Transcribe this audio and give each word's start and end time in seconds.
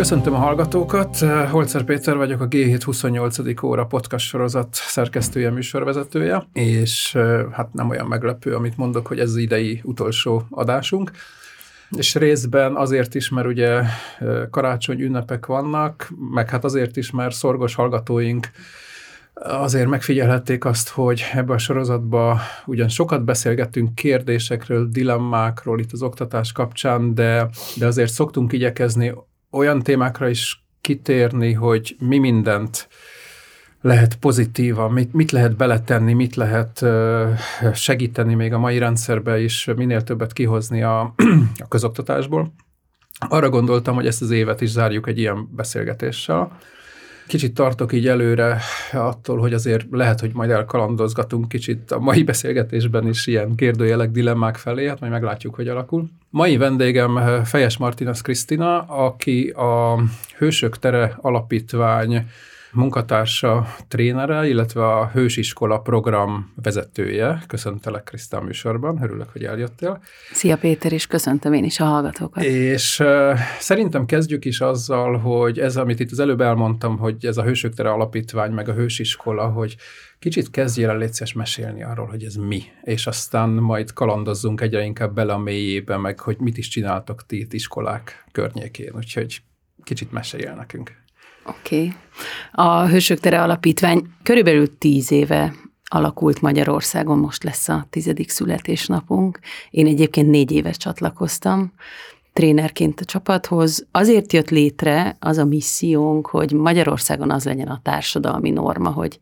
Köszöntöm 0.00 0.34
a 0.34 0.38
hallgatókat, 0.38 1.18
Holcer 1.50 1.84
Péter 1.84 2.16
vagyok, 2.16 2.40
a 2.40 2.48
G7 2.48 2.80
28. 2.84 3.62
óra 3.62 3.86
podcast 3.86 4.26
sorozat 4.26 4.68
szerkesztője, 4.72 5.50
műsorvezetője, 5.50 6.46
és 6.52 7.18
hát 7.52 7.72
nem 7.72 7.88
olyan 7.88 8.06
meglepő, 8.06 8.54
amit 8.54 8.76
mondok, 8.76 9.06
hogy 9.06 9.18
ez 9.18 9.28
az 9.28 9.36
idei 9.36 9.80
utolsó 9.84 10.42
adásunk. 10.50 11.10
És 11.90 12.14
részben 12.14 12.76
azért 12.76 13.14
is, 13.14 13.28
mert 13.28 13.46
ugye 13.46 13.82
karácsony 14.50 15.00
ünnepek 15.00 15.46
vannak, 15.46 16.12
meg 16.30 16.50
hát 16.50 16.64
azért 16.64 16.96
is, 16.96 17.10
mert 17.10 17.34
szorgos 17.34 17.74
hallgatóink 17.74 18.48
azért 19.34 19.88
megfigyelhették 19.88 20.64
azt, 20.64 20.88
hogy 20.88 21.24
ebben 21.32 21.54
a 21.54 21.58
sorozatban 21.58 22.38
ugyan 22.66 22.88
sokat 22.88 23.24
beszélgettünk 23.24 23.94
kérdésekről, 23.94 24.88
dilemmákról 24.88 25.80
itt 25.80 25.92
az 25.92 26.02
oktatás 26.02 26.52
kapcsán, 26.52 27.14
de, 27.14 27.48
de 27.76 27.86
azért 27.86 28.12
szoktunk 28.12 28.52
igyekezni 28.52 29.14
olyan 29.50 29.82
témákra 29.82 30.28
is 30.28 30.64
kitérni, 30.80 31.52
hogy 31.52 31.96
mi 31.98 32.18
mindent 32.18 32.88
lehet 33.80 34.16
pozitívan, 34.16 34.92
mit, 34.92 35.12
mit 35.12 35.30
lehet 35.30 35.56
beletenni, 35.56 36.12
mit 36.12 36.36
lehet 36.36 36.84
segíteni 37.74 38.34
még 38.34 38.52
a 38.52 38.58
mai 38.58 38.78
rendszerbe 38.78 39.40
is, 39.40 39.68
minél 39.76 40.02
többet 40.02 40.32
kihozni 40.32 40.82
a, 40.82 41.00
a 41.64 41.68
közoktatásból. 41.68 42.52
Arra 43.28 43.48
gondoltam, 43.48 43.94
hogy 43.94 44.06
ezt 44.06 44.22
az 44.22 44.30
évet 44.30 44.60
is 44.60 44.68
zárjuk 44.68 45.08
egy 45.08 45.18
ilyen 45.18 45.48
beszélgetéssel. 45.56 46.58
Kicsit 47.30 47.54
tartok 47.54 47.92
így 47.92 48.08
előre 48.08 48.58
attól, 48.92 49.38
hogy 49.38 49.52
azért 49.52 49.86
lehet, 49.90 50.20
hogy 50.20 50.30
majd 50.32 50.50
elkalandozgatunk 50.50 51.48
kicsit 51.48 51.90
a 51.90 51.98
mai 51.98 52.22
beszélgetésben 52.22 53.08
is 53.08 53.26
ilyen 53.26 53.54
kérdőjelek, 53.54 54.10
dilemmák 54.10 54.56
felé, 54.56 54.88
hát 54.88 55.00
majd 55.00 55.12
meglátjuk, 55.12 55.54
hogy 55.54 55.68
alakul. 55.68 56.08
Mai 56.30 56.56
vendégem 56.56 57.42
Fejes 57.44 57.76
Martinez 57.76 58.20
Krisztina, 58.20 58.80
aki 58.80 59.48
a 59.48 60.02
Hősök 60.38 60.78
Tere 60.78 61.16
Alapítvány 61.20 62.26
munkatársa, 62.72 63.66
trénere, 63.88 64.48
illetve 64.48 64.86
a 64.86 65.08
Hősiskola 65.08 65.78
program 65.78 66.52
vezetője. 66.62 67.42
Köszöntelek 67.46 68.02
Krisztán 68.02 68.42
műsorban, 68.42 69.02
örülök, 69.02 69.28
hogy 69.32 69.44
eljöttél. 69.44 70.02
Szia 70.32 70.56
Péter, 70.56 70.92
és 70.92 71.06
köszöntöm 71.06 71.52
én 71.52 71.64
is 71.64 71.80
a 71.80 71.84
hallgatókat. 71.84 72.44
És 72.44 72.98
uh, 72.98 73.38
szerintem 73.58 74.06
kezdjük 74.06 74.44
is 74.44 74.60
azzal, 74.60 75.18
hogy 75.18 75.58
ez, 75.58 75.76
amit 75.76 76.00
itt 76.00 76.10
az 76.10 76.18
előbb 76.18 76.40
elmondtam, 76.40 76.98
hogy 76.98 77.26
ez 77.26 77.36
a 77.36 77.42
Hősök 77.42 77.74
Tere 77.74 77.90
Alapítvány, 77.90 78.52
meg 78.52 78.68
a 78.68 78.74
Hősiskola, 78.74 79.48
hogy 79.48 79.76
kicsit 80.18 80.50
kezdjél 80.50 80.88
el 80.88 80.98
létszes 80.98 81.32
mesélni 81.32 81.82
arról, 81.82 82.06
hogy 82.06 82.24
ez 82.24 82.34
mi, 82.34 82.62
és 82.82 83.06
aztán 83.06 83.48
majd 83.48 83.92
kalandozzunk 83.92 84.60
egyre 84.60 84.82
inkább 84.82 85.14
bele 85.14 85.32
a 85.32 85.38
mélyébe, 85.38 85.96
meg 85.96 86.20
hogy 86.20 86.36
mit 86.38 86.58
is 86.58 86.68
csináltok 86.68 87.26
ti 87.26 87.38
itt 87.38 87.52
iskolák 87.52 88.24
környékén, 88.32 88.92
úgyhogy 88.96 89.42
kicsit 89.82 90.12
meséljél 90.12 90.54
nekünk. 90.54 90.99
Oké. 91.44 91.76
Okay. 91.76 91.92
A 92.52 92.86
Hősök 92.86 93.20
Tere 93.20 93.42
Alapítvány 93.42 94.06
körülbelül 94.22 94.78
tíz 94.78 95.10
éve 95.12 95.54
alakult 95.84 96.40
Magyarországon, 96.40 97.18
most 97.18 97.44
lesz 97.44 97.68
a 97.68 97.86
tizedik 97.90 98.30
születésnapunk. 98.30 99.38
Én 99.70 99.86
egyébként 99.86 100.30
négy 100.30 100.52
éves 100.52 100.76
csatlakoztam 100.76 101.72
trénerként 102.32 103.00
a 103.00 103.04
csapathoz. 103.04 103.86
Azért 103.90 104.32
jött 104.32 104.50
létre 104.50 105.16
az 105.20 105.38
a 105.38 105.44
missziónk, 105.44 106.26
hogy 106.26 106.52
Magyarországon 106.52 107.30
az 107.30 107.44
legyen 107.44 107.68
a 107.68 107.80
társadalmi 107.82 108.50
norma, 108.50 108.90
hogy 108.90 109.18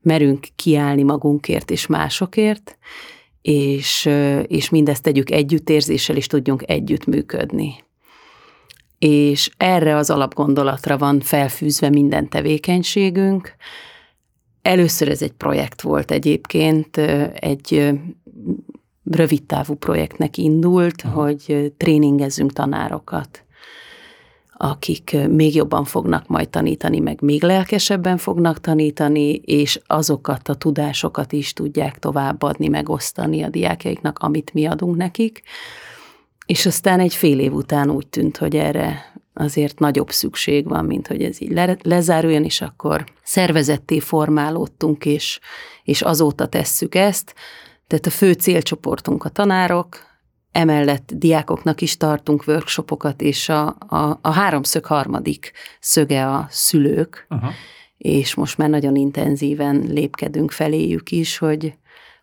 merünk 0.00 0.46
kiállni 0.56 1.02
magunkért 1.02 1.70
és 1.70 1.86
másokért, 1.86 2.78
és, 3.42 4.08
és 4.46 4.70
mindezt 4.70 5.02
tegyük 5.02 5.30
együttérzéssel, 5.30 6.16
és 6.16 6.26
tudjunk 6.26 6.62
együttműködni 6.66 7.84
és 9.04 9.50
erre 9.56 9.96
az 9.96 10.10
alapgondolatra 10.10 10.98
van 10.98 11.20
felfűzve 11.20 11.88
minden 11.88 12.28
tevékenységünk. 12.28 13.54
Először 14.62 15.08
ez 15.08 15.22
egy 15.22 15.32
projekt 15.32 15.82
volt 15.82 16.10
egyébként, 16.10 16.96
egy 17.34 17.92
rövid 19.04 19.42
távú 19.42 19.74
projektnek 19.74 20.36
indult, 20.36 21.02
Aha. 21.04 21.22
hogy 21.22 21.72
tréningezzünk 21.76 22.52
tanárokat, 22.52 23.44
akik 24.56 25.16
még 25.28 25.54
jobban 25.54 25.84
fognak 25.84 26.26
majd 26.26 26.48
tanítani, 26.48 26.98
meg 26.98 27.20
még 27.20 27.42
lelkesebben 27.42 28.16
fognak 28.16 28.60
tanítani, 28.60 29.32
és 29.34 29.80
azokat 29.86 30.48
a 30.48 30.54
tudásokat 30.54 31.32
is 31.32 31.52
tudják 31.52 31.98
továbbadni, 31.98 32.68
megosztani 32.68 33.42
a 33.42 33.48
diákjaiknak, 33.48 34.18
amit 34.18 34.54
mi 34.54 34.66
adunk 34.66 34.96
nekik. 34.96 35.42
És 36.46 36.66
aztán 36.66 37.00
egy 37.00 37.14
fél 37.14 37.40
év 37.40 37.52
után 37.52 37.90
úgy 37.90 38.06
tűnt, 38.06 38.36
hogy 38.36 38.56
erre 38.56 39.12
azért 39.34 39.78
nagyobb 39.78 40.10
szükség 40.10 40.68
van, 40.68 40.84
mint 40.84 41.06
hogy 41.06 41.22
ez 41.22 41.40
így 41.40 41.52
le, 41.52 41.76
lezáruljon, 41.82 42.44
és 42.44 42.60
akkor 42.60 43.04
szervezetté 43.22 43.98
formálódtunk, 43.98 45.04
és, 45.04 45.40
és 45.84 46.02
azóta 46.02 46.46
tesszük 46.46 46.94
ezt. 46.94 47.34
Tehát 47.86 48.06
a 48.06 48.10
fő 48.10 48.32
célcsoportunk 48.32 49.24
a 49.24 49.28
tanárok, 49.28 50.12
emellett 50.52 51.12
diákoknak 51.14 51.80
is 51.80 51.96
tartunk 51.96 52.44
workshopokat, 52.46 53.22
és 53.22 53.48
a, 53.48 53.66
a, 53.88 54.18
a 54.22 54.30
háromszög 54.30 54.84
harmadik 54.84 55.52
szöge 55.80 56.26
a 56.26 56.46
szülők, 56.50 57.26
Aha. 57.28 57.52
és 57.96 58.34
most 58.34 58.58
már 58.58 58.68
nagyon 58.68 58.96
intenzíven 58.96 59.84
lépkedünk 59.88 60.50
feléjük 60.50 61.10
is, 61.10 61.38
hogy 61.38 61.74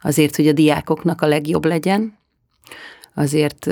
azért, 0.02 0.36
hogy 0.36 0.48
a 0.48 0.54
diákoknak 0.54 1.22
a 1.22 1.28
legjobb 1.28 1.66
legyen, 1.66 2.20
azért 3.14 3.70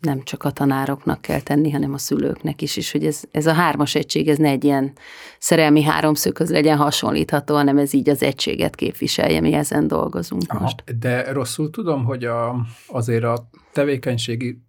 nem 0.00 0.22
csak 0.22 0.44
a 0.44 0.50
tanároknak 0.50 1.20
kell 1.20 1.40
tenni, 1.40 1.70
hanem 1.70 1.92
a 1.92 1.98
szülőknek 1.98 2.62
is, 2.62 2.76
és 2.76 2.92
hogy 2.92 3.06
ez, 3.06 3.22
ez 3.30 3.46
a 3.46 3.52
hármas 3.52 3.94
egység, 3.94 4.28
ez 4.28 4.38
ne 4.38 4.48
egy 4.48 4.64
ilyen 4.64 4.92
szerelmi 5.38 5.82
háromszöghöz 5.82 6.50
legyen 6.50 6.76
hasonlítható, 6.76 7.54
hanem 7.54 7.78
ez 7.78 7.92
így 7.92 8.10
az 8.10 8.22
egységet 8.22 8.74
képviselje, 8.74 9.40
mi 9.40 9.52
ezen 9.52 9.86
dolgozunk 9.86 10.42
Aha, 10.48 10.60
most. 10.60 10.98
De 10.98 11.32
rosszul 11.32 11.70
tudom, 11.70 12.04
hogy 12.04 12.24
a, 12.24 12.66
azért 12.86 13.24
a 13.24 13.48
tevékenységi 13.72 14.60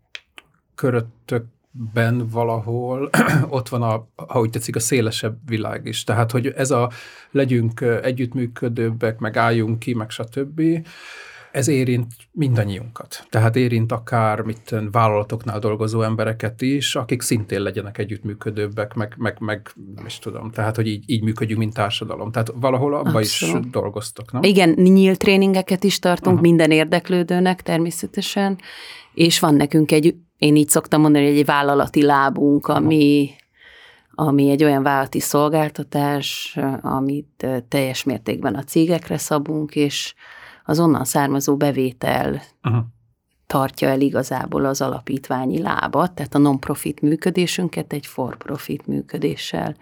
köröttökben 0.76 2.28
valahol 2.28 3.10
ott 3.50 3.70
van, 3.70 3.82
a, 3.82 4.08
ha 4.28 4.40
úgy 4.40 4.50
tetszik, 4.50 4.76
a 4.76 4.80
szélesebb 4.80 5.38
világ 5.46 5.86
is. 5.86 6.04
Tehát, 6.04 6.32
hogy 6.32 6.48
ez 6.48 6.72
a 6.72 6.92
legyünk 7.32 7.82
együttműködőbbek, 7.82 9.20
meg 9.20 9.38
álljunk 9.38 9.80
ki, 9.80 9.94
meg 9.94 10.10
stb., 10.10 10.62
ez 11.52 11.68
érint 11.68 12.14
mindannyiunkat. 12.32 13.26
Tehát 13.30 13.56
érint 13.56 13.92
akár 13.92 14.42
mit 14.42 14.76
vállalatoknál 14.92 15.60
dolgozó 15.60 16.02
embereket 16.02 16.62
is, 16.62 16.96
akik 16.96 17.22
szintén 17.22 17.62
legyenek 17.62 17.98
együttműködőbbek, 17.98 18.94
meg, 18.94 19.16
meg, 19.18 19.38
meg 19.40 19.72
nem 19.96 20.06
is 20.06 20.20
tudom, 20.20 20.52
tehát 20.52 20.76
hogy 20.76 20.88
így, 20.88 21.04
így 21.06 21.24
működjünk, 21.24 21.60
mint 21.60 21.74
társadalom. 21.74 22.32
Tehát 22.32 22.54
valahol 22.56 22.94
abba 22.94 23.18
Abszolút. 23.18 23.66
is 23.66 23.72
dolgoztok, 23.72 24.32
nem? 24.32 24.44
Igen, 24.44 24.70
nyílt 24.70 25.18
tréningeket 25.18 25.84
is 25.84 26.00
tartunk 26.00 26.36
Aha. 26.36 26.42
minden 26.42 26.72
érdeklődőnek 26.72 27.62
természetesen, 27.62 28.58
és 29.14 29.40
van 29.40 29.56
nekünk 29.56 29.92
egy, 29.92 30.16
én 30.38 30.56
így 30.56 30.70
szoktam 30.70 31.02
mondani, 31.02 31.26
egy 31.26 31.46
vállalati 31.46 32.02
lábunk, 32.02 32.68
ami 32.68 33.30
ami 34.16 34.50
egy 34.50 34.64
olyan 34.64 34.84
vállalati 34.84 35.20
szolgáltatás, 35.20 36.58
amit 36.82 37.48
teljes 37.68 38.04
mértékben 38.04 38.56
a 38.56 38.64
cégekre 38.64 39.18
szabunk, 39.18 39.76
és 39.76 40.14
az 40.72 40.80
onnan 40.80 41.06
származó 41.06 41.58
bevétel 41.58 42.42
Aha. 42.62 42.88
tartja 43.48 43.88
el 43.88 44.02
igazából 44.02 44.66
az 44.66 44.82
alapítványi 44.82 45.62
lábat, 45.62 46.12
tehát 46.12 46.36
a 46.36 46.38
non-profit 46.38 47.02
működésünket 47.02 47.94
egy 47.94 48.06
for-profit 48.06 48.88
működéssel 48.88 49.76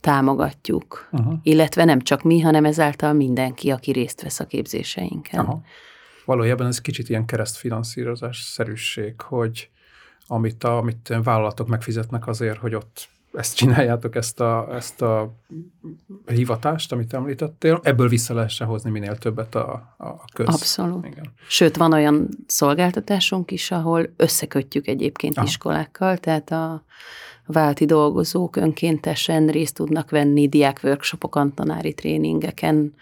támogatjuk. 0.00 1.08
Aha. 1.10 1.38
Illetve 1.42 1.84
nem 1.84 2.00
csak 2.00 2.22
mi, 2.22 2.40
hanem 2.40 2.64
ezáltal 2.64 3.12
mindenki, 3.12 3.70
aki 3.70 3.92
részt 3.92 4.22
vesz 4.22 4.40
a 4.40 4.46
képzéseinken. 4.46 5.40
Aha. 5.40 5.62
Valójában 6.24 6.66
ez 6.66 6.80
kicsit 6.80 7.08
ilyen 7.08 7.24
keresztfinanszírozás 7.24 8.40
szerűség, 8.42 9.20
hogy 9.20 9.70
amit 10.26 10.64
a 10.64 10.76
amit 10.76 11.14
vállalatok 11.22 11.68
megfizetnek 11.68 12.26
azért, 12.26 12.58
hogy 12.58 12.74
ott 12.74 13.08
ezt 13.38 13.56
csináljátok, 13.56 14.14
ezt 14.16 14.40
a, 14.40 14.68
ezt 14.74 15.02
a 15.02 15.34
hivatást, 16.26 16.92
amit 16.92 17.14
említettél, 17.14 17.80
ebből 17.82 18.08
vissza 18.08 18.34
lehessen 18.34 18.66
hozni 18.66 18.90
minél 18.90 19.16
többet 19.16 19.54
a, 19.54 19.94
a 19.98 20.24
köz. 20.32 20.48
Abszolút. 20.48 21.06
Igen. 21.06 21.32
Sőt, 21.48 21.76
van 21.76 21.92
olyan 21.92 22.28
szolgáltatásunk 22.46 23.50
is, 23.50 23.70
ahol 23.70 24.12
összekötjük 24.16 24.86
egyébként 24.86 25.36
Aha. 25.36 25.46
iskolákkal, 25.46 26.16
tehát 26.16 26.50
a 26.50 26.82
válti 27.46 27.84
dolgozók 27.84 28.56
önkéntesen 28.56 29.46
részt 29.46 29.74
tudnak 29.74 30.10
venni 30.10 30.48
diák 30.48 30.80
workshopokon, 30.82 31.54
tanári 31.54 31.94
tréningeken, 31.94 32.94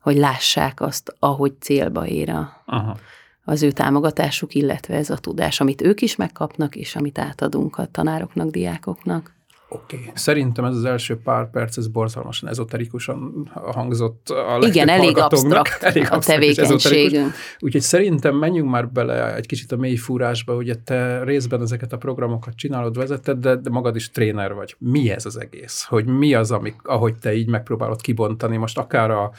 hogy 0.00 0.16
lássák 0.16 0.80
azt, 0.80 1.14
ahogy 1.18 1.52
célba 1.60 2.06
ér 2.06 2.30
a, 2.30 2.62
Aha. 2.66 2.98
az 3.44 3.62
ő 3.62 3.70
támogatásuk, 3.70 4.54
illetve 4.54 4.94
ez 4.94 5.10
a 5.10 5.16
tudás, 5.16 5.60
amit 5.60 5.82
ők 5.82 6.00
is 6.00 6.16
megkapnak, 6.16 6.76
és 6.76 6.96
amit 6.96 7.18
átadunk 7.18 7.78
a 7.78 7.86
tanároknak, 7.86 8.50
diákoknak. 8.50 9.36
Oké. 9.70 9.96
Okay. 9.96 10.10
Szerintem 10.14 10.64
ez 10.64 10.74
az 10.74 10.84
első 10.84 11.18
pár 11.18 11.50
perc, 11.50 11.76
ez 11.76 11.88
borzalmasan 11.88 12.48
ezoterikusan 12.48 13.50
hangzott 13.52 14.28
a 14.28 14.58
Igen, 14.66 14.88
elég 14.88 15.18
absztrakt 15.18 15.82
elég 15.92 16.06
a 16.10 16.18
tevékenységünk. 16.18 17.32
Úgyhogy 17.58 17.80
szerintem 17.80 18.36
menjünk 18.36 18.70
már 18.70 18.88
bele 18.88 19.34
egy 19.34 19.46
kicsit 19.46 19.72
a 19.72 19.76
mély 19.76 19.96
fúrásba, 19.96 20.54
ugye 20.54 20.74
te 20.84 21.24
részben 21.24 21.62
ezeket 21.62 21.92
a 21.92 21.96
programokat 21.96 22.54
csinálod, 22.56 22.96
vezeted, 22.96 23.38
de, 23.38 23.56
de 23.56 23.70
magad 23.70 23.96
is 23.96 24.10
tréner 24.10 24.54
vagy. 24.54 24.76
Mi 24.78 25.10
ez 25.10 25.26
az 25.26 25.40
egész? 25.40 25.84
Hogy 25.84 26.06
mi 26.06 26.34
az, 26.34 26.50
amik, 26.50 26.76
ahogy 26.82 27.14
te 27.14 27.34
így 27.34 27.48
megpróbálod 27.48 28.00
kibontani, 28.00 28.56
most 28.56 28.78
akár 28.78 29.10
a, 29.10 29.32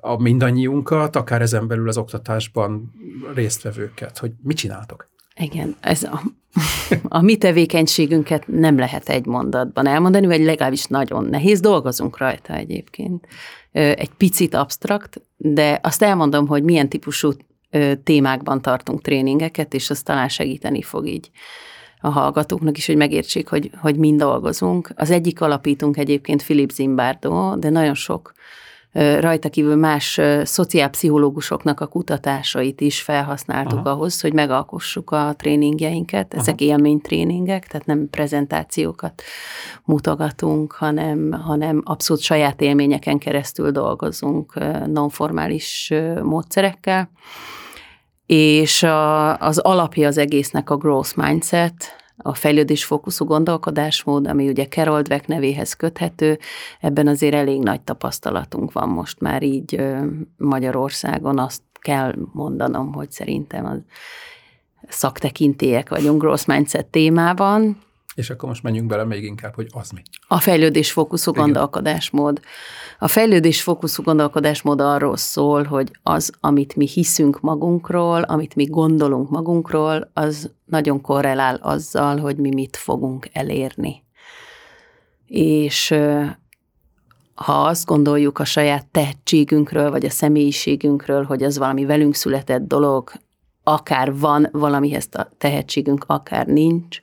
a 0.00 0.22
mindannyiunkat, 0.22 1.16
akár 1.16 1.42
ezen 1.42 1.66
belül 1.66 1.88
az 1.88 1.96
oktatásban 1.96 2.92
résztvevőket, 3.34 4.18
hogy 4.18 4.32
mit 4.42 4.56
csináltok? 4.56 5.11
Igen, 5.36 5.76
ez 5.80 6.02
a, 6.02 6.22
a 7.02 7.20
mi 7.20 7.36
tevékenységünket 7.36 8.46
nem 8.46 8.78
lehet 8.78 9.08
egy 9.08 9.26
mondatban 9.26 9.86
elmondani, 9.86 10.26
vagy 10.26 10.40
legalábbis 10.40 10.84
nagyon 10.84 11.24
nehéz, 11.24 11.60
dolgozunk 11.60 12.18
rajta 12.18 12.54
egyébként. 12.54 13.26
Egy 13.72 14.10
picit 14.16 14.54
absztrakt, 14.54 15.20
de 15.36 15.80
azt 15.82 16.02
elmondom, 16.02 16.46
hogy 16.46 16.62
milyen 16.62 16.88
típusú 16.88 17.30
témákban 18.04 18.62
tartunk 18.62 19.00
tréningeket, 19.00 19.74
és 19.74 19.90
az 19.90 20.02
talán 20.02 20.28
segíteni 20.28 20.82
fog 20.82 21.06
így 21.06 21.30
a 22.00 22.08
hallgatóknak 22.08 22.76
is, 22.76 22.86
hogy 22.86 22.96
megértsék, 22.96 23.48
hogy, 23.48 23.70
hogy 23.80 23.96
mind 23.96 24.18
dolgozunk. 24.18 24.90
Az 24.96 25.10
egyik 25.10 25.40
alapítunk 25.40 25.96
egyébként 25.96 26.42
Philip 26.42 26.70
Zimbardo, 26.70 27.56
de 27.56 27.70
nagyon 27.70 27.94
sok 27.94 28.32
rajta 28.92 29.48
kívül 29.48 29.76
más 29.76 30.20
szociálpszichológusoknak 30.42 31.80
a 31.80 31.86
kutatásait 31.86 32.80
is 32.80 33.02
felhasználtuk 33.02 33.78
Aha. 33.78 33.90
ahhoz, 33.90 34.20
hogy 34.20 34.32
megalkossuk 34.32 35.10
a 35.10 35.34
tréningjeinket. 35.36 36.34
Ezek 36.34 36.54
Aha. 36.54 36.70
élménytréningek, 36.70 37.66
tehát 37.66 37.86
nem 37.86 38.08
prezentációkat 38.10 39.22
mutogatunk, 39.84 40.72
hanem, 40.72 41.32
hanem 41.32 41.82
abszolút 41.84 42.22
saját 42.22 42.60
élményeken 42.60 43.18
keresztül 43.18 43.70
dolgozunk 43.70 44.54
nonformális 44.86 45.92
módszerekkel. 46.22 47.10
És 48.26 48.82
a, 48.82 49.36
az 49.38 49.58
alapja 49.58 50.08
az 50.08 50.18
egésznek 50.18 50.70
a 50.70 50.76
growth 50.76 51.16
mindset, 51.16 52.01
a 52.22 52.34
fejlődés 52.34 52.84
fókuszú 52.84 53.24
gondolkodásmód, 53.24 54.26
ami 54.26 54.48
ugye 54.48 54.66
Carol 54.66 55.02
Dweck 55.02 55.26
nevéhez 55.26 55.72
köthető, 55.72 56.38
ebben 56.80 57.06
azért 57.06 57.34
elég 57.34 57.62
nagy 57.62 57.80
tapasztalatunk 57.80 58.72
van 58.72 58.88
most 58.88 59.20
már 59.20 59.42
így 59.42 59.82
Magyarországon, 60.36 61.38
azt 61.38 61.62
kell 61.80 62.14
mondanom, 62.32 62.92
hogy 62.92 63.10
szerintem 63.10 63.64
az 63.64 63.78
szaktekintélyek 64.88 65.88
vagyunk 65.88 66.20
growth 66.20 66.48
mindset 66.48 66.86
témában, 66.86 67.76
és 68.14 68.30
akkor 68.30 68.48
most 68.48 68.62
menjünk 68.62 68.88
bele 68.88 69.04
még 69.04 69.24
inkább, 69.24 69.54
hogy 69.54 69.66
az 69.72 69.90
mi. 69.90 70.02
A 70.28 70.40
fejlődés 70.40 70.92
fókuszú 70.92 71.32
gondolkodásmód. 71.32 72.40
A 72.98 73.08
fejlődés 73.08 73.62
fókuszú 73.62 74.02
gondolkodásmód 74.02 74.80
arról 74.80 75.16
szól, 75.16 75.62
hogy 75.62 75.90
az, 76.02 76.32
amit 76.40 76.76
mi 76.76 76.86
hiszünk 76.86 77.40
magunkról, 77.40 78.22
amit 78.22 78.54
mi 78.54 78.64
gondolunk 78.64 79.30
magunkról, 79.30 80.10
az 80.14 80.50
nagyon 80.64 81.00
korrelál 81.00 81.54
azzal, 81.54 82.18
hogy 82.18 82.36
mi 82.36 82.54
mit 82.54 82.76
fogunk 82.76 83.28
elérni. 83.32 84.04
És 85.26 85.94
ha 87.34 87.52
azt 87.52 87.86
gondoljuk 87.86 88.38
a 88.38 88.44
saját 88.44 88.86
tehetségünkről, 88.86 89.90
vagy 89.90 90.04
a 90.04 90.10
személyiségünkről, 90.10 91.24
hogy 91.24 91.42
az 91.42 91.58
valami 91.58 91.84
velünk 91.84 92.14
született 92.14 92.66
dolog, 92.66 93.12
akár 93.62 94.18
van 94.18 94.48
valamihez 94.52 95.08
a 95.12 95.28
tehetségünk, 95.38 96.04
akár 96.06 96.46
nincs, 96.46 97.02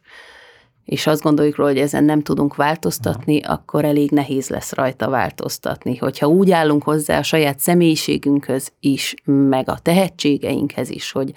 és 0.89 1.07
azt 1.07 1.21
gondoljuk 1.21 1.55
róla, 1.55 1.69
hogy 1.71 1.79
ezen 1.79 2.03
nem 2.03 2.21
tudunk 2.21 2.55
változtatni, 2.55 3.41
akkor 3.41 3.85
elég 3.85 4.11
nehéz 4.11 4.49
lesz 4.49 4.73
rajta 4.73 5.09
változtatni. 5.09 5.97
Hogyha 5.97 6.27
úgy 6.27 6.51
állunk 6.51 6.83
hozzá 6.83 7.17
a 7.17 7.23
saját 7.23 7.59
személyiségünkhöz 7.59 8.71
is, 8.79 9.13
meg 9.25 9.69
a 9.69 9.79
tehetségeinkhez 9.81 10.89
is, 10.89 11.11
hogy 11.11 11.33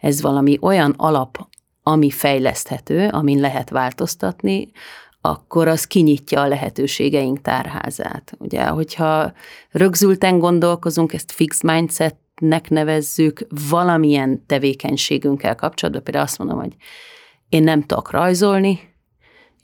ez 0.00 0.20
valami 0.22 0.58
olyan 0.60 0.94
alap, 0.96 1.48
ami 1.82 2.10
fejleszthető, 2.10 3.08
amin 3.08 3.40
lehet 3.40 3.70
változtatni, 3.70 4.70
akkor 5.20 5.68
az 5.68 5.84
kinyitja 5.84 6.40
a 6.40 6.48
lehetőségeink 6.48 7.40
tárházát. 7.40 8.32
Ugye, 8.38 8.66
hogyha 8.66 9.32
rögzülten 9.70 10.38
gondolkozunk, 10.38 11.12
ezt 11.12 11.32
fix 11.32 11.62
mindsetnek 11.62 12.68
nevezzük, 12.68 13.46
valamilyen 13.70 14.46
tevékenységünkkel 14.46 15.54
kapcsolatban, 15.54 16.02
például 16.04 16.24
azt 16.24 16.38
mondom, 16.38 16.58
hogy 16.58 16.76
én 17.48 17.62
nem 17.62 17.82
tudok 17.82 18.10
rajzolni, 18.10 18.94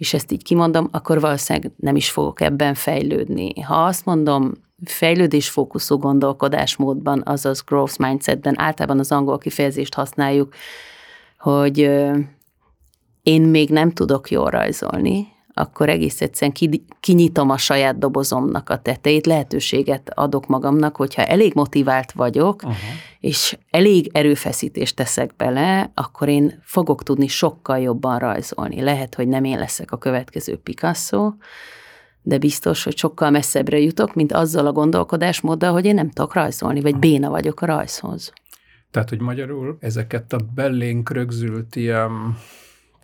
és 0.02 0.14
ezt 0.14 0.32
így 0.32 0.43
kimondom, 0.43 0.88
akkor 0.90 1.20
valószínűleg 1.20 1.72
nem 1.76 1.96
is 1.96 2.10
fogok 2.10 2.40
ebben 2.40 2.75
fejlődni. 2.75 3.60
Ha 3.60 3.84
azt 3.84 4.04
mondom, 4.04 4.52
fejlődésfókuszú 4.84 5.96
gondolkodásmódban, 5.96 7.22
azaz 7.25 7.62
growth 7.66 7.99
mindsetben, 7.99 8.60
általában 8.60 8.99
az 8.99 9.12
angol 9.12 9.38
kifejezést 9.38 9.94
használjuk, 9.94 10.54
hogy 11.38 11.78
én 13.22 13.43
még 13.43 13.70
nem 13.70 13.90
tudok 13.90 14.31
jól 14.31 14.50
rajzolni, 14.50 15.26
akkor 15.54 15.88
egész 15.88 16.20
egyszerűen 16.20 16.81
kinyitom 17.00 17.50
a 17.50 17.56
saját 17.56 17.98
dobozomnak 17.98 18.69
a 18.69 18.78
tetejét, 18.78 19.26
lehetőséget 19.26 20.10
adok 20.14 20.46
magamnak, 20.46 20.96
hogyha 20.96 21.25
elég 21.25 21.55
motivált 21.55 22.12
vagyok, 22.12 22.55
uh-huh. 22.55 22.76
És 23.22 23.58
elég 23.70 24.10
erőfeszítést 24.12 24.96
teszek 24.96 25.36
bele, 25.36 25.90
akkor 25.94 26.28
én 26.28 26.60
fogok 26.62 27.02
tudni 27.02 27.26
sokkal 27.26 27.78
jobban 27.78 28.19
rajzolni. 28.19 28.80
Lehet, 28.80 29.14
hogy 29.14 29.28
nem 29.28 29.44
én 29.44 29.58
leszek 29.58 29.92
a 29.92 29.98
következő 29.98 30.56
Picasso, 30.56 31.32
de 32.22 32.38
biztos, 32.38 32.84
hogy 32.84 32.96
sokkal 32.96 33.30
messzebbre 33.30 33.78
jutok, 33.78 34.14
mint 34.14 34.32
azzal 34.32 34.66
a 34.66 34.72
gondolkodásmóddal, 34.72 35.72
hogy 35.72 35.84
én 35.84 35.94
nem 35.94 36.10
tudok 36.10 36.34
rajzolni, 36.34 36.80
vagy 36.80 36.96
béna 36.96 37.30
vagyok 37.30 37.60
a 37.60 37.66
rajzhoz. 37.66 38.32
Tehát, 38.90 39.08
hogy 39.08 39.20
magyarul 39.20 39.76
ezeket 39.80 40.32
a 40.32 40.38
bellénk 40.54 41.10
rögzült 41.10 41.76
ilyen 41.76 42.36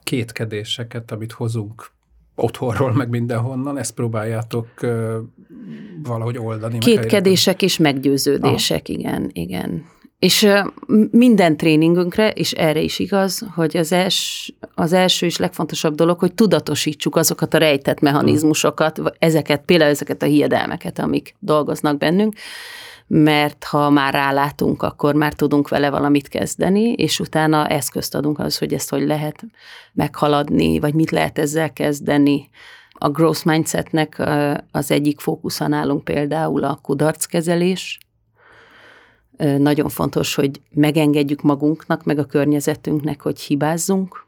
kétkedéseket, 0.03 1.11
amit 1.13 1.33
hozunk 1.33 1.91
otthonról, 2.35 2.93
meg 2.93 3.09
mindenhonnan, 3.09 3.79
ezt 3.79 3.95
próbáljátok 3.95 4.69
uh, 4.83 5.15
valahogy 6.03 6.39
oldani. 6.39 6.79
Kétkedések 6.79 7.63
és 7.63 7.79
meggyőződések, 7.79 8.83
ah. 8.89 8.95
igen, 8.95 9.31
igen. 9.33 9.85
És 10.19 10.49
minden 11.11 11.57
tréningünkre, 11.57 12.31
és 12.31 12.53
erre 12.53 12.81
is 12.81 12.99
igaz, 12.99 13.47
hogy 13.55 13.77
az, 13.77 13.93
els, 13.93 14.51
az 14.75 14.93
első 14.93 15.27
és 15.27 15.37
legfontosabb 15.37 15.95
dolog, 15.95 16.19
hogy 16.19 16.35
tudatosítsuk 16.35 17.17
azokat 17.17 17.55
a 17.55 17.59
rejtett 17.59 18.01
mechanizmusokat, 18.01 19.01
ezeket, 19.19 19.63
például 19.65 19.91
ezeket 19.91 20.23
a 20.23 20.27
hiedelmeket, 20.27 20.99
amik 20.99 21.35
dolgoznak 21.39 21.99
bennünk, 21.99 22.35
mert 23.07 23.65
ha 23.65 23.91
már 23.91 24.13
rálátunk, 24.13 24.83
akkor 24.83 25.15
már 25.15 25.33
tudunk 25.33 25.69
vele 25.69 25.91
valamit 25.91 26.29
kezdeni, 26.29 26.93
és 26.93 27.21
utána 27.21 27.67
eszközt 27.67 28.15
adunk 28.15 28.39
az, 28.39 28.59
hogy 28.59 28.73
ezt 28.75 28.91
hogy 28.91 29.07
lehet 29.07 29.45
meghaladni, 29.93 30.79
vagy 30.79 30.95
mit 30.95 31.11
lehet 31.11 31.39
ezzel 31.39 31.73
kezdeni. 31.73 32.49
A 32.93 33.09
growth 33.09 33.47
mindsetnek 33.47 34.23
az 34.71 34.91
egyik 34.91 35.21
fókusza 35.21 35.69
nálunk 35.69 36.05
például 36.05 36.65
a 36.65 36.79
kudarckezelés. 36.83 37.99
Nagyon 39.59 39.89
fontos, 39.89 40.35
hogy 40.35 40.61
megengedjük 40.71 41.43
magunknak, 41.43 42.05
meg 42.05 42.19
a 42.19 42.25
környezetünknek, 42.25 43.21
hogy 43.23 43.41
hibázzunk, 43.41 44.25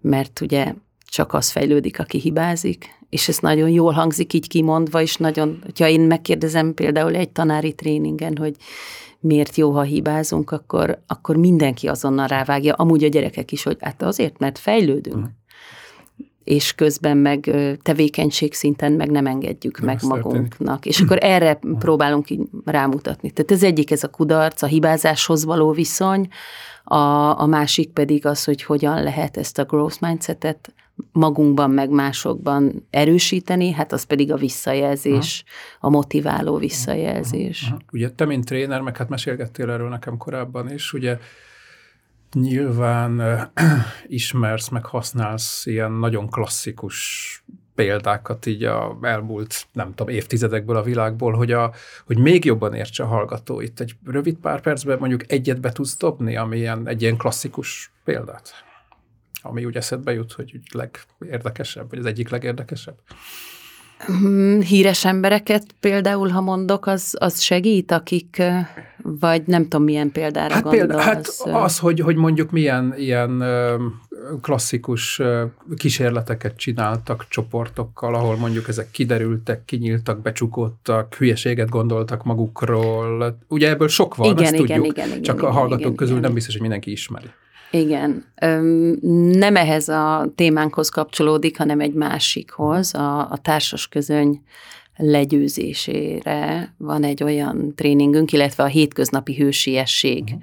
mert 0.00 0.40
ugye 0.40 0.74
csak 1.06 1.32
az 1.32 1.50
fejlődik, 1.50 1.98
aki 1.98 2.18
hibázik, 2.18 2.86
és 3.08 3.28
ez 3.28 3.38
nagyon 3.38 3.68
jól 3.68 3.92
hangzik 3.92 4.32
így 4.32 4.48
kimondva, 4.48 5.00
és 5.00 5.16
nagyon, 5.16 5.58
hogyha 5.62 5.88
én 5.88 6.00
megkérdezem 6.00 6.74
például 6.74 7.14
egy 7.14 7.30
tanári 7.30 7.72
tréningen, 7.72 8.36
hogy 8.36 8.56
miért 9.20 9.56
jó, 9.56 9.70
ha 9.70 9.82
hibázunk, 9.82 10.50
akkor, 10.50 11.02
akkor 11.06 11.36
mindenki 11.36 11.88
azonnal 11.88 12.26
rávágja, 12.26 12.74
amúgy 12.74 13.04
a 13.04 13.08
gyerekek 13.08 13.52
is, 13.52 13.62
hogy 13.62 13.76
hát 13.80 14.02
azért, 14.02 14.38
mert 14.38 14.58
fejlődünk. 14.58 15.26
És 16.44 16.74
közben 16.74 17.16
meg 17.16 17.50
tevékenység 17.82 18.54
szinten 18.54 18.92
meg 18.92 19.10
nem 19.10 19.26
engedjük 19.26 19.78
nem 19.78 19.86
meg 19.86 19.98
magunknak. 20.02 20.48
Történik. 20.58 20.84
És 20.84 21.00
akkor 21.00 21.18
erre 21.20 21.58
próbálunk 21.78 22.30
így 22.30 22.40
rámutatni. 22.64 23.30
Tehát 23.30 23.50
ez 23.50 23.62
egyik, 23.62 23.90
ez 23.90 24.04
a 24.04 24.08
kudarc, 24.08 24.62
a 24.62 24.66
hibázáshoz 24.66 25.44
való 25.44 25.70
viszony, 25.72 26.28
a, 26.84 27.40
a 27.40 27.46
másik 27.46 27.90
pedig 27.90 28.26
az, 28.26 28.44
hogy 28.44 28.62
hogyan 28.62 29.02
lehet 29.02 29.36
ezt 29.36 29.58
a 29.58 29.64
growth 29.64 30.00
mindsetet 30.00 30.74
magunkban, 31.12 31.70
meg 31.70 31.90
másokban 31.90 32.86
erősíteni, 32.90 33.70
hát 33.70 33.92
az 33.92 34.04
pedig 34.04 34.32
a 34.32 34.36
visszajelzés, 34.36 35.44
Aha. 35.46 35.86
a 35.86 35.90
motiváló 35.90 36.56
visszajelzés. 36.56 37.62
Aha. 37.62 37.74
Aha. 37.74 37.84
Ugye 37.92 38.10
te, 38.10 38.24
mint 38.24 38.44
tréner, 38.44 38.80
meg 38.80 38.96
hát 38.96 39.08
mesélgettél 39.08 39.70
erről 39.70 39.88
nekem 39.88 40.16
korábban 40.16 40.72
is, 40.72 40.92
ugye 40.92 41.18
nyilván 42.34 43.22
ismersz, 44.06 44.68
meg 44.68 44.84
használsz 44.84 45.66
ilyen 45.66 45.92
nagyon 45.92 46.28
klasszikus 46.28 47.44
példákat 47.74 48.46
így 48.46 48.64
a 48.64 48.98
elmúlt, 49.02 49.66
nem 49.72 49.94
tudom, 49.94 50.14
évtizedekből 50.14 50.76
a 50.76 50.82
világból, 50.82 51.32
hogy, 51.32 51.52
a, 51.52 51.72
hogy 52.06 52.18
még 52.18 52.44
jobban 52.44 52.74
értse 52.74 53.02
a 53.02 53.06
hallgató. 53.06 53.60
Itt 53.60 53.80
egy 53.80 53.96
rövid 54.04 54.36
pár 54.36 54.60
percben 54.60 54.98
mondjuk 54.98 55.32
egyet 55.32 55.60
be 55.60 55.72
tudsz 55.72 55.96
dobni, 55.96 56.36
ami 56.36 56.56
ilyen, 56.56 56.88
egy 56.88 57.02
ilyen 57.02 57.16
klasszikus 57.16 57.92
példát? 58.04 58.52
ami 59.44 59.64
úgy 59.64 59.76
eszedbe 59.76 60.12
jut, 60.12 60.32
hogy 60.32 60.60
legérdekesebb, 60.72 61.90
vagy 61.90 61.98
az 61.98 62.06
egyik 62.06 62.28
legérdekesebb? 62.28 62.98
Hmm, 63.98 64.60
híres 64.60 65.04
embereket 65.04 65.64
például, 65.80 66.28
ha 66.28 66.40
mondok, 66.40 66.86
az, 66.86 67.16
az 67.18 67.40
segít, 67.40 67.92
akik, 67.92 68.42
vagy 69.02 69.42
nem 69.46 69.62
tudom, 69.62 69.82
milyen 69.82 70.12
példára 70.12 70.54
hát 70.54 70.62
gondolsz? 70.62 70.86
Példa, 70.86 71.02
hát 71.02 71.26
az, 71.64 71.78
hogy, 71.78 72.00
hogy 72.00 72.16
mondjuk 72.16 72.50
milyen 72.50 72.94
ilyen 72.96 73.44
klasszikus 74.40 75.20
kísérleteket 75.76 76.56
csináltak 76.56 77.26
csoportokkal, 77.28 78.14
ahol 78.14 78.36
mondjuk 78.36 78.68
ezek 78.68 78.90
kiderültek, 78.90 79.64
kinyíltak, 79.64 80.22
becsukódtak, 80.22 81.14
hülyeséget 81.14 81.68
gondoltak 81.68 82.24
magukról. 82.24 83.38
Ugye 83.48 83.68
ebből 83.68 83.88
sok 83.88 84.14
van, 84.14 84.30
igen, 84.30 84.42
ezt 84.42 84.52
igen, 84.52 84.66
tudjuk, 84.66 84.96
igen, 84.96 85.08
igen, 85.08 85.22
csak 85.22 85.36
igen, 85.36 85.48
a 85.48 85.52
hallgatók 85.52 85.80
igen, 85.80 85.94
közül 85.94 86.12
igen. 86.12 86.24
nem 86.24 86.34
biztos, 86.34 86.52
hogy 86.52 86.62
mindenki 86.62 86.90
ismeri. 86.90 87.26
Igen. 87.74 88.24
Nem 89.32 89.56
ehhez 89.56 89.88
a 89.88 90.32
témánkhoz 90.34 90.88
kapcsolódik, 90.88 91.58
hanem 91.58 91.80
egy 91.80 91.92
másikhoz, 91.92 92.94
a, 92.94 93.30
a 93.30 93.36
társas 93.42 93.88
közöny 93.88 94.42
legyőzésére 94.96 96.74
van 96.78 97.04
egy 97.04 97.22
olyan 97.22 97.74
tréningünk, 97.74 98.32
illetve 98.32 98.62
a 98.62 98.66
hétköznapi 98.66 99.34
hősiesség 99.34 100.34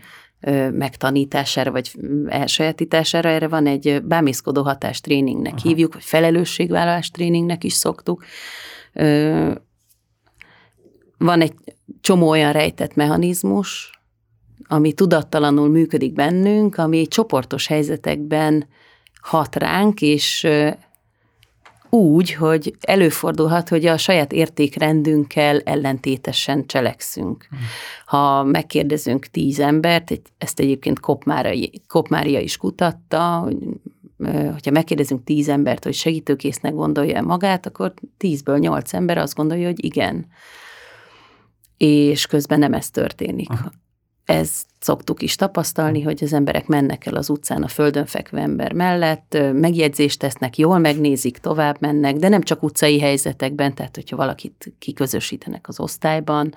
uh-huh. 0.42 0.72
megtanítására, 0.72 1.72
vagy 1.72 1.92
elsajátítására. 2.28 3.30
Erre 3.30 3.48
van 3.48 3.68
egy 3.68 4.04
bámészkodó 4.04 4.64
hatás 4.64 5.02
tréningnek 5.02 5.54
uh-huh. 5.54 5.68
hívjuk, 5.70 5.94
vagy 5.94 6.04
felelősségvállalás 6.04 7.10
tréningnek 7.10 7.64
is 7.64 7.74
szoktuk. 7.74 8.24
Van 11.18 11.42
egy 11.42 11.54
csomó 12.02 12.30
olyan 12.30 12.52
rejtett 12.52 12.96
mechanizmus, 12.96 14.01
ami 14.72 14.94
tudattalanul 14.94 15.70
működik 15.70 16.14
bennünk, 16.14 16.78
ami 16.78 17.08
csoportos 17.08 17.68
helyzetekben 17.68 18.68
hat 19.22 19.56
ránk, 19.56 20.02
és 20.02 20.48
úgy, 21.90 22.34
hogy 22.34 22.76
előfordulhat, 22.82 23.70
hogy 23.70 23.86
a 23.86 23.98
saját 23.98 24.32
értékrendünkkel 24.32 25.60
ellentétesen 25.60 26.66
cselekszünk. 26.66 27.48
Ha 28.06 28.44
megkérdezünk 28.44 29.26
tíz 29.26 29.60
embert, 29.60 30.22
ezt 30.38 30.60
egyébként 30.60 31.00
Kopmária 31.88 32.40
is 32.40 32.58
kutatta, 32.58 33.38
hogy 33.38 33.58
hogyha 34.52 34.72
megkérdezünk 34.72 35.24
tíz 35.24 35.50
embert, 35.50 35.84
hogy 35.84 35.94
segítőkésznek 35.94 36.74
gondolja 36.74 37.22
magát, 37.22 37.66
akkor 37.66 37.94
tízből 38.18 38.58
nyolc 38.58 38.94
ember 38.94 39.18
azt 39.18 39.36
gondolja, 39.36 39.66
hogy 39.66 39.86
igen. 39.86 40.26
És 41.78 42.26
közben 42.26 42.60
nem 42.60 42.74
ez 42.74 42.90
történik. 42.90 43.50
Aha 43.50 43.72
ezt 44.32 44.66
szoktuk 44.80 45.22
is 45.22 45.36
tapasztalni, 45.36 46.02
hogy 46.02 46.24
az 46.24 46.34
emberek 46.34 46.68
mennek 46.68 47.06
el 47.06 47.14
az 47.14 47.30
utcán 47.30 47.64
a 47.64 47.68
földön 47.68 48.06
fekvő 48.06 48.38
ember 48.38 48.74
mellett, 48.74 49.38
megjegyzést 49.54 50.20
tesznek, 50.20 50.58
jól 50.58 50.78
megnézik, 50.78 51.38
tovább 51.38 51.78
mennek, 51.80 52.16
de 52.16 52.30
nem 52.30 52.42
csak 52.42 52.64
utcai 52.64 53.00
helyzetekben, 53.00 53.74
tehát 53.74 53.96
hogyha 53.96 54.16
valakit 54.16 54.74
kiközösítenek 54.80 55.68
az 55.68 55.80
osztályban, 55.80 56.54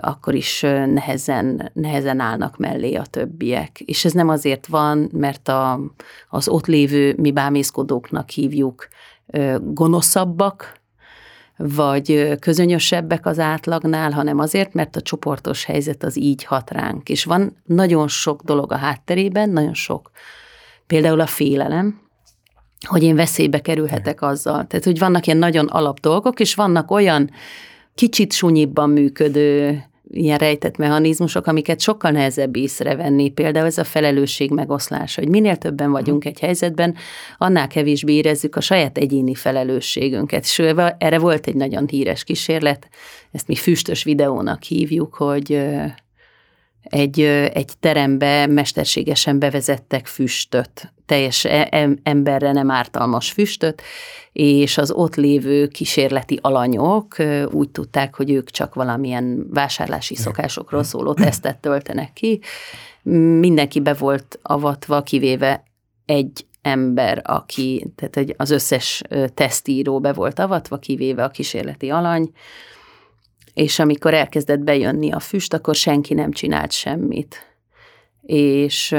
akkor 0.00 0.34
is 0.34 0.60
nehezen, 0.86 1.70
nehezen 1.74 2.20
állnak 2.20 2.56
mellé 2.56 2.94
a 2.94 3.06
többiek. 3.06 3.80
És 3.80 4.04
ez 4.04 4.12
nem 4.12 4.28
azért 4.28 4.66
van, 4.66 5.08
mert 5.12 5.48
a, 5.48 5.80
az 6.28 6.48
ott 6.48 6.66
lévő, 6.66 7.14
mi 7.16 7.32
bámészkodóknak 7.32 8.30
hívjuk, 8.30 8.88
gonoszabbak, 9.60 10.80
vagy 11.56 12.38
közönösebbek 12.40 13.26
az 13.26 13.38
átlagnál, 13.38 14.10
hanem 14.10 14.38
azért, 14.38 14.74
mert 14.74 14.96
a 14.96 15.00
csoportos 15.00 15.64
helyzet 15.64 16.02
az 16.02 16.18
így 16.18 16.44
hat 16.44 16.70
ránk. 16.70 17.08
És 17.08 17.24
van 17.24 17.56
nagyon 17.64 18.08
sok 18.08 18.42
dolog 18.42 18.72
a 18.72 18.76
hátterében, 18.76 19.50
nagyon 19.50 19.74
sok. 19.74 20.10
Például 20.86 21.20
a 21.20 21.26
félelem, 21.26 22.00
hogy 22.86 23.02
én 23.02 23.14
veszélybe 23.14 23.60
kerülhetek 23.60 24.22
azzal. 24.22 24.66
Tehát, 24.66 24.84
hogy 24.84 24.98
vannak 24.98 25.26
ilyen 25.26 25.38
nagyon 25.38 25.66
alap 25.66 26.00
dolgok, 26.00 26.40
és 26.40 26.54
vannak 26.54 26.90
olyan 26.90 27.30
kicsit 27.94 28.32
sunyibban 28.32 28.90
működő 28.90 29.82
ilyen 30.10 30.38
rejtett 30.38 30.76
mechanizmusok, 30.76 31.46
amiket 31.46 31.80
sokkal 31.80 32.10
nehezebb 32.10 32.56
észrevenni. 32.56 33.30
Például 33.30 33.66
ez 33.66 33.78
a 33.78 33.84
felelősség 33.84 34.50
megoszlása, 34.50 35.20
hogy 35.20 35.30
minél 35.30 35.56
többen 35.56 35.90
vagyunk 35.90 36.24
egy 36.24 36.40
helyzetben, 36.40 36.94
annál 37.38 37.66
kevésbé 37.66 38.12
érezzük 38.12 38.56
a 38.56 38.60
saját 38.60 38.98
egyéni 38.98 39.34
felelősségünket. 39.34 40.44
És 40.44 40.58
erre 40.98 41.18
volt 41.18 41.46
egy 41.46 41.54
nagyon 41.54 41.88
híres 41.88 42.24
kísérlet, 42.24 42.88
ezt 43.32 43.48
mi 43.48 43.54
füstös 43.54 44.04
videónak 44.04 44.62
hívjuk, 44.62 45.14
hogy 45.14 45.60
egy, 46.88 47.20
egy 47.52 47.72
terembe 47.80 48.46
mesterségesen 48.46 49.38
bevezettek 49.38 50.06
füstöt, 50.06 50.92
teljes 51.06 51.44
e, 51.44 51.88
emberre 52.02 52.52
nem 52.52 52.70
ártalmas 52.70 53.30
füstöt, 53.30 53.82
és 54.32 54.78
az 54.78 54.90
ott 54.90 55.14
lévő 55.14 55.68
kísérleti 55.68 56.38
alanyok 56.42 57.16
úgy 57.50 57.70
tudták, 57.70 58.14
hogy 58.14 58.30
ők 58.30 58.50
csak 58.50 58.74
valamilyen 58.74 59.46
vásárlási 59.50 60.14
szokásokról 60.14 60.82
szóló 60.82 61.14
tesztet 61.14 61.58
töltenek 61.58 62.12
ki. 62.12 62.40
Mindenki 63.38 63.80
be 63.80 63.94
volt 63.94 64.38
avatva, 64.42 65.02
kivéve 65.02 65.62
egy 66.04 66.46
ember, 66.62 67.22
aki, 67.24 67.92
tehát 67.94 68.34
az 68.36 68.50
összes 68.50 69.02
tesztíró 69.34 70.00
be 70.00 70.12
volt 70.12 70.38
avatva, 70.38 70.78
kivéve 70.78 71.24
a 71.24 71.30
kísérleti 71.30 71.90
alany, 71.90 72.30
és 73.56 73.78
amikor 73.78 74.14
elkezdett 74.14 74.58
bejönni 74.58 75.12
a 75.12 75.20
füst, 75.20 75.54
akkor 75.54 75.74
senki 75.74 76.14
nem 76.14 76.30
csinált 76.30 76.72
semmit. 76.72 77.56
És 78.22 78.94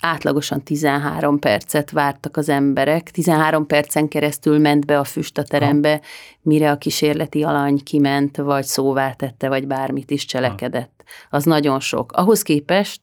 átlagosan 0.00 0.62
13 0.62 1.38
percet 1.38 1.90
vártak 1.90 2.36
az 2.36 2.48
emberek, 2.48 3.10
13 3.10 3.66
percen 3.66 4.08
keresztül 4.08 4.58
ment 4.58 4.86
be 4.86 4.98
a 4.98 5.04
füst 5.04 5.38
a 5.38 5.42
terembe, 5.42 6.00
mire 6.42 6.70
a 6.70 6.76
kísérleti 6.76 7.42
alany 7.42 7.82
kiment, 7.82 8.36
vagy 8.36 8.64
szóvá 8.64 9.12
tette, 9.12 9.48
vagy 9.48 9.66
bármit 9.66 10.10
is 10.10 10.24
cselekedett. 10.24 11.04
Az 11.30 11.44
nagyon 11.44 11.80
sok. 11.80 12.12
Ahhoz 12.12 12.42
képest 12.42 13.00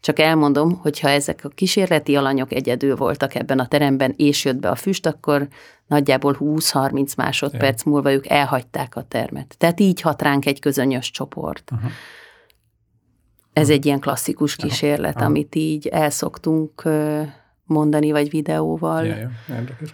csak 0.00 0.18
elmondom, 0.18 0.78
hogy 0.78 1.00
ha 1.00 1.08
ezek 1.08 1.40
a 1.44 1.48
kísérleti 1.48 2.16
alanyok 2.16 2.52
egyedül 2.52 2.96
voltak 2.96 3.34
ebben 3.34 3.58
a 3.58 3.68
teremben, 3.68 4.14
és 4.16 4.44
jött 4.44 4.56
be 4.56 4.68
a 4.68 4.74
füst, 4.74 5.06
akkor 5.06 5.48
nagyjából 5.86 6.36
20-30 6.40 7.16
másodperc 7.16 7.84
ja. 7.84 7.90
múlva 7.90 8.12
ők 8.12 8.28
elhagyták 8.28 8.96
a 8.96 9.02
termet. 9.02 9.54
Tehát 9.58 9.80
így 9.80 10.00
hat 10.00 10.22
ránk 10.22 10.46
egy 10.46 10.60
közönyös 10.60 11.10
csoport. 11.10 11.70
Uh-huh. 11.72 11.90
Ez 13.52 13.70
egy 13.70 13.86
ilyen 13.86 14.00
klasszikus 14.00 14.56
kísérlet, 14.56 15.14
uh-huh. 15.14 15.28
amit 15.28 15.54
így 15.54 15.86
elszoktunk 15.86 16.82
mondani, 17.64 18.10
vagy 18.10 18.30
videóval. 18.30 19.04
Ja, 19.04 19.16
ja, 19.16 19.30
érdekes. 19.50 19.92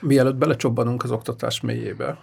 Mielőtt 0.00 0.36
belecsobbanunk 0.36 1.02
az 1.02 1.10
oktatás 1.10 1.60
mélyébe, 1.60 2.18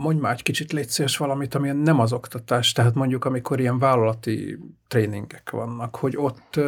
mondj 0.00 0.20
már 0.20 0.32
egy 0.32 0.42
kicsit 0.42 0.72
légy 0.72 0.88
szíves 0.88 1.16
valamit, 1.16 1.54
ami 1.54 1.70
nem 1.70 2.00
az 2.00 2.12
oktatás, 2.12 2.72
tehát 2.72 2.94
mondjuk 2.94 3.24
amikor 3.24 3.60
ilyen 3.60 3.78
vállalati 3.78 4.58
tréningek 4.88 5.50
vannak, 5.50 5.96
hogy 5.96 6.16
ott 6.16 6.60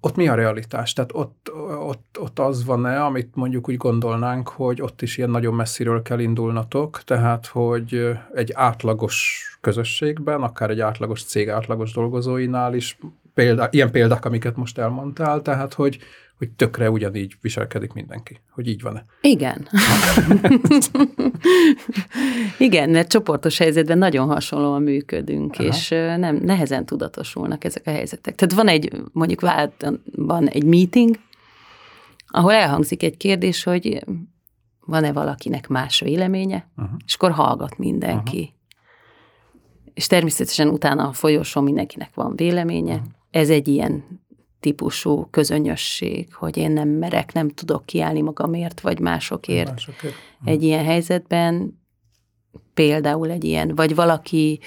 ott 0.00 0.16
mi 0.16 0.28
a 0.28 0.34
realitás? 0.34 0.92
Tehát 0.92 1.10
ott, 1.14 1.50
ott, 1.80 2.18
ott 2.20 2.38
az 2.38 2.64
van-e, 2.64 3.04
amit 3.04 3.34
mondjuk 3.34 3.68
úgy 3.68 3.76
gondolnánk, 3.76 4.48
hogy 4.48 4.82
ott 4.82 5.02
is 5.02 5.16
ilyen 5.16 5.30
nagyon 5.30 5.54
messziről 5.54 6.02
kell 6.02 6.18
indulnatok, 6.18 7.02
tehát 7.04 7.46
hogy 7.46 8.18
egy 8.34 8.52
átlagos 8.54 9.42
közösségben, 9.60 10.42
akár 10.42 10.70
egy 10.70 10.80
átlagos 10.80 11.24
cég 11.24 11.48
átlagos 11.48 11.92
dolgozóinál 11.92 12.74
is 12.74 12.98
példa, 13.34 13.68
ilyen 13.70 13.90
példák, 13.90 14.24
amiket 14.24 14.56
most 14.56 14.78
elmondtál, 14.78 15.42
tehát 15.42 15.74
hogy, 15.74 15.98
hogy 16.38 16.50
tökre 16.50 16.90
ugyanígy 16.90 17.36
viselkedik 17.40 17.92
mindenki. 17.92 18.40
Hogy 18.50 18.68
így 18.68 18.82
van-e? 18.82 19.04
Igen. 19.20 19.68
Igen, 22.58 22.90
mert 22.90 23.10
csoportos 23.10 23.58
helyzetben 23.58 23.98
nagyon 23.98 24.26
hasonlóan 24.28 24.82
működünk, 24.82 25.54
Aha. 25.54 25.68
és 25.68 25.88
nem 26.16 26.36
nehezen 26.36 26.86
tudatosulnak 26.86 27.64
ezek 27.64 27.86
a 27.86 27.90
helyzetek. 27.90 28.34
Tehát 28.34 28.54
van 28.54 28.68
egy, 28.68 29.02
mondjuk 29.12 29.40
van 30.16 30.48
egy 30.48 30.64
meeting, 30.64 31.16
ahol 32.26 32.52
elhangzik 32.52 33.02
egy 33.02 33.16
kérdés, 33.16 33.62
hogy 33.62 34.04
van-e 34.86 35.12
valakinek 35.12 35.68
más 35.68 36.00
véleménye, 36.00 36.68
uh-huh. 36.76 36.94
és 37.06 37.14
akkor 37.14 37.30
hallgat 37.30 37.78
mindenki. 37.78 38.38
Uh-huh. 38.38 38.52
És 39.94 40.06
természetesen 40.06 40.68
utána 40.68 41.08
a 41.08 41.12
folyosón 41.12 41.64
mindenkinek 41.64 42.14
van 42.14 42.36
véleménye. 42.36 42.94
Uh-huh. 42.94 43.08
Ez 43.34 43.50
egy 43.50 43.68
ilyen 43.68 44.20
típusú 44.60 45.26
közönösség, 45.30 46.34
hogy 46.34 46.56
én 46.56 46.70
nem 46.70 46.88
merek, 46.88 47.32
nem 47.32 47.48
tudok 47.48 47.86
kiállni 47.86 48.20
magamért, 48.20 48.80
vagy 48.80 49.00
másokért. 49.00 49.70
másokért. 49.70 50.14
Egy 50.44 50.62
ilyen 50.62 50.84
helyzetben 50.84 51.82
például 52.74 53.30
egy 53.30 53.44
ilyen, 53.44 53.74
vagy 53.74 53.94
valaki, 53.94 54.60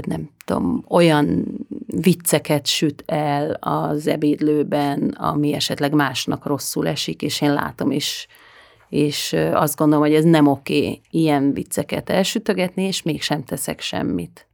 nem 0.00 0.30
tudom, 0.44 0.84
olyan 0.88 1.44
vicceket 1.86 2.66
süt 2.66 3.02
el 3.06 3.50
az 3.60 4.06
ebédlőben, 4.06 5.08
ami 5.08 5.52
esetleg 5.52 5.92
másnak 5.92 6.46
rosszul 6.46 6.88
esik, 6.88 7.22
és 7.22 7.40
én 7.40 7.52
látom, 7.52 7.90
és, 7.90 8.26
és 8.88 9.32
azt 9.52 9.76
gondolom, 9.76 10.04
hogy 10.04 10.14
ez 10.14 10.24
nem 10.24 10.46
oké 10.46 11.00
ilyen 11.10 11.52
vicceket 11.52 12.10
elsütögetni, 12.10 12.82
és 12.82 13.02
mégsem 13.02 13.44
teszek 13.44 13.80
semmit. 13.80 14.48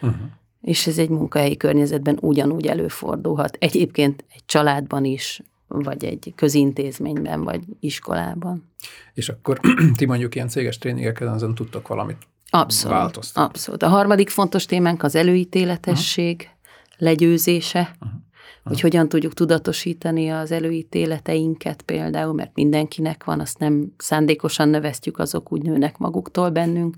Uh-huh 0.00 0.36
és 0.60 0.86
ez 0.86 0.98
egy 0.98 1.08
munkahelyi 1.08 1.56
környezetben 1.56 2.18
ugyanúgy 2.20 2.66
előfordulhat. 2.66 3.56
Egyébként 3.60 4.24
egy 4.34 4.42
családban 4.46 5.04
is, 5.04 5.42
vagy 5.68 6.04
egy 6.04 6.32
közintézményben, 6.36 7.44
vagy 7.44 7.60
iskolában. 7.80 8.70
És 9.14 9.28
akkor 9.28 9.60
ti 9.96 10.06
mondjuk 10.06 10.34
ilyen 10.34 10.48
céges 10.48 10.78
tréningeken 10.78 11.28
azon 11.28 11.54
tudtok 11.54 11.88
valamit 11.88 12.16
Abszolút, 12.50 12.96
változtatni. 12.96 13.42
abszolút. 13.42 13.82
A 13.82 13.88
harmadik 13.88 14.28
fontos 14.28 14.66
témánk 14.66 15.02
az 15.02 15.14
előítéletesség 15.14 16.36
uh-huh. 16.36 16.98
legyőzése, 16.98 17.96
uh-huh. 18.00 18.20
Hogy 18.64 18.80
hogyan 18.80 19.08
tudjuk 19.08 19.34
tudatosítani 19.34 20.28
az 20.28 20.50
előítéleteinket 20.50 21.82
például, 21.82 22.32
mert 22.32 22.54
mindenkinek 22.54 23.24
van, 23.24 23.40
azt 23.40 23.58
nem 23.58 23.94
szándékosan 23.96 24.68
növesztjük, 24.68 25.18
azok 25.18 25.52
úgy 25.52 25.62
nőnek 25.62 25.98
maguktól 25.98 26.50
bennünk, 26.50 26.96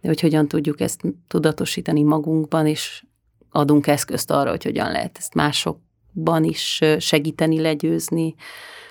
de 0.00 0.08
hogy 0.08 0.20
hogyan 0.20 0.48
tudjuk 0.48 0.80
ezt 0.80 1.00
tudatosítani 1.28 2.02
magunkban, 2.02 2.66
és 2.66 3.04
adunk 3.50 3.86
eszközt 3.86 4.30
arra, 4.30 4.50
hogy 4.50 4.64
hogyan 4.64 4.90
lehet 4.90 5.16
ezt 5.18 5.34
másokban 5.34 6.44
is 6.44 6.80
segíteni, 6.98 7.60
legyőzni, 7.60 8.34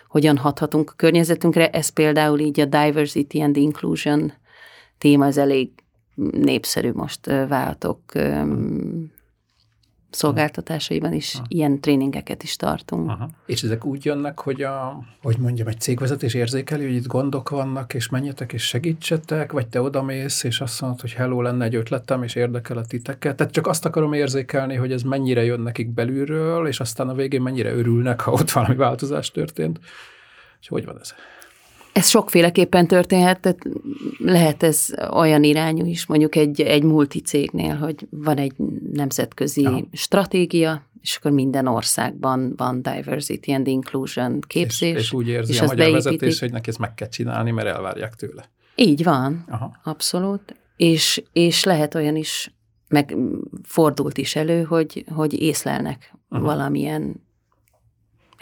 hogyan 0.08 0.38
hathatunk 0.38 0.90
a 0.90 0.94
környezetünkre. 0.96 1.70
Ez 1.70 1.90
például 1.90 2.40
így 2.40 2.60
a 2.60 2.66
diversity 2.66 3.42
and 3.42 3.58
inclusion 3.58 4.34
téma, 4.98 5.26
az 5.26 5.38
elég 5.38 5.70
népszerű 6.32 6.92
most 6.92 7.26
váltok 7.26 8.00
szolgáltatásaiban 10.16 11.14
is 11.14 11.36
Aha. 11.36 11.46
ilyen 11.48 11.80
tréningeket 11.80 12.44
is 12.44 12.56
tartunk. 12.56 13.10
Aha. 13.10 13.30
És 13.46 13.64
ezek 13.64 13.86
úgy 13.86 14.06
jönnek, 14.06 14.40
hogy 14.40 14.62
a, 14.62 15.04
hogy 15.22 15.38
mondjam, 15.38 15.68
egy 15.68 15.80
cégvezetés 15.80 16.34
érzékeli, 16.34 16.84
hogy 16.84 16.96
itt 16.96 17.08
gondok 17.08 17.50
vannak, 17.50 17.94
és 17.94 18.10
menjetek 18.10 18.54
és 18.54 18.68
segítsetek, 18.68 19.52
vagy 19.52 19.68
te 19.68 19.82
odamész, 19.82 20.44
és 20.44 20.62
azt 20.62 20.82
mondod, 20.82 21.02
hogy 21.02 21.14
hello, 21.14 21.42
lenne 21.42 21.66
egy 21.66 21.76
ötletem, 21.76 22.24
és 22.24 22.36
érdekel 22.36 22.78
a 22.78 22.86
titeket. 22.86 23.36
Tehát 23.36 23.54
csak 23.54 23.68
azt 23.68 23.86
akarom 23.86 24.14
érzékelni, 24.14 24.76
hogy 24.76 24.92
ez 24.92 25.02
mennyire 25.02 25.44
jön 25.44 25.60
nekik 25.60 25.90
belülről, 25.90 26.68
és 26.68 26.80
aztán 26.80 27.10
a 27.10 27.14
végén 27.14 27.42
mennyire 27.42 27.74
örülnek, 27.74 28.22
ha 28.22 28.32
ott 28.32 28.52
valami 28.52 28.76
változás 28.76 29.32
történt. 29.32 29.80
És 30.62 30.68
hogy 30.68 30.86
van 30.86 31.00
ez? 31.00 31.14
Ez 31.94 32.08
sokféleképpen 32.08 32.88
történhet, 32.88 33.40
tehát 33.40 33.60
lehet 34.18 34.64
ez 34.64 34.88
olyan 35.12 35.44
irányú 35.44 35.86
is, 35.86 36.06
mondjuk 36.06 36.36
egy, 36.36 36.62
egy 36.62 36.84
multicégnél, 36.84 37.76
hogy 37.76 38.08
van 38.10 38.38
egy 38.38 38.54
nemzetközi 38.94 39.66
Aha. 39.66 39.82
stratégia, 39.92 40.88
és 41.02 41.16
akkor 41.16 41.32
minden 41.32 41.68
országban 41.68 42.54
van 42.58 42.82
diversity 42.82 43.52
and 43.52 43.68
inclusion 43.68 44.40
képzés. 44.48 44.96
És, 44.96 45.00
és 45.00 45.14
úgy 45.14 45.28
érzi 45.28 45.52
és 45.52 45.60
a 45.60 45.62
magyar 45.62 45.78
beépítik. 45.78 46.04
vezetés, 46.04 46.40
hogy 46.40 46.52
neki 46.52 46.70
ezt 46.70 46.80
meg 46.80 46.94
kell 46.94 47.10
csinálni, 47.10 47.52
mert 47.52 47.68
elvárják 47.68 48.16
tőle. 48.16 48.50
Így 48.76 49.04
van, 49.04 49.46
Aha. 49.48 49.80
abszolút. 49.84 50.56
És, 50.76 51.24
és 51.32 51.64
lehet 51.64 51.96
olyan 51.96 52.16
is, 52.16 52.54
meg 52.88 53.16
fordult 53.64 54.18
is 54.18 54.36
elő, 54.36 54.64
hogy, 54.64 55.06
hogy 55.16 55.42
észlelnek 55.42 56.14
Aha. 56.30 56.44
valamilyen 56.44 57.24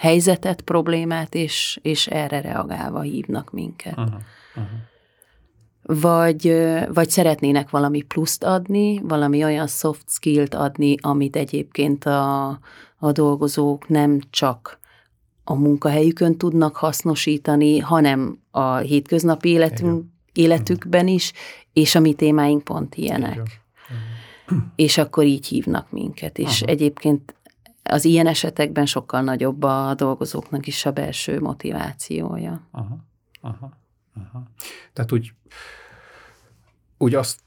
helyzetet, 0.01 0.62
problémát, 0.62 1.36
és, 1.36 1.79
és 1.81 2.08
erre 2.08 2.41
reagálva 2.41 3.01
hívnak 3.01 3.51
minket. 3.51 3.98
Uh-huh. 3.98 4.13
Uh-huh. 4.55 6.00
Vagy, 6.01 6.55
vagy 6.93 7.10
szeretnének 7.10 7.70
valami 7.70 8.01
pluszt 8.01 8.43
adni, 8.43 9.01
valami 9.03 9.43
olyan 9.43 9.67
soft 9.67 10.10
skillt 10.10 10.53
adni, 10.53 10.96
amit 11.01 11.36
egyébként 11.36 12.05
a, 12.05 12.48
a 12.98 13.12
dolgozók 13.12 13.88
nem 13.88 14.20
csak 14.29 14.79
a 15.43 15.53
munkahelyükön 15.53 16.38
tudnak 16.38 16.75
hasznosítani, 16.75 17.79
hanem 17.79 18.39
a 18.51 18.75
hétköznapi 18.75 19.50
életünk, 19.50 20.05
életükben 20.34 21.08
is, 21.08 21.34
és 21.74 21.96
a 21.96 22.00
mi 22.00 22.13
témáink 22.13 22.63
pont 22.63 22.96
ilyenek. 22.96 23.34
Igen. 24.48 24.72
És 24.75 24.98
akkor 24.98 25.24
így 25.24 25.48
hívnak 25.48 25.91
minket. 25.91 26.38
És 26.38 26.62
Aha. 26.62 26.72
egyébként 26.72 27.36
az 27.83 28.05
ilyen 28.05 28.27
esetekben 28.27 28.85
sokkal 28.85 29.21
nagyobb 29.21 29.63
a 29.63 29.93
dolgozóknak 29.95 30.67
is 30.67 30.85
a 30.85 30.91
belső 30.91 31.39
motivációja. 31.39 32.67
Aha, 32.71 32.97
aha, 33.41 33.71
aha. 34.13 34.43
Tehát 34.93 35.11
úgy, 35.11 35.33
úgy 36.97 37.15
azt 37.15 37.39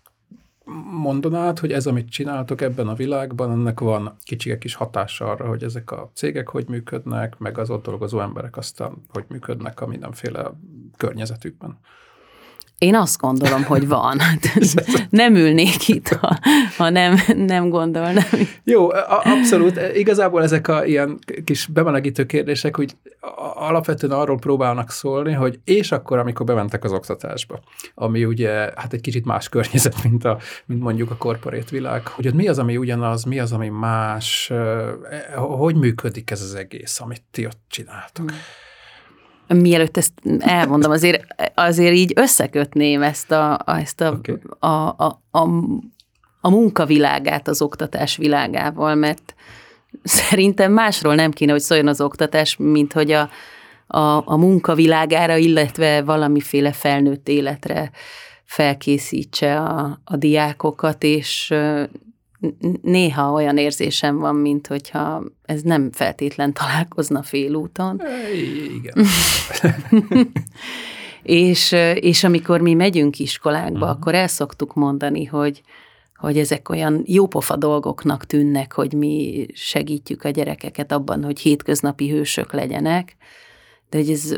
mondanád, 0.91 1.59
hogy 1.59 1.73
ez, 1.73 1.87
amit 1.87 2.11
csináltok 2.11 2.61
ebben 2.61 2.89
a 2.89 2.95
világban, 2.95 3.51
ennek 3.51 3.81
van 3.81 4.17
kicsike 4.23 4.59
kis 4.59 4.75
hatása 4.75 5.31
arra, 5.31 5.49
hogy 5.49 5.63
ezek 5.63 5.91
a 5.91 6.11
cégek 6.15 6.49
hogy 6.49 6.69
működnek, 6.69 7.39
meg 7.39 7.59
az 7.59 7.71
ott 7.71 7.85
dolgozó 7.85 8.21
emberek 8.21 8.57
aztán 8.57 9.03
hogy 9.09 9.25
működnek 9.29 9.81
a 9.81 9.87
mindenféle 9.87 10.51
környezetükben. 10.97 11.79
Én 12.85 12.95
azt 12.95 13.21
gondolom, 13.21 13.65
hogy 13.65 13.89
van. 13.89 14.19
nem 15.11 15.35
ülnék 15.35 15.89
itt, 15.89 16.09
ha, 16.09 16.39
ha 16.77 16.91
nem, 16.91 17.17
nem 17.37 17.69
gondolnám. 17.69 18.25
Jó, 18.65 18.89
abszolút. 19.23 19.81
Igazából 19.95 20.43
ezek 20.43 20.69
a 20.69 20.85
ilyen 20.85 21.19
kis 21.45 21.67
bemelegítő 21.67 22.27
kérdések, 22.27 22.77
hogy 22.77 22.97
alapvetően 23.55 24.13
arról 24.13 24.39
próbálnak 24.39 24.91
szólni, 24.91 25.33
hogy 25.33 25.61
és 25.65 25.93
akkor, 25.93 26.19
amikor 26.19 26.47
bementek 26.47 26.85
az 26.85 26.93
oktatásba, 26.93 27.61
ami 27.95 28.25
ugye 28.25 28.51
hát 28.51 28.93
egy 28.93 29.01
kicsit 29.01 29.25
más 29.25 29.49
környezet, 29.49 30.03
mint, 30.03 30.25
a, 30.25 30.39
mint 30.67 30.83
mondjuk 30.83 31.11
a 31.11 31.17
korporét 31.17 31.71
világ, 31.71 32.07
hogy 32.07 32.27
ott 32.27 32.35
mi 32.35 32.49
az, 32.49 32.59
ami 32.59 32.77
ugyanaz, 32.77 33.25
mi 33.25 33.39
az, 33.39 33.53
ami 33.53 33.69
más, 33.69 34.53
hogy 35.35 35.75
működik 35.75 36.31
ez 36.31 36.43
az 36.43 36.55
egész, 36.55 37.01
amit 37.01 37.23
ti 37.31 37.47
ott 37.47 37.61
csináltok. 37.69 38.31
Hmm 38.31 38.39
mielőtt 39.47 39.97
ezt 39.97 40.13
elmondom, 40.39 40.91
azért, 40.91 41.25
azért 41.55 41.95
így 41.95 42.13
összekötném 42.17 43.03
ezt 43.03 43.31
a, 43.31 43.63
ezt 43.67 44.01
a, 44.01 44.11
okay. 44.11 44.39
a, 44.59 44.67
a, 44.67 45.23
a, 45.31 45.49
a 46.41 46.51
munkavilágát 46.51 47.49
az 47.49 47.63
oktatás 47.63 48.17
világával, 48.17 48.95
mert 48.95 49.35
szerintem 50.03 50.73
másról 50.73 51.15
nem 51.15 51.31
kéne, 51.31 51.53
hogy 51.53 51.61
szóljon 51.61 51.89
az 51.89 52.01
oktatás, 52.01 52.57
mint 52.57 52.93
hogy 52.93 53.11
a, 53.11 53.31
a, 53.87 54.23
a 54.25 54.37
munkavilágára, 54.37 55.37
illetve 55.37 56.03
valamiféle 56.03 56.73
felnőtt 56.73 57.29
életre 57.29 57.91
felkészítse 58.45 59.61
a, 59.61 60.01
a 60.05 60.17
diákokat, 60.17 61.03
és 61.03 61.55
néha 62.83 63.33
olyan 63.33 63.57
érzésem 63.57 64.19
van, 64.19 64.35
mint 64.35 64.67
hogyha 64.67 65.25
ez 65.43 65.63
nem 65.63 65.93
feltétlen 65.93 66.53
találkozna 66.53 67.23
félúton. 67.23 68.03
Igen. 68.77 69.07
és, 71.23 71.73
és 71.95 72.25
amikor 72.25 72.61
mi 72.61 72.75
megyünk 72.75 73.19
iskolákba, 73.19 73.79
uh-huh. 73.79 73.91
akkor 73.91 74.15
el 74.15 74.27
szoktuk 74.29 74.75
mondani, 74.75 75.25
hogy, 75.25 75.63
hogy 76.17 76.39
ezek 76.39 76.69
olyan 76.69 77.03
jópofa 77.07 77.57
dolgoknak 77.57 78.25
tűnnek, 78.25 78.73
hogy 78.73 78.93
mi 78.93 79.47
segítjük 79.53 80.25
a 80.25 80.31
gyerekeket 80.31 80.93
abban, 80.93 81.25
hogy 81.25 81.41
hétköznapi 81.41 82.11
hősök 82.11 82.53
legyenek, 82.53 83.17
de 83.95 84.01
hogy 84.01 84.11
ez 84.11 84.35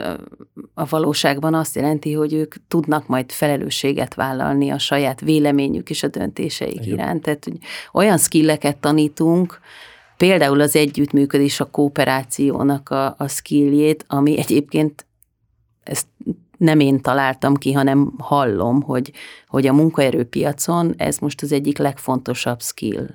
a 0.75 0.87
valóságban 0.89 1.55
azt 1.55 1.75
jelenti, 1.75 2.13
hogy 2.13 2.33
ők 2.33 2.55
tudnak 2.69 3.07
majd 3.07 3.33
felelősséget 3.33 4.15
vállalni 4.15 4.71
a 4.71 4.79
saját 4.79 5.21
véleményük 5.21 5.91
és 5.91 6.03
a 6.03 6.09
döntéseik 6.09 6.75
Igen. 6.75 6.89
iránt. 6.89 7.23
Tehát 7.23 7.45
hogy 7.45 7.59
olyan 7.93 8.19
skilleket 8.19 8.77
tanítunk, 8.77 9.61
például 10.17 10.61
az 10.61 10.77
együttműködés, 10.77 11.61
a 11.61 11.71
kooperációnak 11.71 12.89
a, 12.89 13.15
a 13.19 13.29
skilljét, 13.29 14.05
ami 14.09 14.39
egyébként 14.39 15.07
ezt 15.83 16.07
nem 16.57 16.81
én 16.81 17.01
találtam 17.01 17.55
ki, 17.55 17.73
hanem 17.73 18.13
hallom, 18.19 18.83
hogy, 18.83 19.13
hogy 19.47 19.67
a 19.67 19.73
munkaerőpiacon 19.73 20.95
ez 20.97 21.19
most 21.19 21.43
az 21.43 21.53
egyik 21.53 21.79
legfontosabb 21.79 22.61
skill, 22.61 23.07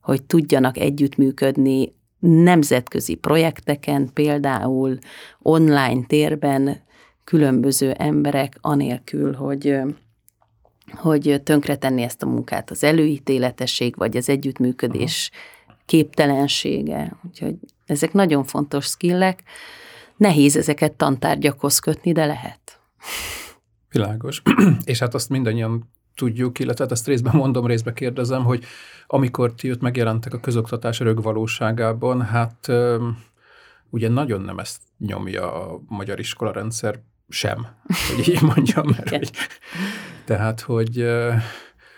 hogy 0.00 0.22
tudjanak 0.22 0.78
együttműködni 0.78 1.92
nemzetközi 2.26 3.14
projekteken, 3.14 4.10
például 4.12 4.98
online 5.42 6.04
térben 6.06 6.82
különböző 7.24 7.90
emberek 7.90 8.58
anélkül, 8.60 9.34
hogy 9.34 9.78
hogy 10.92 11.40
tönkretenni 11.44 12.02
ezt 12.02 12.22
a 12.22 12.26
munkát 12.26 12.70
az 12.70 12.84
előítéletesség, 12.84 13.96
vagy 13.96 14.16
az 14.16 14.28
együttműködés 14.28 15.30
képtelensége. 15.86 17.16
Úgyhogy 17.26 17.54
ezek 17.86 18.12
nagyon 18.12 18.44
fontos 18.44 18.84
skillek. 18.84 19.42
Nehéz 20.16 20.56
ezeket 20.56 20.92
tantárgyakhoz 20.92 21.78
kötni, 21.78 22.12
de 22.12 22.26
lehet. 22.26 22.80
Világos. 23.90 24.42
És 24.84 24.98
hát 24.98 25.14
azt 25.14 25.28
mindannyian 25.28 25.90
tudjuk, 26.14 26.58
illetve 26.58 26.84
hát 26.84 26.92
ezt 26.92 27.06
részben 27.06 27.36
mondom, 27.36 27.66
részben 27.66 27.94
kérdezem, 27.94 28.44
hogy 28.44 28.64
amikor 29.06 29.54
ti 29.54 29.70
ott 29.70 29.80
megjelentek 29.80 30.34
a 30.34 30.40
közoktatás 30.40 30.98
rögvalóságában, 31.00 32.22
hát 32.22 32.72
ugye 33.90 34.08
nagyon 34.08 34.40
nem 34.40 34.58
ezt 34.58 34.80
nyomja 34.98 35.52
a 35.52 35.80
magyar 35.88 36.18
iskola 36.18 36.52
rendszer 36.52 37.00
sem, 37.28 37.66
hogy 38.16 38.28
így 38.28 38.42
mondjam, 38.54 38.86
mert 38.86 39.08
hogy, 39.08 39.30
tehát, 40.24 40.60
hogy, 40.60 41.06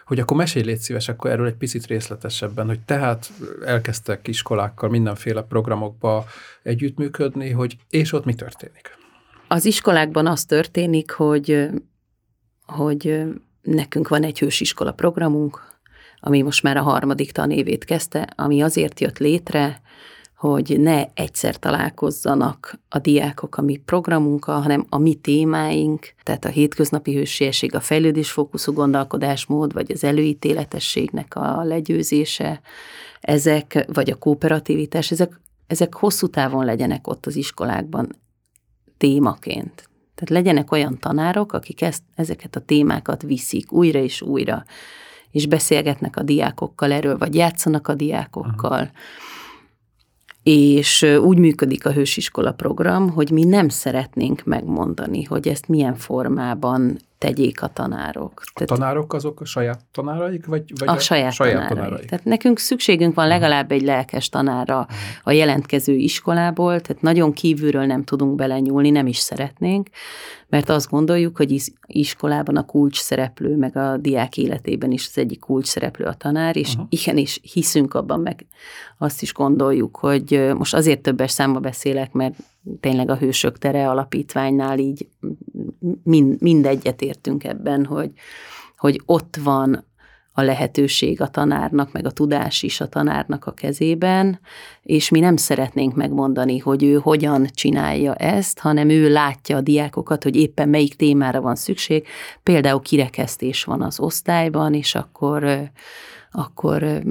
hogy 0.05 0.20
akkor 0.20 0.37
mesélj 0.37 0.64
légy 0.64 0.79
szíves 0.79 1.09
akkor 1.09 1.31
erről 1.31 1.46
egy 1.46 1.55
picit 1.55 1.87
részletesebben, 1.87 2.66
hogy 2.66 2.81
tehát 2.81 3.33
elkezdtek 3.64 4.29
iskolákkal 4.29 4.88
mindenféle 4.88 5.42
programokba 5.42 6.24
együttműködni, 6.62 7.50
hogy 7.50 7.76
és 7.90 8.12
ott 8.12 8.24
mi 8.24 8.35
történik? 8.35 8.98
Az 9.48 9.64
iskolákban 9.64 10.26
az 10.26 10.44
történik, 10.44 11.11
hogy, 11.11 11.68
hogy 12.66 13.24
nekünk 13.66 14.09
van 14.09 14.22
egy 14.22 14.38
hősiskola 14.38 14.92
programunk, 14.92 15.74
ami 16.20 16.42
most 16.42 16.62
már 16.62 16.76
a 16.76 16.83
harmadik 16.83 17.33
tanévét 17.33 17.85
kezdte, 17.85 18.29
ami 18.37 18.62
azért 18.62 19.00
jött 19.00 19.18
létre, 19.18 19.81
hogy 20.37 20.81
ne 20.81 21.05
egyszer 21.14 21.57
találkozzanak 21.57 22.79
a 22.88 22.98
diákok 22.98 23.57
a 23.57 23.62
mi 23.62 23.76
programunkkal, 23.76 24.61
hanem 24.61 24.87
a 24.88 24.98
mi 24.98 25.14
témáink, 25.14 26.14
tehát 26.22 26.44
a 26.44 26.48
hétköznapi 26.48 27.14
hősiesség, 27.14 27.74
a 27.74 27.81
fejlődésfókuszú 27.81 28.72
gondolkodásmód, 28.72 29.72
vagy 29.72 29.92
az 29.92 30.05
előítéletességnek 30.05 31.37
a 31.37 31.62
legyőzése, 31.62 32.61
ezek, 33.20 33.87
vagy 33.92 34.11
a 34.11 34.16
kooperativitás, 34.16 35.11
ezek, 35.11 35.40
ezek 35.66 35.94
hosszú 35.94 36.26
távon 36.26 36.64
legyenek 36.64 37.09
ott 37.09 37.26
az 37.26 37.37
iskolákban 37.37 38.16
témaként. 38.96 39.88
Tehát 40.16 40.44
legyenek 40.44 40.72
olyan 40.72 40.98
tanárok, 40.98 41.52
akik 41.52 41.83
ezt, 41.83 42.02
ezeket 42.14 42.57
a 42.57 42.61
témákat 42.61 43.22
viszik 43.22 43.72
újra 43.72 43.98
és 43.98 44.22
újra, 44.22 44.64
és 45.31 45.46
beszélgetnek 45.46 46.16
a 46.16 46.22
diákokkal 46.22 46.92
erről, 46.92 47.18
vagy 47.18 47.35
játszanak 47.35 47.88
a 47.88 47.94
diákokkal. 47.94 48.90
És 50.42 51.02
úgy 51.02 51.38
működik 51.38 51.87
a 51.87 51.92
hősiskola 51.92 52.52
program, 52.52 53.11
hogy 53.11 53.31
mi 53.31 53.44
nem 53.44 53.68
szeretnénk 53.68 54.44
megmondani, 54.44 55.22
hogy 55.22 55.48
ezt 55.48 55.68
milyen 55.68 55.94
formában 55.94 56.98
tegyék 57.18 57.62
a 57.62 57.66
tanárok. 57.66 58.42
A 58.44 58.50
Tehát, 58.55 58.68
tanárok 58.68 59.12
azok 59.12 59.40
a 59.40 59.44
saját 59.44 59.81
tanáraik, 59.92 60.46
vagy, 60.46 60.72
vagy 60.79 60.88
a, 60.88 60.92
a 60.92 60.98
saját, 60.98 61.33
saját 61.33 61.55
tanáraik. 61.55 61.79
tanáraik? 61.79 62.09
Tehát 62.09 62.24
nekünk 62.24 62.59
szükségünk 62.59 63.14
van 63.14 63.29
legalább 63.29 63.72
egy 63.72 63.83
lelkes 63.83 64.29
tanára 64.29 64.87
a 65.22 65.31
jelentkező 65.31 65.92
iskolából, 65.92 66.81
tehát 66.81 67.02
nagyon 67.02 67.33
kívülről 67.33 67.85
nem 67.85 68.05
tudunk 68.05 68.35
belenyúlni, 68.35 68.90
nem 68.90 69.07
is 69.07 69.18
szeretnénk, 69.18 69.88
mert 70.48 70.68
azt 70.68 70.90
gondoljuk, 70.90 71.37
hogy 71.37 71.62
iskolában 71.87 72.57
a 72.57 72.64
kulcs 72.64 72.98
szereplő, 72.98 73.57
meg 73.57 73.76
a 73.76 73.96
diák 73.96 74.37
életében 74.37 74.90
is 74.90 75.07
az 75.07 75.18
egyik 75.18 75.40
kulcs 75.40 75.66
szereplő 75.66 76.05
a 76.05 76.14
tanár, 76.14 76.57
és 76.57 76.68
uh-huh. 76.72 76.87
igenis 76.88 77.40
hiszünk 77.52 77.94
abban, 77.94 78.20
meg 78.20 78.46
azt 78.98 79.22
is 79.22 79.33
gondoljuk, 79.33 79.96
hogy 79.96 80.50
most 80.57 80.74
azért 80.74 81.00
többes 81.00 81.31
számba 81.31 81.61
beszélek, 81.61 82.12
mert 82.12 82.35
tényleg 82.81 83.11
a 83.11 83.16
Hősök 83.16 83.59
Tere 83.59 83.88
alapítványnál 83.88 84.79
így 84.79 85.09
mind, 86.03 86.40
mindegyet 86.40 87.03
értünk 87.03 87.44
ebben, 87.44 87.85
hogy, 87.85 88.11
hogy 88.77 89.03
ott 89.05 89.37
van 89.42 89.85
a 90.38 90.42
lehetőség 90.42 91.20
a 91.20 91.29
tanárnak, 91.29 91.92
meg 91.92 92.07
a 92.07 92.11
tudás 92.11 92.62
is 92.62 92.81
a 92.81 92.88
tanárnak 92.88 93.46
a 93.46 93.53
kezében, 93.53 94.40
és 94.83 95.09
mi 95.09 95.20
nem 95.20 95.37
szeretnénk 95.37 95.94
megmondani, 95.94 96.59
hogy 96.59 96.85
ő 96.85 96.94
hogyan 96.94 97.46
csinálja 97.55 98.14
ezt, 98.14 98.59
hanem 98.59 98.88
ő 98.88 99.12
látja 99.12 99.57
a 99.57 99.61
diákokat, 99.61 100.22
hogy 100.22 100.37
éppen 100.37 100.68
melyik 100.68 100.94
témára 100.94 101.40
van 101.40 101.55
szükség. 101.55 102.07
Például 102.42 102.81
kirekesztés 102.81 103.64
van 103.64 103.83
az 103.83 104.01
osztályban, 104.01 104.75
és 104.75 104.94
akkor, 104.94 105.70
akkor 106.31 107.03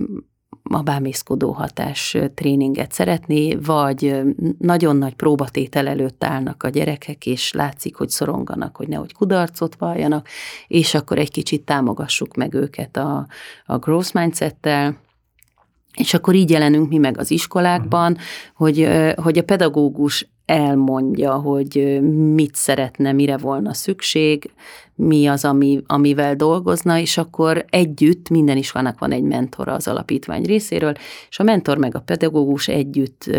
a 0.69 0.81
bámészkodó 0.81 1.51
hatás 1.51 2.17
tréninget 2.33 2.91
szeretné, 2.91 3.55
vagy 3.55 4.21
nagyon 4.59 4.95
nagy 4.95 5.13
próbatétel 5.13 5.87
előtt 5.87 6.23
állnak 6.23 6.63
a 6.63 6.69
gyerekek, 6.69 7.25
és 7.25 7.51
látszik, 7.51 7.95
hogy 7.95 8.09
szoronganak, 8.09 8.75
hogy 8.75 8.87
nehogy 8.87 9.13
kudarcot 9.13 9.75
valljanak, 9.75 10.27
és 10.67 10.93
akkor 10.93 11.17
egy 11.17 11.31
kicsit 11.31 11.61
támogassuk 11.61 12.35
meg 12.35 12.53
őket 12.53 12.97
a, 12.97 13.27
a 13.65 13.77
growth 13.77 14.13
mindsettel, 14.15 14.97
és 15.95 16.13
akkor 16.13 16.35
így 16.35 16.49
jelenünk 16.49 16.89
mi 16.89 16.97
meg 16.97 17.17
az 17.17 17.31
iskolákban, 17.31 18.17
hogy, 18.55 18.89
hogy 19.15 19.37
a 19.37 19.43
pedagógus 19.43 20.27
elmondja, 20.45 21.33
hogy 21.33 21.99
mit 22.33 22.55
szeretne, 22.55 23.11
mire 23.11 23.37
volna 23.37 23.73
szükség, 23.73 24.51
mi 24.95 25.27
az, 25.27 25.45
ami, 25.45 25.81
amivel 25.87 26.35
dolgozna, 26.35 26.99
és 26.99 27.17
akkor 27.17 27.65
együtt 27.69 28.29
minden 28.29 28.57
iskolának 28.57 28.99
van 28.99 29.11
egy 29.11 29.23
mentora 29.23 29.73
az 29.73 29.87
alapítvány 29.87 30.43
részéről, 30.43 30.93
és 31.29 31.39
a 31.39 31.43
mentor 31.43 31.77
meg 31.77 31.95
a 31.95 31.99
pedagógus 31.99 32.67
együtt 32.67 33.29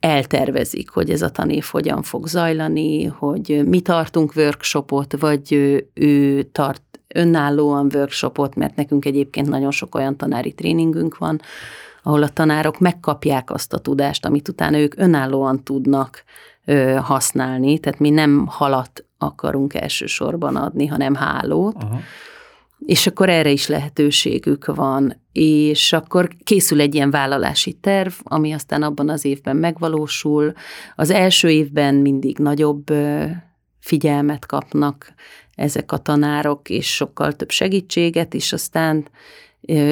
eltervezik, 0.00 0.90
hogy 0.90 1.10
ez 1.10 1.22
a 1.22 1.30
tanév 1.30 1.64
hogyan 1.70 2.02
fog 2.02 2.26
zajlani, 2.26 3.04
hogy 3.04 3.62
mi 3.66 3.80
tartunk 3.80 4.32
workshopot, 4.36 5.18
vagy 5.18 5.52
ő 5.94 6.42
tart 6.42 6.82
önállóan 7.16 7.90
workshopot, 7.94 8.54
mert 8.54 8.76
nekünk 8.76 9.04
egyébként 9.04 9.48
nagyon 9.48 9.70
sok 9.70 9.94
olyan 9.94 10.16
tanári 10.16 10.52
tréningünk 10.52 11.18
van, 11.18 11.40
ahol 12.02 12.22
a 12.22 12.28
tanárok 12.28 12.78
megkapják 12.78 13.50
azt 13.50 13.72
a 13.72 13.78
tudást, 13.78 14.24
amit 14.24 14.48
utána 14.48 14.78
ők 14.78 14.96
önállóan 14.96 15.62
tudnak 15.64 16.24
ö, 16.64 16.98
használni, 17.02 17.78
tehát 17.78 17.98
mi 17.98 18.10
nem 18.10 18.46
halat 18.46 19.04
akarunk 19.18 19.74
elsősorban 19.74 20.56
adni, 20.56 20.86
hanem 20.86 21.14
hálót, 21.14 21.82
Aha. 21.82 22.00
és 22.78 23.06
akkor 23.06 23.28
erre 23.28 23.50
is 23.50 23.66
lehetőségük 23.66 24.66
van, 24.66 25.20
és 25.32 25.92
akkor 25.92 26.28
készül 26.44 26.80
egy 26.80 26.94
ilyen 26.94 27.10
vállalási 27.10 27.72
terv, 27.72 28.12
ami 28.22 28.52
aztán 28.52 28.82
abban 28.82 29.08
az 29.08 29.24
évben 29.24 29.56
megvalósul. 29.56 30.52
Az 30.96 31.10
első 31.10 31.48
évben 31.48 31.94
mindig 31.94 32.38
nagyobb 32.38 32.84
figyelmet 33.80 34.46
kapnak 34.46 35.14
ezek 35.56 35.92
a 35.92 35.98
tanárok, 35.98 36.70
és 36.70 36.94
sokkal 36.94 37.32
több 37.32 37.50
segítséget, 37.50 38.34
és 38.34 38.52
aztán 38.52 39.08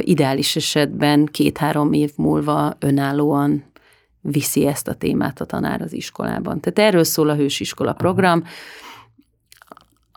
ideális 0.00 0.56
esetben 0.56 1.26
két-három 1.26 1.92
év 1.92 2.12
múlva 2.16 2.76
önállóan 2.78 3.64
viszi 4.20 4.66
ezt 4.66 4.88
a 4.88 4.94
témát 4.94 5.40
a 5.40 5.44
tanár 5.44 5.82
az 5.82 5.92
iskolában. 5.92 6.60
Tehát 6.60 6.90
erről 6.90 7.04
szól 7.04 7.28
a 7.28 7.34
hősiskola 7.34 7.92
program. 7.92 8.44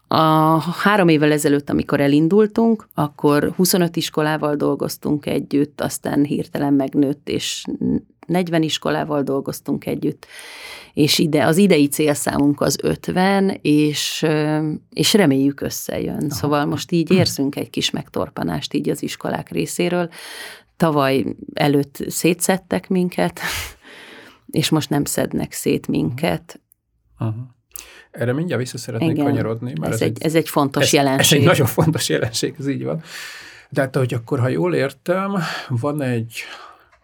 A 0.07 0.59
három 0.61 1.07
évvel 1.07 1.31
ezelőtt, 1.31 1.69
amikor 1.69 1.99
elindultunk, 1.99 2.87
akkor 2.93 3.53
25 3.55 3.95
iskolával 3.95 4.55
dolgoztunk 4.55 5.25
együtt, 5.25 5.81
aztán 5.81 6.23
hirtelen 6.23 6.73
megnőtt, 6.73 7.29
és 7.29 7.63
40 8.27 8.61
iskolával 8.61 9.23
dolgoztunk 9.23 9.85
együtt, 9.85 10.27
és 10.93 11.19
ide, 11.19 11.45
az 11.45 11.57
idei 11.57 11.87
célszámunk 11.87 12.61
az 12.61 12.77
50, 12.81 13.59
és, 13.61 14.25
és 14.93 15.13
reméljük 15.13 15.61
összejön. 15.61 16.15
Aha. 16.15 16.29
Szóval 16.29 16.65
most 16.65 16.91
így 16.91 17.11
érzünk 17.11 17.55
egy 17.55 17.69
kis 17.69 17.89
megtorpanást 17.89 18.73
így 18.73 18.89
az 18.89 19.03
iskolák 19.03 19.49
részéről. 19.49 20.09
Tavaly 20.77 21.25
előtt 21.53 22.03
szétszettek 22.07 22.89
minket, 22.89 23.39
és 24.59 24.69
most 24.69 24.89
nem 24.89 25.05
szednek 25.05 25.51
szét 25.51 25.87
minket. 25.87 26.61
Aha. 27.17 27.55
Erre 28.11 28.33
mindjárt 28.33 28.61
vissza 28.61 28.77
szeretnék 28.77 29.09
Igen, 29.09 29.25
kanyarodni. 29.25 29.73
Mert 29.79 29.93
ez, 29.93 30.01
ez, 30.01 30.07
egy, 30.07 30.17
ez 30.23 30.35
egy 30.35 30.49
fontos 30.49 30.83
ez, 30.83 30.93
jelenség. 30.93 31.37
Ez 31.37 31.43
egy 31.43 31.49
nagyon 31.49 31.67
fontos 31.67 32.09
jelenség, 32.09 32.55
ez 32.59 32.67
így 32.67 32.83
van. 32.83 33.01
De 33.69 33.81
hát, 33.81 33.95
hogy 33.95 34.13
akkor, 34.13 34.39
ha 34.39 34.47
jól 34.47 34.75
értem, 34.75 35.35
van 35.67 36.01
egy 36.01 36.41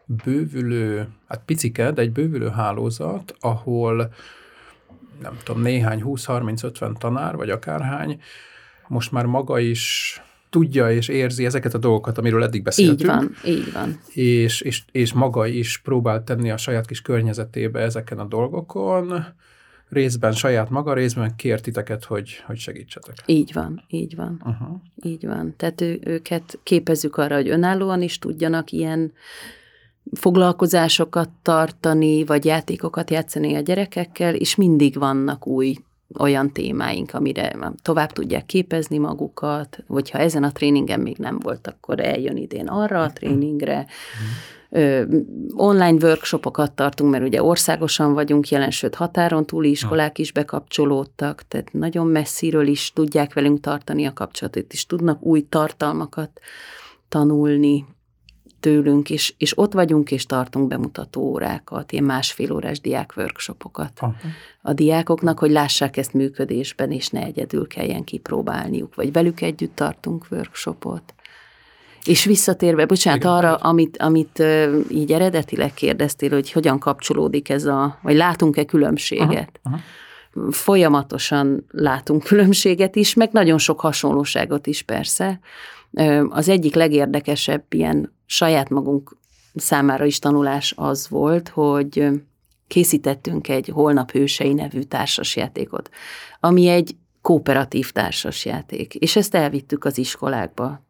bővülő, 0.05 1.07
hát 1.27 1.41
picike, 1.45 1.91
de 1.91 2.01
egy 2.01 2.11
bővülő 2.11 2.49
hálózat, 2.49 3.35
ahol 3.39 4.13
nem 5.21 5.37
tudom, 5.43 5.61
néhány 5.61 6.01
20-30-50 6.05 6.97
tanár, 6.97 7.35
vagy 7.35 7.49
akárhány, 7.49 8.19
most 8.87 9.11
már 9.11 9.25
maga 9.25 9.59
is 9.59 10.17
tudja 10.49 10.91
és 10.91 11.07
érzi 11.07 11.45
ezeket 11.45 11.73
a 11.73 11.77
dolgokat, 11.77 12.17
amiről 12.17 12.43
eddig 12.43 12.63
beszéltünk. 12.63 12.99
Így 12.99 13.07
van, 13.07 13.35
így 13.45 13.73
van. 13.73 13.99
És, 14.13 14.61
és, 14.61 14.83
és 14.91 15.13
maga 15.13 15.45
is 15.45 15.77
próbál 15.77 16.23
tenni 16.23 16.51
a 16.51 16.57
saját 16.57 16.85
kis 16.85 17.01
környezetébe 17.01 17.79
ezeken 17.79 18.19
a 18.19 18.25
dolgokon, 18.25 19.25
részben 19.89 20.31
saját 20.31 20.69
maga, 20.69 20.93
részben 20.93 21.35
kér 21.35 21.61
titeket, 21.61 22.03
hogy, 22.03 22.43
hogy 22.45 22.57
segítsetek. 22.57 23.15
Így 23.25 23.53
van, 23.53 23.83
így 23.87 24.15
van. 24.15 24.41
Uh-huh. 24.45 24.81
Így 25.03 25.25
van. 25.25 25.53
Tehát 25.57 25.81
ő, 25.81 25.99
őket 26.03 26.59
képezzük 26.63 27.17
arra, 27.17 27.35
hogy 27.35 27.49
önállóan 27.49 28.01
is 28.01 28.19
tudjanak 28.19 28.71
ilyen 28.71 29.11
foglalkozásokat 30.11 31.29
tartani, 31.41 32.25
vagy 32.25 32.45
játékokat 32.45 33.09
játszani 33.09 33.55
a 33.55 33.59
gyerekekkel, 33.59 34.35
és 34.35 34.55
mindig 34.55 34.97
vannak 34.97 35.47
új 35.47 35.75
olyan 36.19 36.51
témáink, 36.51 37.13
amire 37.13 37.55
tovább 37.81 38.11
tudják 38.11 38.45
képezni 38.45 38.97
magukat, 38.97 39.83
vagy 39.87 40.09
ha 40.09 40.17
ezen 40.17 40.43
a 40.43 40.51
tréningen 40.51 40.99
még 40.99 41.17
nem 41.17 41.39
volt, 41.39 41.67
akkor 41.67 41.99
eljön 41.99 42.37
idén 42.37 42.67
arra 42.67 43.01
a 43.01 43.13
tréningre. 43.13 43.85
Ö, 44.69 45.03
online 45.53 46.05
workshopokat 46.05 46.71
tartunk, 46.71 47.11
mert 47.11 47.23
ugye 47.23 47.43
országosan 47.43 48.13
vagyunk 48.13 48.49
jelen, 48.49 48.71
sőt 48.71 48.95
határon 48.95 49.45
túli 49.45 49.69
iskolák 49.69 50.17
is 50.19 50.31
bekapcsolódtak, 50.31 51.43
tehát 51.47 51.73
nagyon 51.73 52.07
messziről 52.07 52.67
is 52.67 52.91
tudják 52.93 53.33
velünk 53.33 53.59
tartani 53.59 54.05
a 54.05 54.13
kapcsolatot, 54.13 54.73
és 54.73 54.85
tudnak 54.85 55.23
új 55.23 55.45
tartalmakat 55.49 56.39
tanulni, 57.09 57.85
tőlünk, 58.63 59.09
és, 59.09 59.33
és 59.37 59.57
ott 59.57 59.73
vagyunk, 59.73 60.11
és 60.11 60.25
tartunk 60.25 60.67
bemutató 60.67 61.21
órákat, 61.21 61.91
ilyen 61.91 62.03
másfél 62.03 62.51
órás 62.51 62.81
diák 62.81 63.13
workshopokat 63.17 63.91
Aha. 63.99 64.13
a 64.61 64.73
diákoknak, 64.73 65.39
hogy 65.39 65.51
lássák 65.51 65.97
ezt 65.97 66.13
működésben, 66.13 66.91
és 66.91 67.09
ne 67.09 67.23
egyedül 67.23 67.67
kelljen 67.67 68.03
kipróbálniuk, 68.03 68.95
vagy 68.95 69.11
velük 69.11 69.41
együtt 69.41 69.75
tartunk 69.75 70.25
workshopot. 70.31 71.13
És 72.05 72.25
visszatérve, 72.25 72.85
bocsánat, 72.85 73.19
Igen, 73.19 73.31
arra, 73.31 73.55
amit, 73.55 73.97
amit 73.97 74.43
így 74.89 75.11
eredetileg 75.11 75.73
kérdeztél, 75.73 76.29
hogy 76.29 76.51
hogyan 76.51 76.79
kapcsolódik 76.79 77.49
ez 77.49 77.65
a, 77.65 77.99
vagy 78.01 78.15
látunk-e 78.15 78.65
különbséget. 78.65 79.59
Aha, 79.63 79.79
aha. 80.33 80.51
folyamatosan 80.51 81.65
látunk 81.71 82.23
különbséget 82.23 82.95
is, 82.95 83.13
meg 83.13 83.29
nagyon 83.31 83.57
sok 83.57 83.79
hasonlóságot 83.79 84.67
is 84.67 84.81
persze. 84.81 85.39
Az 86.29 86.49
egyik 86.49 86.75
legérdekesebb 86.75 87.63
ilyen 87.69 88.13
saját 88.25 88.69
magunk 88.69 89.17
számára 89.55 90.05
is 90.05 90.19
tanulás 90.19 90.73
az 90.77 91.09
volt, 91.09 91.49
hogy 91.49 92.07
készítettünk 92.67 93.47
egy 93.47 93.67
Holnap 93.67 94.11
Hősei 94.11 94.53
nevű 94.53 94.81
társasjátékot, 94.81 95.89
ami 96.39 96.67
egy 96.67 96.95
kooperatív 97.21 97.91
társasjáték, 97.91 98.95
és 98.95 99.15
ezt 99.15 99.35
elvittük 99.35 99.85
az 99.85 99.97
iskolákba, 99.97 100.81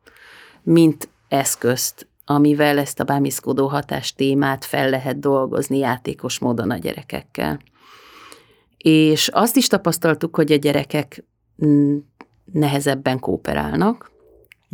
mint 0.62 1.10
eszközt, 1.28 2.08
amivel 2.26 2.78
ezt 2.78 3.00
a 3.00 3.04
bámiszkodó 3.04 3.68
hatás 3.68 4.14
témát 4.14 4.66
fel 4.66 4.90
lehet 4.90 5.20
dolgozni 5.20 5.78
játékos 5.78 6.40
módon 6.40 6.72
a 6.72 6.78
gyerekekkel. 6.78 7.60
És 8.78 9.28
azt 9.28 9.56
is 9.56 9.68
tapasztaltuk, 9.68 10.36
hogy 10.36 10.52
a 10.52 10.56
gyerekek 10.56 11.24
nehezebben 12.52 13.20
kooperálnak. 13.20 14.12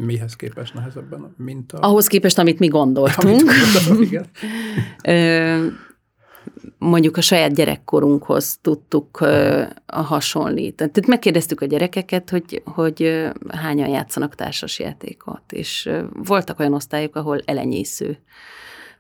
Mihez 0.06 0.36
képest 0.36 0.74
nehezebben? 0.74 1.34
Mint 1.38 1.72
a... 1.72 1.78
Ahhoz 1.82 2.08
képest, 2.08 2.40
amit 2.40 2.60
mi 2.60 2.68
gondoltunk. 2.68 3.28
Amit 3.28 3.44
gondoltam, 3.44 4.02
igen. 4.02 4.26
mondjuk 6.78 7.18
a 7.18 7.22
saját 7.22 7.54
gyerekkorunkhoz 7.54 8.58
tudtuk 8.62 9.18
hasonlítani. 9.86 10.92
Tehát 10.92 11.08
megkérdeztük 11.08 11.62
a 11.62 11.66
gyerekeket, 11.66 12.30
hogy, 12.30 12.62
hogy 12.66 13.30
hányan 13.48 13.90
játszanak 13.90 14.36
társasjátékot, 14.36 15.52
és 15.52 15.90
voltak 16.14 16.60
olyan 16.60 16.74
osztályok, 16.74 17.16
ahol 17.16 17.42
elenyésző 17.46 18.18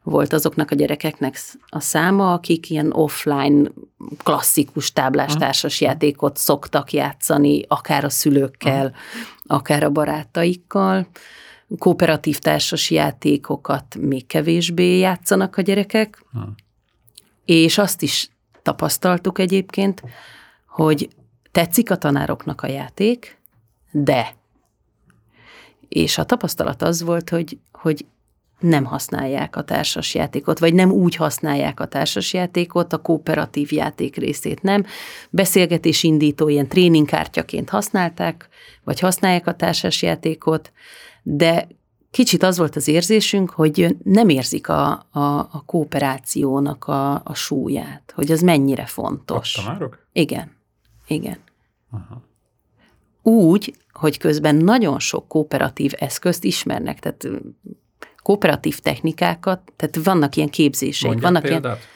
volt 0.03 0.33
azoknak 0.33 0.71
a 0.71 0.75
gyerekeknek 0.75 1.39
a 1.67 1.79
száma, 1.79 2.33
akik 2.33 2.69
ilyen 2.69 2.91
offline, 2.91 3.69
klasszikus 4.23 4.93
táblás 4.93 5.35
társasjátékot 5.35 6.38
szoktak 6.38 6.93
játszani, 6.93 7.62
akár 7.67 8.03
a 8.03 8.09
szülőkkel, 8.09 8.93
akár 9.43 9.83
a 9.83 9.89
barátaikkal. 9.89 11.07
Kooperatív 11.77 12.39
társasjátékokat 12.39 13.95
még 13.99 14.25
kevésbé 14.27 14.97
játszanak 14.97 15.57
a 15.57 15.62
gyerekek. 15.62 16.23
Aha 16.33 16.53
és 17.49 17.77
azt 17.77 18.01
is 18.01 18.29
tapasztaltuk 18.62 19.39
egyébként, 19.39 20.03
hogy 20.67 21.09
tetszik 21.51 21.91
a 21.91 21.97
tanároknak 21.97 22.62
a 22.62 22.67
játék, 22.67 23.39
de. 23.91 24.35
És 25.88 26.17
a 26.17 26.23
tapasztalat 26.23 26.81
az 26.81 27.01
volt, 27.01 27.29
hogy, 27.29 27.57
hogy 27.71 28.05
nem 28.60 28.86
használják 28.86 29.56
a 29.56 29.63
társasjátékot, 29.63 30.60
vagy 30.60 30.74
nem 30.74 30.91
úgy 30.91 31.15
használják 31.15 31.80
a 31.80 31.86
társasjátékot, 31.86 32.93
a 32.93 32.98
kooperatív 32.98 33.72
játék 33.72 34.15
részét 34.15 34.62
nem. 34.62 34.86
Beszélgetés 35.30 36.04
indító 36.04 36.48
ilyen 36.48 36.67
tréningkártyaként 36.67 37.69
használták, 37.69 38.50
vagy 38.84 39.00
használják 39.00 39.48
a 39.48 39.56
társasjátékot, 39.56 40.72
de 41.24 41.67
kicsit 42.12 42.43
az 42.43 42.58
volt 42.58 42.76
az 42.76 42.88
érzésünk, 42.88 43.50
hogy 43.50 43.95
nem 44.04 44.30
érzik 44.30 44.69
a, 44.69 44.91
a, 45.12 45.19
a 45.52 45.63
kooperációnak 45.65 46.86
a, 46.86 47.13
a 47.13 47.34
súlyát, 47.34 48.12
hogy 48.15 48.32
az 48.32 48.41
mennyire 48.41 48.86
fontos. 48.86 49.58
A 49.58 49.62
tanárok? 49.62 50.06
Igen, 50.12 50.52
igen. 51.08 51.38
Aha. 51.91 52.22
Úgy, 53.22 53.74
hogy 53.91 54.17
közben 54.17 54.56
nagyon 54.56 55.00
sok 55.00 55.28
kooperatív 55.28 55.91
eszközt 55.98 56.43
ismernek, 56.43 57.00
tehát 57.00 57.28
kooperatív 58.21 58.79
technikákat, 58.79 59.62
tehát 59.75 59.99
vannak 60.03 60.36
ilyen 60.36 60.49
képzéseik. 60.49 61.12
Mondjak 61.12 61.32
vannak 61.32 61.49
példát? 61.49 61.77
Ilyen, 61.77 61.88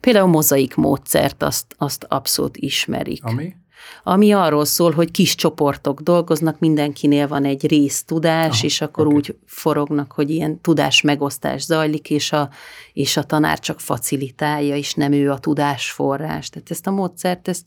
például 0.00 0.28
mozaik 0.28 0.74
módszert, 0.74 1.42
azt, 1.42 1.74
azt 1.78 2.04
abszolút 2.08 2.56
ismerik. 2.56 3.24
Ami? 3.24 3.54
ami 4.02 4.32
arról 4.32 4.64
szól, 4.64 4.92
hogy 4.92 5.10
kis 5.10 5.34
csoportok 5.34 6.00
dolgoznak, 6.00 6.58
mindenkinél 6.58 7.28
van 7.28 7.44
egy 7.44 7.66
rész 7.66 8.04
tudás, 8.04 8.56
Aha, 8.56 8.64
és 8.64 8.80
akkor 8.80 9.06
okay. 9.06 9.16
úgy 9.16 9.36
forognak, 9.46 10.12
hogy 10.12 10.30
ilyen 10.30 10.60
tudás 10.60 11.00
megosztás 11.00 11.62
zajlik, 11.62 12.10
és 12.10 12.32
a, 12.32 12.50
és 12.92 13.16
a 13.16 13.22
tanár 13.22 13.58
csak 13.58 13.80
facilitálja, 13.80 14.76
és 14.76 14.94
nem 14.94 15.12
ő 15.12 15.30
a 15.30 15.38
tudásforrás. 15.38 16.48
Tehát 16.48 16.70
ezt 16.70 16.86
a 16.86 16.90
módszert, 16.90 17.48
ezt 17.48 17.64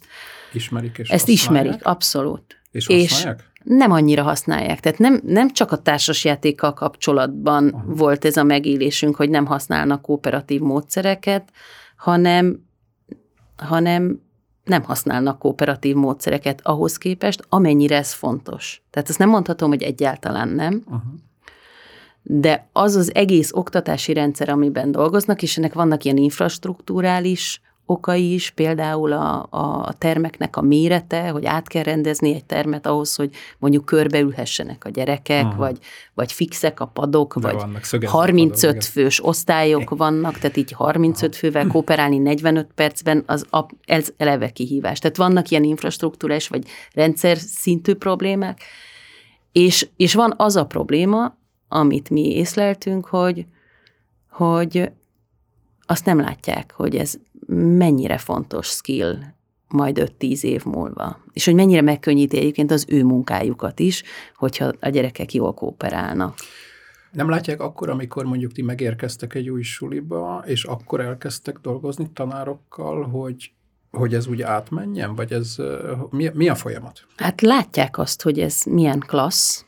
ismerik, 0.53 0.97
és 0.97 1.09
ezt 1.09 1.27
használják? 1.27 1.65
ismerik, 1.65 1.85
abszolút. 1.85 2.61
És 2.71 2.85
használják? 2.85 3.39
És 3.39 3.52
nem 3.63 3.91
annyira 3.91 4.23
használják. 4.23 4.79
Tehát 4.79 4.99
nem, 4.99 5.21
nem 5.23 5.51
csak 5.51 5.71
a 5.71 5.81
társasjátékkal 5.81 6.73
kapcsolatban 6.73 7.69
Aha. 7.69 7.83
volt 7.87 8.25
ez 8.25 8.37
a 8.37 8.43
megélésünk, 8.43 9.15
hogy 9.15 9.29
nem 9.29 9.45
használnak 9.45 10.01
kooperatív 10.01 10.61
módszereket, 10.61 11.49
hanem, 11.95 12.65
hanem 13.57 14.21
nem 14.63 14.83
használnak 14.83 15.39
kooperatív 15.39 15.95
módszereket 15.95 16.61
ahhoz 16.63 16.97
képest, 16.97 17.45
amennyire 17.49 17.97
ez 17.97 18.13
fontos. 18.13 18.81
Tehát 18.89 19.09
ezt 19.09 19.19
nem 19.19 19.29
mondhatom, 19.29 19.69
hogy 19.69 19.83
egyáltalán 19.83 20.47
nem, 20.47 20.81
uh-huh. 20.85 21.01
de 22.21 22.69
az 22.71 22.95
az 22.95 23.15
egész 23.15 23.51
oktatási 23.53 24.13
rendszer, 24.13 24.49
amiben 24.49 24.91
dolgoznak, 24.91 25.41
és 25.41 25.57
ennek 25.57 25.73
vannak 25.73 26.03
ilyen 26.03 26.17
infrastruktúrális 26.17 27.61
okai 27.85 28.33
is, 28.33 28.49
például 28.49 29.11
a, 29.11 29.47
a 29.49 29.93
termeknek 29.93 30.57
a 30.57 30.61
mérete, 30.61 31.29
hogy 31.29 31.45
át 31.45 31.67
kell 31.67 31.83
rendezni 31.83 32.33
egy 32.33 32.45
termet 32.45 32.85
ahhoz, 32.85 33.15
hogy 33.15 33.29
mondjuk 33.59 33.85
körbeülhessenek 33.85 34.85
a 34.85 34.89
gyerekek, 34.89 35.45
Aha. 35.45 35.55
vagy, 35.55 35.77
vagy 36.13 36.31
fixek 36.31 36.79
a 36.79 36.85
padok, 36.85 37.39
De 37.39 37.51
vagy 37.51 37.61
35 38.05 38.65
padok, 38.65 38.81
fős 38.81 39.25
osztályok 39.25 39.89
vannak, 39.89 40.37
tehát 40.37 40.57
így 40.57 40.71
35 40.71 41.29
Aha. 41.29 41.39
fővel 41.39 41.67
kooperálni 41.67 42.17
45 42.17 42.67
percben, 42.75 43.23
az 43.25 43.47
ez 43.85 44.09
eleve 44.17 44.49
kihívás. 44.49 44.99
Tehát 44.99 45.17
vannak 45.17 45.49
ilyen 45.49 45.63
infrastruktúrás 45.63 46.47
vagy 46.47 46.67
rendszer 46.93 47.37
szintű 47.37 47.93
problémák, 47.93 48.61
és, 49.51 49.87
és 49.95 50.13
van 50.13 50.33
az 50.37 50.55
a 50.55 50.65
probléma, 50.65 51.37
amit 51.67 52.09
mi 52.09 52.35
észleltünk, 52.35 53.05
hogy, 53.05 53.45
hogy 54.29 54.91
azt 55.85 56.05
nem 56.05 56.19
látják, 56.19 56.73
hogy 56.75 56.95
ez 56.95 57.13
mennyire 57.47 58.17
fontos 58.17 58.67
skill 58.67 59.17
majd 59.67 60.11
5-10 60.19 60.41
év 60.43 60.65
múlva. 60.65 61.19
És 61.33 61.45
hogy 61.45 61.53
mennyire 61.53 61.81
megkönnyíti 61.81 62.37
egyébként 62.37 62.71
az 62.71 62.85
ő 62.87 63.03
munkájukat 63.03 63.79
is, 63.79 64.03
hogyha 64.35 64.71
a 64.79 64.89
gyerekek 64.89 65.33
jól 65.33 65.53
kooperálnak. 65.53 66.35
Nem 67.11 67.29
látják 67.29 67.61
akkor, 67.61 67.89
amikor 67.89 68.25
mondjuk 68.25 68.51
ti 68.51 68.61
megérkeztek 68.61 69.33
egy 69.33 69.49
új 69.49 69.61
suliba, 69.61 70.43
és 70.45 70.63
akkor 70.63 70.99
elkezdtek 70.99 71.57
dolgozni 71.57 72.09
tanárokkal, 72.13 73.03
hogy 73.03 73.51
hogy 73.91 74.13
ez 74.13 74.27
úgy 74.27 74.41
átmenjen, 74.41 75.15
vagy 75.15 75.31
ez 75.31 75.55
mi, 76.09 76.29
mi 76.33 76.49
a 76.49 76.55
folyamat? 76.55 77.05
Hát 77.17 77.41
látják 77.41 77.97
azt, 77.97 78.21
hogy 78.21 78.39
ez 78.39 78.63
milyen 78.65 78.99
klassz, 78.99 79.65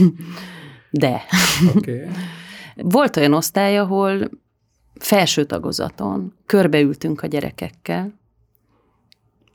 de. 0.90 1.22
Okay. 1.76 2.00
Volt 2.74 3.16
olyan 3.16 3.32
osztály, 3.32 3.78
ahol 3.78 4.30
felső 4.98 5.44
tagozaton 5.44 6.32
körbeültünk 6.46 7.22
a 7.22 7.26
gyerekekkel, 7.26 8.14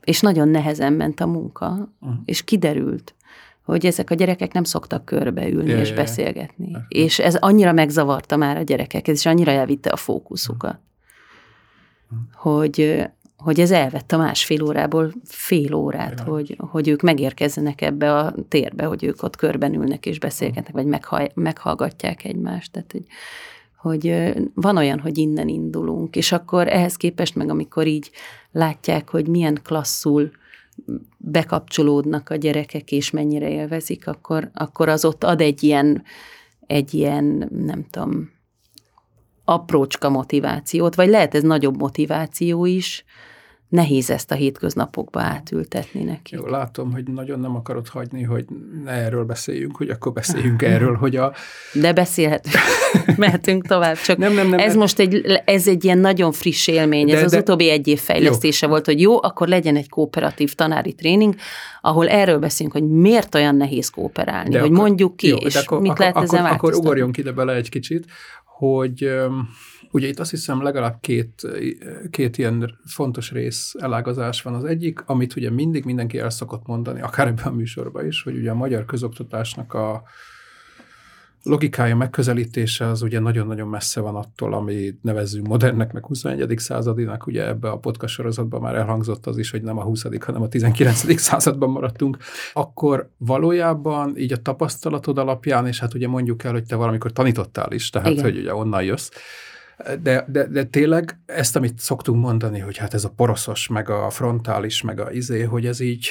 és 0.04 0.20
nagyon 0.20 0.48
nehezen 0.48 0.92
ment 0.92 1.20
a 1.20 1.26
munka, 1.26 1.68
uh-huh. 2.00 2.18
és 2.24 2.44
kiderült, 2.44 3.14
hogy 3.62 3.86
ezek 3.86 4.10
a 4.10 4.14
gyerekek 4.14 4.52
nem 4.52 4.64
szoktak 4.64 5.04
körbeülni 5.04 5.68
yeah, 5.68 5.80
és 5.80 5.86
yeah, 5.86 6.00
beszélgetni. 6.00 6.70
Yeah. 6.70 6.82
És 6.88 7.18
ez 7.18 7.34
annyira 7.34 7.72
megzavarta 7.72 8.36
már 8.36 8.56
a 8.56 8.62
gyerekeket, 8.62 9.16
és 9.16 9.26
annyira 9.26 9.50
elvitte 9.50 9.90
a 9.90 9.96
fókuszukat, 9.96 10.78
uh-huh. 12.10 12.26
hogy, 12.34 13.04
hogy 13.36 13.60
ez 13.60 13.70
elvett 13.70 14.12
a 14.12 14.16
másfél 14.16 14.62
órából 14.62 15.12
fél 15.24 15.74
órát, 15.74 16.18
yeah. 16.18 16.28
hogy, 16.28 16.56
hogy 16.58 16.88
ők 16.88 17.00
megérkezzenek 17.00 17.80
ebbe 17.80 18.16
a 18.16 18.34
térbe, 18.48 18.84
hogy 18.84 19.04
ők 19.04 19.22
ott 19.22 19.36
körben 19.36 19.74
ülnek 19.74 20.06
és 20.06 20.18
beszélgetnek, 20.18 20.74
vagy 20.74 20.86
meghall, 20.86 21.28
meghallgatják 21.34 22.24
egymást. 22.24 22.72
Tehát, 22.72 22.92
hogy 22.92 23.04
hogy 23.82 24.34
van 24.54 24.76
olyan, 24.76 25.00
hogy 25.00 25.18
innen 25.18 25.48
indulunk, 25.48 26.16
és 26.16 26.32
akkor 26.32 26.68
ehhez 26.68 26.96
képest 26.96 27.34
meg, 27.34 27.50
amikor 27.50 27.86
így 27.86 28.10
látják, 28.52 29.10
hogy 29.10 29.28
milyen 29.28 29.60
klasszul 29.62 30.30
bekapcsolódnak 31.16 32.30
a 32.30 32.36
gyerekek, 32.36 32.92
és 32.92 33.10
mennyire 33.10 33.50
élvezik, 33.50 34.06
akkor, 34.06 34.50
akkor 34.54 34.88
az 34.88 35.04
ott 35.04 35.24
ad 35.24 35.40
egy 35.40 35.62
ilyen, 35.62 36.02
egy 36.66 36.94
ilyen, 36.94 37.48
nem 37.50 37.86
tudom, 37.90 38.30
aprócska 39.44 40.08
motivációt, 40.08 40.94
vagy 40.94 41.08
lehet 41.08 41.34
ez 41.34 41.42
nagyobb 41.42 41.76
motiváció 41.76 42.64
is, 42.64 43.04
nehéz 43.72 44.10
ezt 44.10 44.30
a 44.30 44.34
hétköznapokba 44.34 45.20
átültetni 45.20 46.02
neki. 46.02 46.34
Jó, 46.34 46.46
látom, 46.46 46.92
hogy 46.92 47.04
nagyon 47.04 47.40
nem 47.40 47.56
akarod 47.56 47.88
hagyni, 47.88 48.22
hogy 48.22 48.44
ne 48.84 48.90
erről 48.90 49.24
beszéljünk, 49.24 49.76
hogy 49.76 49.88
akkor 49.88 50.12
beszéljünk 50.12 50.62
erről, 50.62 50.96
hogy 50.96 51.16
a... 51.16 51.32
De 51.72 51.92
beszélhetünk, 51.92 52.54
mehetünk 53.16 53.66
tovább, 53.66 53.96
csak 53.96 54.18
nem, 54.18 54.34
nem, 54.34 54.48
nem, 54.48 54.58
ez 54.58 54.70
nem. 54.70 54.78
most 54.78 54.98
egy, 54.98 55.42
ez 55.44 55.68
egy 55.68 55.84
ilyen 55.84 55.98
nagyon 55.98 56.32
friss 56.32 56.66
élmény, 56.66 57.06
de, 57.06 57.16
ez 57.16 57.24
az 57.24 57.30
de, 57.30 57.38
utóbbi 57.38 57.70
egy 57.70 57.88
év 57.88 58.00
fejlesztése 58.00 58.66
jó. 58.66 58.72
volt, 58.72 58.86
hogy 58.86 59.00
jó, 59.00 59.22
akkor 59.22 59.48
legyen 59.48 59.76
egy 59.76 59.88
kooperatív 59.88 60.54
tanári 60.54 60.92
tréning, 60.92 61.34
ahol 61.80 62.08
erről 62.08 62.38
beszélünk, 62.38 62.74
hogy 62.74 62.88
miért 62.88 63.34
olyan 63.34 63.56
nehéz 63.56 63.88
kooperálni, 63.88 64.50
de 64.50 64.60
hogy 64.60 64.70
akkor, 64.70 64.80
mondjuk 64.84 65.16
ki, 65.16 65.28
jó, 65.28 65.36
és 65.36 65.54
akkor, 65.54 65.80
mit 65.80 65.90
akkor, 65.90 66.00
lehet 66.00 66.16
ezzel 66.16 66.44
akkor, 66.44 66.54
akkor 66.54 66.74
ugorjunk 66.74 67.16
ide 67.16 67.32
bele 67.32 67.54
egy 67.54 67.68
kicsit, 67.68 68.06
hogy 68.44 69.10
Ugye 69.94 70.08
itt 70.08 70.18
azt 70.18 70.30
hiszem 70.30 70.62
legalább 70.62 71.00
két, 71.00 71.48
két 72.10 72.38
ilyen 72.38 72.78
fontos 72.86 73.30
rész 73.30 73.74
elágazás 73.78 74.42
van. 74.42 74.54
Az 74.54 74.64
egyik, 74.64 75.02
amit 75.06 75.36
ugye 75.36 75.50
mindig 75.50 75.84
mindenki 75.84 76.18
el 76.18 76.30
szokott 76.30 76.66
mondani, 76.66 77.00
akár 77.00 77.26
ebben 77.26 77.44
a 77.44 77.50
műsorban 77.50 78.06
is, 78.06 78.22
hogy 78.22 78.36
ugye 78.36 78.50
a 78.50 78.54
magyar 78.54 78.84
közoktatásnak 78.84 79.74
a 79.74 80.02
logikája, 81.42 81.96
megközelítése 81.96 82.86
az 82.86 83.02
ugye 83.02 83.20
nagyon-nagyon 83.20 83.68
messze 83.68 84.00
van 84.00 84.16
attól, 84.16 84.54
ami 84.54 84.94
nevezzünk 85.02 85.46
modernnek, 85.46 85.92
meg 85.92 86.04
21. 86.06 86.58
századinak. 86.58 87.26
Ugye 87.26 87.46
ebbe 87.46 87.70
a 87.70 87.78
podcast 87.78 88.14
sorozatban 88.14 88.60
már 88.60 88.74
elhangzott 88.74 89.26
az 89.26 89.38
is, 89.38 89.50
hogy 89.50 89.62
nem 89.62 89.78
a 89.78 89.82
20., 89.82 90.02
hanem 90.24 90.42
a 90.42 90.48
19. 90.48 91.20
században 91.20 91.70
maradtunk. 91.70 92.16
Akkor 92.52 93.10
valójában 93.16 94.16
így 94.16 94.32
a 94.32 94.42
tapasztalatod 94.42 95.18
alapján, 95.18 95.66
és 95.66 95.78
hát 95.80 95.94
ugye 95.94 96.08
mondjuk 96.08 96.44
el, 96.44 96.52
hogy 96.52 96.64
te 96.64 96.76
valamikor 96.76 97.12
tanítottál 97.12 97.72
is, 97.72 97.90
tehát 97.90 98.10
Igen. 98.10 98.24
hogy 98.24 98.38
ugye 98.38 98.54
onnan 98.54 98.82
jössz, 98.82 99.10
de, 100.02 100.24
de, 100.28 100.46
de 100.46 100.64
tényleg 100.64 101.18
ezt, 101.26 101.56
amit 101.56 101.78
szoktunk 101.78 102.22
mondani, 102.22 102.58
hogy 102.58 102.76
hát 102.76 102.94
ez 102.94 103.04
a 103.04 103.10
poroszos, 103.10 103.68
meg 103.68 103.88
a 103.88 104.10
frontális, 104.10 104.82
meg 104.82 105.00
a 105.00 105.10
izé, 105.10 105.42
hogy 105.42 105.66
ez 105.66 105.80
így, 105.80 106.08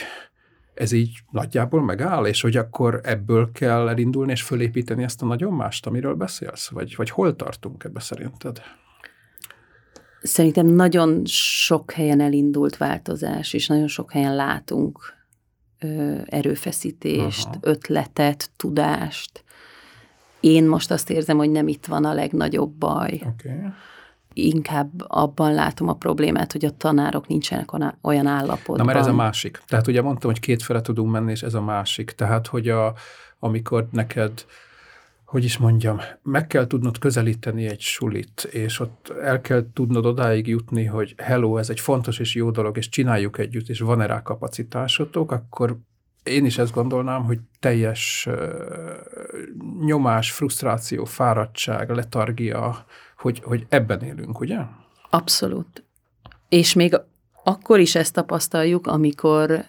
ez 0.74 0.92
így 0.92 1.20
nagyjából 1.32 1.82
megáll, 1.82 2.26
és 2.26 2.42
hogy 2.42 2.58
akkor 2.58 3.00
ebből 3.04 3.52
kell 3.52 3.90
elindulni 3.90 4.32
és 4.32 4.42
fölépíteni 4.42 5.04
ezt 5.04 5.22
a 5.22 5.26
nagyon 5.26 5.54
mást, 5.54 5.86
amiről 5.86 6.14
beszélsz? 6.14 6.70
Vagy, 6.70 6.96
vagy 6.96 7.10
hol 7.10 7.36
tartunk 7.36 7.84
ebbe 7.84 8.00
szerinted? 8.00 8.62
Szerintem 10.22 10.66
nagyon 10.66 11.22
sok 11.26 11.92
helyen 11.92 12.20
elindult 12.20 12.78
változás, 12.78 13.54
és 13.54 13.68
nagyon 13.68 13.88
sok 13.88 14.12
helyen 14.12 14.36
látunk 14.36 15.00
ö, 15.80 16.18
erőfeszítést, 16.26 17.48
Aha. 17.48 17.58
ötletet, 17.62 18.50
tudást. 18.56 19.44
Én 20.42 20.68
most 20.68 20.92
azt 20.92 21.10
érzem, 21.10 21.38
hogy 21.38 21.52
nem 21.52 21.68
itt 21.68 21.86
van 21.86 22.06
a 22.06 22.14
legnagyobb 22.14 22.72
baj. 22.72 23.22
Okay 23.28 23.74
inkább 24.34 24.90
abban 25.08 25.54
látom 25.54 25.88
a 25.88 25.94
problémát, 25.94 26.52
hogy 26.52 26.66
a 26.66 26.78
tanárok 26.78 27.28
nincsenek 27.28 27.70
olyan 28.02 28.26
állapotban. 28.26 28.78
Na, 28.78 28.84
mert 28.84 29.00
ez 29.00 29.08
a 29.08 29.14
másik. 29.14 29.62
Tehát 29.68 29.88
ugye 29.88 30.02
mondtam, 30.02 30.30
hogy 30.30 30.40
két 30.40 30.64
fele 30.64 30.82
tudunk 30.82 31.12
menni, 31.12 31.32
és 31.32 31.44
ez 31.44 31.54
a 31.54 31.62
másik. 31.62 32.12
Tehát, 32.12 32.48
hogy 32.48 32.70
a, 32.70 32.94
amikor 33.40 33.88
neked 33.92 34.46
hogy 35.26 35.44
is 35.44 35.58
mondjam, 35.58 36.00
meg 36.24 36.48
kell 36.48 36.68
tudnod 36.68 36.98
közelíteni 36.98 37.66
egy 37.66 37.80
sulit, 37.80 38.48
és 38.52 38.80
ott 38.80 39.14
el 39.22 39.42
kell 39.42 39.66
tudnod 39.74 40.06
odáig 40.06 40.48
jutni, 40.48 40.86
hogy 40.86 41.16
hello, 41.18 41.58
ez 41.58 41.70
egy 41.70 41.80
fontos 41.80 42.20
és 42.20 42.36
jó 42.36 42.52
dolog, 42.52 42.78
és 42.78 42.90
csináljuk 42.90 43.38
együtt, 43.38 43.70
és 43.70 43.80
van-e 43.80 44.06
rá 44.06 44.22
kapacitásotok, 44.22 45.32
akkor 45.32 45.78
én 46.24 46.46
is 46.46 46.58
ezt 46.58 46.74
gondolnám, 46.74 47.24
hogy 47.24 47.40
teljes 47.60 48.30
nyomás, 49.86 50.32
frusztráció, 50.32 51.06
fáradtság, 51.06 51.90
letargia, 51.90 52.86
hogy, 53.18 53.42
hogy 53.44 53.66
ebben 53.70 54.02
élünk, 54.02 54.40
ugye? 54.40 54.60
Abszolút. 55.10 55.84
És 56.50 56.74
még 56.74 57.00
akkor 57.44 57.80
is 57.80 57.96
ezt 57.96 58.14
tapasztaljuk, 58.14 58.88
amikor 58.88 59.66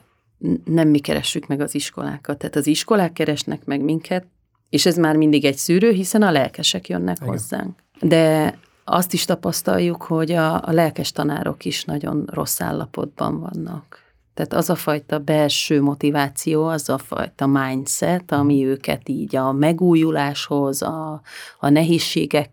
nem 0.64 0.88
mi 0.88 0.98
keressük 0.98 1.46
meg 1.46 1.60
az 1.60 1.74
iskolákat. 1.74 2.38
Tehát 2.38 2.56
az 2.56 2.66
iskolák 2.66 3.12
keresnek 3.12 3.64
meg 3.64 3.80
minket, 3.80 4.26
és 4.70 4.86
ez 4.86 4.96
már 4.96 5.16
mindig 5.16 5.44
egy 5.44 5.56
szűrő, 5.56 5.90
hiszen 5.90 6.22
a 6.22 6.30
lelkesek 6.30 6.88
jönnek 6.88 7.16
Igen. 7.16 7.28
hozzánk. 7.28 7.78
De 8.00 8.58
azt 8.84 9.12
is 9.12 9.24
tapasztaljuk, 9.24 10.02
hogy 10.02 10.32
a, 10.32 10.54
a 10.54 10.72
lelkes 10.72 11.12
tanárok 11.12 11.64
is 11.64 11.84
nagyon 11.84 12.28
rossz 12.32 12.60
állapotban 12.60 13.40
vannak. 13.40 14.01
Tehát 14.34 14.52
az 14.52 14.70
a 14.70 14.74
fajta 14.74 15.18
belső 15.18 15.82
motiváció, 15.82 16.66
az 16.66 16.88
a 16.88 16.98
fajta 16.98 17.46
mindset, 17.46 18.32
ami 18.32 18.66
őket 18.66 19.08
így 19.08 19.36
a 19.36 19.52
megújuláshoz, 19.52 20.82
a, 20.82 21.20
a 21.58 21.68
nehézségek 21.68 22.50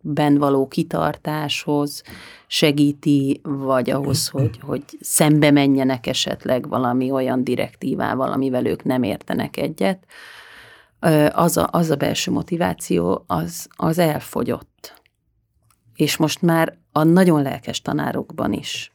ben 0.00 0.38
való 0.38 0.68
kitartáshoz 0.68 2.02
segíti, 2.46 3.40
vagy 3.42 3.90
ahhoz, 3.90 4.28
hogy, 4.28 4.60
hogy 4.60 4.84
szembe 5.00 5.50
menjenek 5.50 6.06
esetleg 6.06 6.68
valami 6.68 7.10
olyan 7.10 7.44
direktívával, 7.44 8.32
amivel 8.32 8.66
ők 8.66 8.84
nem 8.84 9.02
értenek 9.02 9.56
egyet, 9.56 10.06
az 11.32 11.56
a, 11.56 11.68
az 11.72 11.90
a 11.90 11.96
belső 11.96 12.30
motiváció, 12.30 13.24
az, 13.26 13.68
az 13.76 13.98
elfogyott. 13.98 15.02
És 15.94 16.16
most 16.16 16.42
már 16.42 16.78
a 16.92 17.02
nagyon 17.02 17.42
lelkes 17.42 17.82
tanárokban 17.82 18.52
is. 18.52 18.92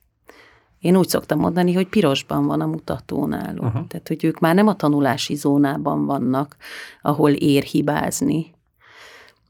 Én 0.85 0.97
úgy 0.97 1.07
szoktam 1.07 1.39
mondani, 1.39 1.73
hogy 1.73 1.87
pirosban 1.87 2.45
van 2.45 2.61
a 2.61 2.65
mutató 2.65 3.25
náluk. 3.25 3.63
Uh-huh. 3.63 3.87
Tehát, 3.87 4.07
hogy 4.07 4.23
ők 4.23 4.39
már 4.39 4.55
nem 4.55 4.67
a 4.67 4.75
tanulási 4.75 5.35
zónában 5.35 6.05
vannak, 6.05 6.55
ahol 7.01 7.31
ér 7.31 7.63
hibázni, 7.63 8.53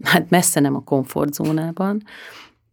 hát 0.04 0.30
messze 0.30 0.60
nem 0.60 0.76
a 0.76 0.84
komfortzónában, 0.84 2.04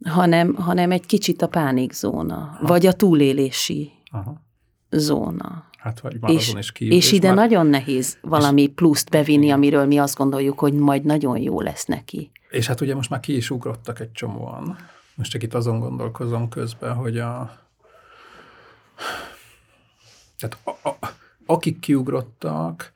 hanem, 0.04 0.54
hanem 0.54 0.90
egy 0.90 1.06
kicsit 1.06 1.42
a 1.42 1.48
pánikzóna, 1.48 2.34
Aha. 2.34 2.66
vagy 2.66 2.86
a 2.86 2.92
túlélési 2.92 3.90
Aha. 4.10 4.42
zóna. 4.90 5.64
Hát 5.78 6.00
vagy 6.00 6.20
van 6.20 6.30
és, 6.30 6.54
is 6.58 6.72
kívül. 6.72 6.96
És, 6.96 7.06
és 7.06 7.12
ide 7.12 7.26
már... 7.26 7.36
nagyon 7.36 7.66
nehéz 7.66 8.18
valami 8.20 8.66
pluszt 8.66 9.10
bevinni, 9.10 9.50
amiről 9.50 9.86
mi 9.86 9.98
azt 9.98 10.16
gondoljuk, 10.16 10.58
hogy 10.58 10.72
majd 10.72 11.04
nagyon 11.04 11.38
jó 11.38 11.60
lesz 11.60 11.84
neki. 11.84 12.30
És 12.50 12.66
hát 12.66 12.80
ugye 12.80 12.94
most 12.94 13.10
már 13.10 13.20
ki 13.20 13.36
is 13.36 13.50
ugrottak 13.50 14.00
egy 14.00 14.12
csomóan. 14.12 14.76
Most 15.14 15.30
csak 15.30 15.42
itt 15.42 15.54
azon 15.54 15.78
gondolkozom 15.78 16.48
közben, 16.48 16.94
hogy 16.94 17.18
a... 17.18 17.60
Tehát 20.42 20.58
a, 20.82 20.88
a, 20.88 21.08
akik 21.46 21.78
kiugrottak, 21.78 22.92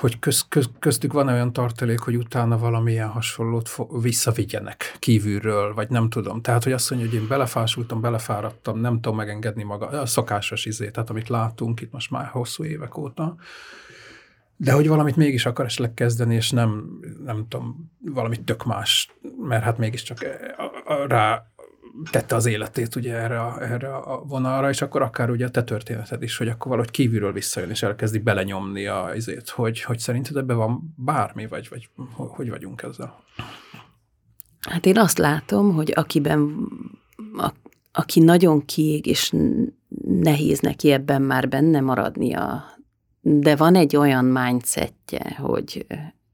hogy 0.00 0.18
köz, 0.18 0.44
köz, 0.48 0.70
köztük 0.78 1.12
van 1.12 1.28
olyan 1.28 1.52
tartalék, 1.52 1.98
hogy 1.98 2.16
utána 2.16 2.58
valamilyen 2.58 3.08
hasonlót 3.08 3.70
visszavigyenek 4.02 4.96
kívülről, 4.98 5.74
vagy 5.74 5.88
nem 5.88 6.08
tudom. 6.08 6.40
Tehát, 6.40 6.64
hogy 6.64 6.72
azt 6.72 6.90
mondja, 6.90 7.08
hogy 7.08 7.18
én 7.18 7.28
belefásultam, 7.28 8.00
belefáradtam, 8.00 8.78
nem 8.78 8.94
tudom 8.94 9.16
megengedni 9.16 9.62
maga, 9.62 9.86
a 9.86 10.06
szokásos 10.06 10.64
izé, 10.64 10.90
tehát 10.90 11.10
amit 11.10 11.28
látunk 11.28 11.80
itt 11.80 11.92
most 11.92 12.10
már 12.10 12.26
hosszú 12.26 12.64
évek 12.64 12.96
óta, 12.96 13.36
de 14.56 14.72
hogy 14.72 14.88
valamit 14.88 15.16
mégis 15.16 15.46
akar 15.46 15.64
esetleg 15.64 15.94
kezdeni, 15.94 16.34
és 16.34 16.50
nem, 16.50 17.00
nem 17.24 17.48
tudom, 17.48 17.92
valamit 18.04 18.42
tök 18.44 18.64
más, 18.64 19.10
mert 19.38 19.62
hát 19.62 19.78
mégiscsak 19.78 20.18
rá 21.06 21.46
tette 22.10 22.34
az 22.34 22.46
életét 22.46 22.96
ugye 22.96 23.14
erre 23.14 23.40
a, 23.40 23.62
erre 23.62 23.94
a 23.94 24.24
vonalra, 24.24 24.68
és 24.68 24.82
akkor 24.82 25.02
akár 25.02 25.30
ugye 25.30 25.46
a 25.46 25.50
te 25.50 25.64
történeted 25.64 26.22
is, 26.22 26.36
hogy 26.36 26.48
akkor 26.48 26.66
valahogy 26.70 26.90
kívülről 26.90 27.32
visszajön, 27.32 27.70
és 27.70 27.82
elkezdi 27.82 28.18
belenyomni 28.18 28.86
a 28.86 29.10
izét, 29.14 29.48
hogy, 29.48 29.82
hogy 29.82 29.98
szerinted 29.98 30.36
ebben 30.36 30.56
van 30.56 30.94
bármi, 30.96 31.46
vagy, 31.46 31.68
vagy 31.68 31.88
hogy 32.16 32.50
vagyunk 32.50 32.82
ezzel? 32.82 33.22
Hát 34.60 34.86
én 34.86 34.98
azt 34.98 35.18
látom, 35.18 35.74
hogy 35.74 35.92
akiben, 35.94 36.68
a, 37.36 37.52
aki 37.92 38.20
nagyon 38.20 38.64
kiég, 38.64 39.06
és 39.06 39.32
nehéz 40.04 40.60
neki 40.60 40.90
ebben 40.90 41.22
már 41.22 41.48
benne 41.48 41.80
maradnia, 41.80 42.64
de 43.20 43.56
van 43.56 43.74
egy 43.74 43.96
olyan 43.96 44.24
mindsetje, 44.24 45.36
hogy 45.38 45.86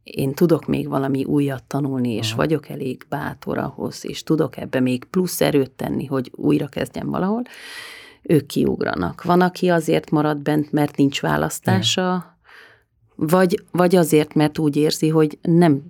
én 0.03 0.35
tudok 0.35 0.67
még 0.67 0.89
valami 0.89 1.25
újat 1.25 1.65
tanulni, 1.65 2.13
és 2.13 2.29
Aha. 2.29 2.37
vagyok 2.37 2.69
elég 2.69 3.07
bátor 3.09 3.59
ahhoz, 3.59 4.05
és 4.07 4.23
tudok 4.23 4.57
ebbe 4.57 4.81
még 4.81 5.05
plusz 5.05 5.41
erőt 5.41 5.71
tenni, 5.71 6.05
hogy 6.05 6.31
újra 6.35 6.67
kezdjem 6.67 7.11
valahol, 7.11 7.43
ők 8.23 8.47
kiugranak. 8.47 9.23
Van, 9.23 9.41
aki 9.41 9.69
azért 9.69 10.11
marad 10.11 10.39
bent, 10.39 10.73
mert 10.73 10.97
nincs 10.97 11.21
választása, 11.21 12.39
vagy, 13.15 13.65
vagy 13.71 13.97
azért, 13.97 14.35
mert 14.35 14.59
úgy 14.59 14.77
érzi, 14.77 15.09
hogy 15.09 15.39
nem 15.43 15.83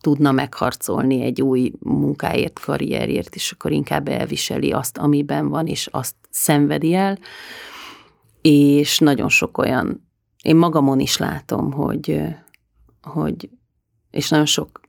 tudna 0.00 0.32
megharcolni 0.32 1.22
egy 1.22 1.42
új 1.42 1.72
munkáért, 1.78 2.60
karrierért, 2.60 3.34
és 3.34 3.52
akkor 3.52 3.72
inkább 3.72 4.08
elviseli 4.08 4.72
azt, 4.72 4.98
amiben 4.98 5.48
van, 5.48 5.66
és 5.66 5.88
azt 5.90 6.14
szenvedi 6.30 6.94
el. 6.94 7.18
És 8.40 8.98
nagyon 8.98 9.28
sok 9.28 9.58
olyan, 9.58 10.08
én 10.42 10.56
magamon 10.56 11.00
is 11.00 11.16
látom, 11.16 11.72
hogy 11.72 12.22
hogy, 13.02 13.50
és 14.10 14.28
nagyon 14.28 14.46
sok 14.46 14.80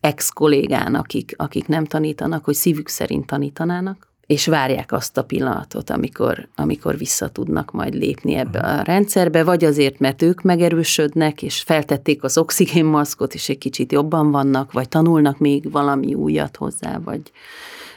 ex-kollégán, 0.00 0.94
akik, 0.94 1.34
akik 1.36 1.66
nem 1.66 1.84
tanítanak, 1.84 2.44
hogy 2.44 2.54
szívük 2.54 2.88
szerint 2.88 3.26
tanítanának, 3.26 4.14
és 4.26 4.46
várják 4.46 4.92
azt 4.92 5.16
a 5.16 5.24
pillanatot, 5.24 5.90
amikor, 5.90 6.48
amikor 6.54 6.98
vissza 6.98 7.28
tudnak 7.28 7.72
majd 7.72 7.94
lépni 7.94 8.34
ebbe 8.34 8.58
a 8.58 8.82
rendszerbe, 8.82 9.44
vagy 9.44 9.64
azért, 9.64 9.98
mert 9.98 10.22
ők 10.22 10.42
megerősödnek, 10.42 11.42
és 11.42 11.62
feltették 11.62 12.22
az 12.22 12.38
oxigénmaszkot, 12.38 13.34
és 13.34 13.48
egy 13.48 13.58
kicsit 13.58 13.92
jobban 13.92 14.30
vannak, 14.30 14.72
vagy 14.72 14.88
tanulnak 14.88 15.38
még 15.38 15.70
valami 15.70 16.14
újat 16.14 16.56
hozzá, 16.56 16.98
vagy, 16.98 17.32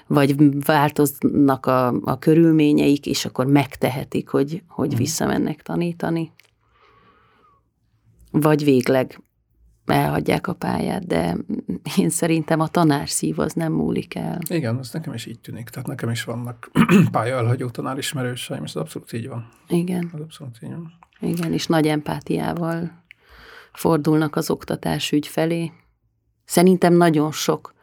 vagy 0.08 0.64
változnak 0.66 1.66
a, 1.66 1.88
a 1.88 2.20
körülményeik, 2.20 3.06
és 3.06 3.26
akkor 3.26 3.46
megtehetik, 3.46 4.30
hogy, 4.30 4.64
hogy 4.68 4.90
mhm. 4.90 4.98
visszamennek 4.98 5.62
tanítani. 5.62 6.32
Vagy 8.32 8.64
végleg 8.64 9.20
elhagyják 9.92 10.48
a 10.48 10.54
pályát, 10.54 11.08
de 11.08 11.38
én 11.98 12.10
szerintem 12.10 12.60
a 12.60 12.68
tanárszív 12.68 13.40
az 13.40 13.54
nem 13.54 13.74
múlik 13.74 14.16
el. 14.16 14.40
Igen, 14.50 14.78
az 14.78 14.92
nekem 14.92 15.14
is 15.14 15.26
így 15.26 15.40
tűnik. 15.40 15.70
Tehát 15.70 15.88
nekem 15.88 16.10
is 16.10 16.24
vannak 16.24 16.72
pálya 17.12 17.36
elhagyó 17.38 17.70
tanárismerőseim, 17.70 18.64
és 18.64 18.70
ez 18.70 18.82
abszolút 18.82 19.14
így 19.14 19.28
van. 19.28 19.50
Igen. 19.68 20.12
Ez 20.14 20.20
abszolút 20.20 20.58
így 20.64 20.70
van. 20.70 20.94
Igen, 21.20 21.54
és 21.54 21.66
nagy 21.66 21.88
empátiával 21.88 23.04
fordulnak 23.74 24.36
az 24.36 24.50
oktatás 24.50 25.12
ügy 25.12 25.28
felé. 25.28 25.72
Szerintem 26.46 26.94
nagyon 26.94 27.32
sok 27.32 27.74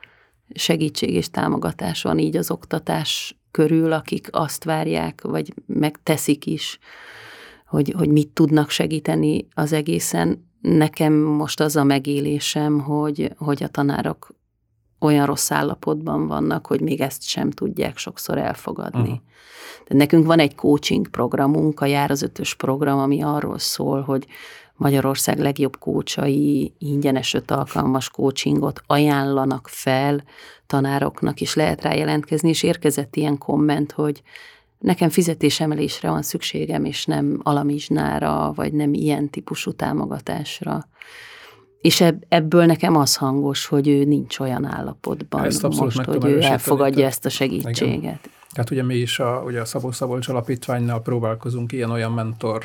segítség 0.54 1.10
és 1.14 1.30
támogatás 1.30 2.02
van 2.02 2.18
így 2.18 2.36
az 2.36 2.50
oktatás 2.50 3.36
körül, 3.50 3.92
akik 3.92 4.28
azt 4.30 4.64
várják, 4.64 5.20
vagy 5.22 5.54
megteszik 5.66 6.46
is, 6.46 6.78
hogy, 7.66 7.94
hogy 7.96 8.08
mit 8.08 8.28
tudnak 8.28 8.70
segíteni 8.70 9.48
az 9.54 9.72
egészen. 9.72 10.48
Nekem 10.66 11.12
most 11.12 11.60
az 11.60 11.76
a 11.76 11.84
megélésem, 11.84 12.80
hogy, 12.80 13.32
hogy 13.38 13.62
a 13.62 13.68
tanárok 13.68 14.34
olyan 14.98 15.26
rossz 15.26 15.50
állapotban 15.50 16.26
vannak, 16.26 16.66
hogy 16.66 16.80
még 16.80 17.00
ezt 17.00 17.22
sem 17.22 17.50
tudják 17.50 17.96
sokszor 17.96 18.38
elfogadni. 18.38 19.00
Uh-huh. 19.00 19.18
De 19.88 19.96
nekünk 19.96 20.26
van 20.26 20.38
egy 20.38 20.54
coaching 20.54 21.08
programunk, 21.08 21.80
a 21.80 21.86
Jár 21.86 22.10
az 22.10 22.22
ötös 22.22 22.54
program, 22.54 22.98
ami 22.98 23.22
arról 23.22 23.58
szól, 23.58 24.00
hogy 24.00 24.26
Magyarország 24.74 25.38
legjobb 25.38 25.78
kócsai 25.78 26.74
ingyenes 26.78 27.34
öt 27.34 27.50
alkalmas 27.50 28.08
coachingot 28.10 28.82
ajánlanak 28.86 29.68
fel 29.68 30.24
tanároknak, 30.66 31.40
is 31.40 31.54
lehet 31.54 31.82
rá 31.82 31.94
jelentkezni, 31.94 32.48
és 32.48 32.62
érkezett 32.62 33.16
ilyen 33.16 33.38
komment, 33.38 33.92
hogy 33.92 34.22
nekem 34.78 35.08
fizetésemelésre 35.08 36.10
van 36.10 36.22
szükségem, 36.22 36.84
és 36.84 37.04
nem 37.04 37.40
alamizsnára, 37.42 38.52
vagy 38.54 38.72
nem 38.72 38.94
ilyen 38.94 39.30
típusú 39.30 39.72
támogatásra. 39.72 40.88
És 41.80 42.04
ebből 42.28 42.64
nekem 42.64 42.96
az 42.96 43.16
hangos, 43.16 43.66
hogy 43.66 43.88
ő 43.88 44.04
nincs 44.04 44.38
olyan 44.38 44.64
állapotban 44.64 45.44
ezt 45.44 45.62
most, 45.62 46.00
hogy 46.02 46.24
ő 46.24 46.42
elfogadja 46.42 47.06
ezt 47.06 47.24
a 47.24 47.28
segítséget. 47.28 47.96
Igen. 47.96 48.20
Tehát 48.52 48.70
ugye 48.70 48.82
mi 48.82 48.94
is 48.94 49.18
a, 49.18 49.42
ugye 49.44 49.60
a 49.60 49.64
Szabó 49.64 49.90
Szabolcs 49.90 50.28
Alapítványnál 50.28 51.00
próbálkozunk 51.00 51.72
ilyen-olyan 51.72 52.12
mentor, 52.12 52.64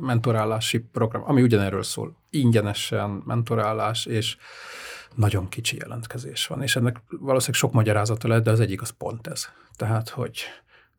mentorálási 0.00 0.78
program, 0.78 1.22
ami 1.26 1.42
ugyanerről 1.42 1.82
szól. 1.82 2.16
Ingyenesen 2.30 3.22
mentorálás, 3.26 4.06
és 4.06 4.36
nagyon 5.14 5.48
kicsi 5.48 5.76
jelentkezés 5.76 6.46
van, 6.46 6.62
és 6.62 6.76
ennek 6.76 7.02
valószínűleg 7.08 7.60
sok 7.60 7.72
magyarázata 7.72 8.28
lehet, 8.28 8.42
de 8.42 8.50
az 8.50 8.60
egyik 8.60 8.82
az 8.82 8.90
pont 8.90 9.26
ez. 9.26 9.46
Tehát, 9.76 10.08
hogy 10.08 10.40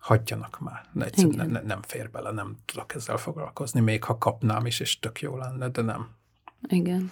hagyjanak 0.04 0.60
már, 0.60 0.86
ne, 0.94 1.06
ne, 1.36 1.46
ne, 1.46 1.62
nem 1.62 1.82
fér 1.82 2.10
bele, 2.10 2.32
nem 2.32 2.56
tudok 2.66 2.96
ezzel 2.96 3.18
foglalkozni, 3.18 3.80
még 3.80 4.04
ha 4.04 4.18
kapnám 4.18 4.66
is, 4.66 4.80
és 4.80 5.00
tök 5.00 5.22
jó 5.22 5.38
lenne, 5.38 5.70
de 5.70 5.82
nem. 5.82 6.08
Igen. 6.68 7.12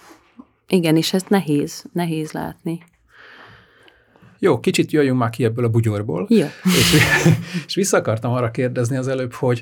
Igen, 0.68 0.98
és 0.98 1.14
ez 1.14 1.24
nehéz, 1.28 1.86
nehéz 1.94 2.32
látni. 2.32 2.84
Jó, 4.40 4.60
kicsit 4.60 4.92
jöjjünk 4.92 5.18
már 5.18 5.30
ki 5.30 5.44
ebből 5.44 5.66
a 5.66 5.70
bugyorból. 5.70 6.26
Jó. 6.30 6.46
És, 6.64 6.96
és 7.68 7.76
vissza 7.76 7.98
akartam 7.98 8.32
arra 8.32 8.52
kérdezni 8.52 8.98
az 8.98 9.08
előbb, 9.08 9.34
hogy 9.34 9.62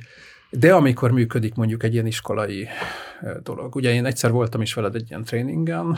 de 0.50 0.74
amikor 0.74 1.12
működik 1.12 1.56
mondjuk 1.56 1.84
egy 1.84 1.94
ilyen 1.94 2.08
iskolai 2.08 2.68
dolog. 3.44 3.76
Ugye 3.76 3.94
én 3.94 4.06
egyszer 4.06 4.32
voltam 4.32 4.62
is 4.62 4.74
veled 4.74 4.96
egy 4.96 5.10
ilyen 5.10 5.24
tréningen, 5.24 5.98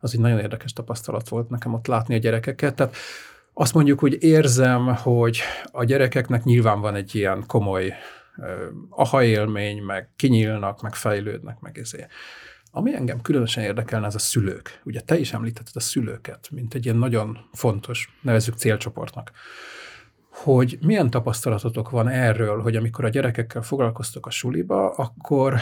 az 0.00 0.14
egy 0.14 0.20
nagyon 0.20 0.38
érdekes 0.38 0.72
tapasztalat 0.72 1.28
volt 1.28 1.48
nekem 1.48 1.74
ott 1.74 1.86
látni 1.86 2.14
a 2.14 2.18
gyerekeket. 2.18 2.74
Tehát 2.74 2.96
azt 3.54 3.74
mondjuk, 3.74 3.98
hogy 3.98 4.22
érzem, 4.22 4.96
hogy 4.96 5.40
a 5.64 5.84
gyerekeknek 5.84 6.44
nyilván 6.44 6.80
van 6.80 6.94
egy 6.94 7.14
ilyen 7.14 7.44
komoly 7.46 7.94
aha 8.90 9.22
élmény, 9.22 9.82
meg 9.82 10.10
kinyílnak, 10.16 10.82
meg 10.82 10.94
fejlődnek, 10.94 11.60
meg 11.60 11.78
ezért. 11.78 12.10
Ami 12.70 12.94
engem 12.94 13.20
különösen 13.20 13.64
érdekelne, 13.64 14.06
az 14.06 14.14
a 14.14 14.18
szülők. 14.18 14.80
Ugye 14.84 15.00
te 15.00 15.18
is 15.18 15.32
említetted 15.32 15.76
a 15.76 15.80
szülőket, 15.80 16.48
mint 16.50 16.74
egy 16.74 16.84
ilyen 16.84 16.96
nagyon 16.96 17.38
fontos, 17.52 18.18
nevezzük 18.22 18.54
célcsoportnak. 18.54 19.30
Hogy 20.30 20.78
milyen 20.80 21.10
tapasztalatotok 21.10 21.90
van 21.90 22.08
erről, 22.08 22.62
hogy 22.62 22.76
amikor 22.76 23.04
a 23.04 23.08
gyerekekkel 23.08 23.62
foglalkoztok 23.62 24.26
a 24.26 24.30
suliba, 24.30 24.90
akkor 24.90 25.54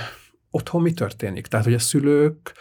otthon 0.51 0.83
mi 0.83 0.93
történik? 0.93 1.47
Tehát, 1.47 1.65
hogy 1.65 1.75
a 1.75 1.79
szülők 1.79 2.55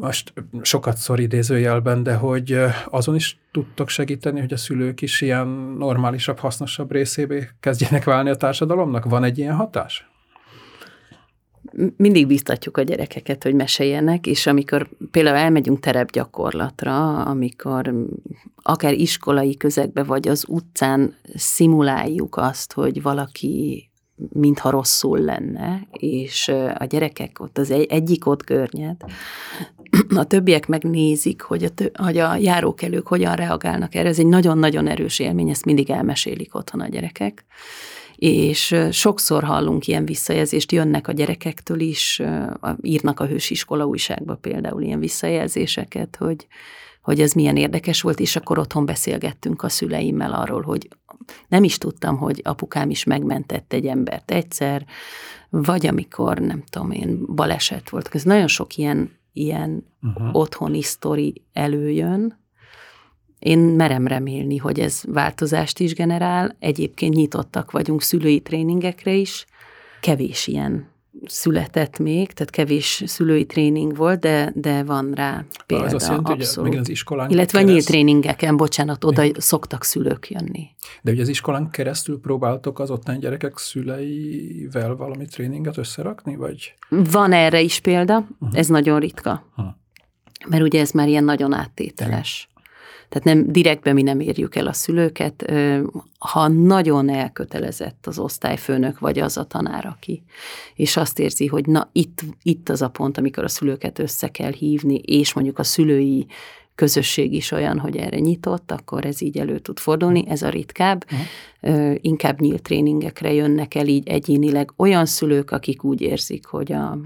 most 0.00 0.32
sokat 0.62 0.96
szor 0.96 1.20
idézőjelben, 1.20 2.02
de 2.02 2.14
hogy 2.14 2.58
azon 2.90 3.14
is 3.14 3.38
tudtok 3.52 3.88
segíteni, 3.88 4.40
hogy 4.40 4.52
a 4.52 4.56
szülők 4.56 5.02
is 5.02 5.20
ilyen 5.20 5.46
normálisabb, 5.78 6.38
hasznosabb 6.38 6.92
részébe 6.92 7.56
kezdjenek 7.60 8.04
válni 8.04 8.30
a 8.30 8.36
társadalomnak? 8.36 9.04
Van 9.04 9.24
egy 9.24 9.38
ilyen 9.38 9.54
hatás? 9.54 10.10
mindig 11.96 12.26
biztatjuk 12.26 12.76
a 12.76 12.82
gyerekeket, 12.82 13.42
hogy 13.42 13.54
meséljenek, 13.54 14.26
és 14.26 14.46
amikor 14.46 14.88
például 15.10 15.36
elmegyünk 15.36 15.80
terepgyakorlatra, 15.80 17.22
amikor 17.22 17.94
akár 18.56 18.92
iskolai 18.92 19.56
közegbe 19.56 20.02
vagy 20.02 20.28
az 20.28 20.44
utcán 20.48 21.14
szimuláljuk 21.34 22.36
azt, 22.36 22.72
hogy 22.72 23.02
valaki 23.02 23.89
mintha 24.32 24.70
rosszul 24.70 25.18
lenne, 25.18 25.86
és 25.92 26.48
a 26.78 26.84
gyerekek 26.84 27.40
ott 27.40 27.58
az 27.58 27.70
egy, 27.70 27.86
egyik 27.86 28.26
ott 28.26 28.44
görnyed, 28.44 28.96
a 30.14 30.24
többiek 30.24 30.66
megnézik, 30.66 31.42
hogy 31.42 31.64
a, 31.64 31.68
tö, 31.68 31.86
hogy 31.94 32.18
a 32.18 32.36
járókelők 32.36 33.06
hogyan 33.06 33.34
reagálnak 33.34 33.94
erre. 33.94 34.08
Ez 34.08 34.18
egy 34.18 34.26
nagyon-nagyon 34.26 34.86
erős 34.86 35.18
élmény, 35.18 35.48
ezt 35.48 35.64
mindig 35.64 35.90
elmesélik 35.90 36.54
otthon 36.54 36.80
a 36.80 36.88
gyerekek 36.88 37.44
és 38.20 38.76
sokszor 38.90 39.42
hallunk 39.42 39.86
ilyen 39.86 40.04
visszajelzést, 40.04 40.72
jönnek 40.72 41.08
a 41.08 41.12
gyerekektől 41.12 41.80
is, 41.80 42.22
írnak 42.82 43.20
a 43.20 43.26
hősiskola 43.26 43.84
újságba 43.84 44.34
például 44.34 44.82
ilyen 44.82 45.00
visszajelzéseket, 45.00 46.16
hogy, 46.16 46.46
hogy 47.02 47.20
ez 47.20 47.32
milyen 47.32 47.56
érdekes 47.56 48.00
volt, 48.00 48.20
és 48.20 48.36
akkor 48.36 48.58
otthon 48.58 48.86
beszélgettünk 48.86 49.62
a 49.62 49.68
szüleimmel 49.68 50.32
arról, 50.32 50.62
hogy 50.62 50.88
nem 51.48 51.64
is 51.64 51.78
tudtam, 51.78 52.16
hogy 52.16 52.40
apukám 52.44 52.90
is 52.90 53.04
megmentett 53.04 53.72
egy 53.72 53.86
embert 53.86 54.30
egyszer, 54.30 54.84
vagy 55.50 55.86
amikor, 55.86 56.38
nem 56.38 56.62
tudom 56.70 56.90
én, 56.90 57.34
baleset 57.34 57.90
volt. 57.90 58.08
Ez 58.12 58.22
nagyon 58.22 58.46
sok 58.46 58.76
ilyen, 58.76 59.18
ilyen 59.32 59.86
uh-huh. 60.02 60.36
otthoni 60.36 60.82
sztori 60.82 61.42
előjön, 61.52 62.38
én 63.40 63.58
merem 63.58 64.06
remélni, 64.06 64.56
hogy 64.56 64.80
ez 64.80 65.02
változást 65.06 65.78
is 65.78 65.94
generál. 65.94 66.56
Egyébként 66.58 67.14
nyitottak 67.14 67.70
vagyunk 67.70 68.02
szülői 68.02 68.40
tréningekre 68.40 69.12
is. 69.12 69.46
Kevés 70.00 70.46
ilyen 70.46 70.88
született 71.26 71.98
még, 71.98 72.32
tehát 72.32 72.50
kevés 72.50 73.02
szülői 73.06 73.46
tréning 73.46 73.96
volt, 73.96 74.20
de, 74.20 74.52
de 74.54 74.82
van 74.82 75.12
rá 75.12 75.44
példa. 75.66 75.84
Az 75.84 75.92
azt 75.92 76.06
jelenti, 76.06 76.32
abszolút. 76.32 76.70
hogy 76.70 76.78
az 76.78 76.88
iskolán 76.88 77.30
Illetve 77.30 77.58
kereszt... 77.58 77.74
nyílt 77.74 77.86
tréningeken, 77.86 78.56
bocsánat, 78.56 79.04
oda 79.04 79.22
Mi? 79.22 79.32
szoktak 79.36 79.84
szülők 79.84 80.30
jönni. 80.30 80.68
De 81.02 81.12
ugye 81.12 81.22
az 81.22 81.28
iskolán 81.28 81.70
keresztül 81.70 82.20
próbáltok 82.20 82.78
az 82.78 82.90
ottani 82.90 83.18
gyerekek 83.18 83.58
szüleivel 83.58 84.94
valami 84.94 85.24
tréninget 85.24 85.76
összerakni, 85.76 86.36
vagy? 86.36 86.74
Van 86.88 87.32
erre 87.32 87.60
is 87.60 87.80
példa, 87.80 88.16
uh-huh. 88.16 88.58
ez 88.58 88.66
nagyon 88.66 89.00
ritka. 89.00 89.44
Uh-huh. 89.56 89.74
Mert 90.48 90.62
ugye 90.62 90.80
ez 90.80 90.90
már 90.90 91.08
ilyen 91.08 91.24
nagyon 91.24 91.52
áttételes. 91.52 92.48
Tehát 93.10 93.26
nem 93.26 93.52
direktben 93.52 93.94
mi 93.94 94.02
nem 94.02 94.20
érjük 94.20 94.56
el 94.56 94.66
a 94.66 94.72
szülőket, 94.72 95.52
ha 96.18 96.48
nagyon 96.48 97.08
elkötelezett 97.08 98.06
az 98.06 98.18
osztályfőnök, 98.18 98.98
vagy 98.98 99.18
az 99.18 99.36
a 99.36 99.44
tanár, 99.44 99.86
aki, 99.86 100.22
és 100.74 100.96
azt 100.96 101.18
érzi, 101.18 101.46
hogy 101.46 101.66
na 101.66 101.88
itt, 101.92 102.20
itt 102.42 102.68
az 102.68 102.82
a 102.82 102.88
pont, 102.88 103.18
amikor 103.18 103.44
a 103.44 103.48
szülőket 103.48 103.98
össze 103.98 104.28
kell 104.28 104.52
hívni, 104.52 104.94
és 104.94 105.32
mondjuk 105.32 105.58
a 105.58 105.62
szülői 105.64 106.26
közösség 106.74 107.32
is 107.32 107.50
olyan, 107.50 107.78
hogy 107.78 107.96
erre 107.96 108.18
nyitott, 108.18 108.70
akkor 108.70 109.04
ez 109.04 109.20
így 109.20 109.38
elő 109.38 109.58
tud 109.58 109.78
fordulni, 109.78 110.24
ez 110.28 110.42
a 110.42 110.48
ritkább. 110.48 111.04
Uh-huh. 111.62 111.94
Inkább 112.00 112.40
nyílt 112.40 112.62
tréningekre 112.62 113.32
jönnek 113.32 113.74
el 113.74 113.86
így 113.86 114.08
egyénileg 114.08 114.72
olyan 114.76 115.06
szülők, 115.06 115.50
akik 115.50 115.84
úgy 115.84 116.00
érzik, 116.00 116.46
hogy 116.46 116.72
a, 116.72 116.98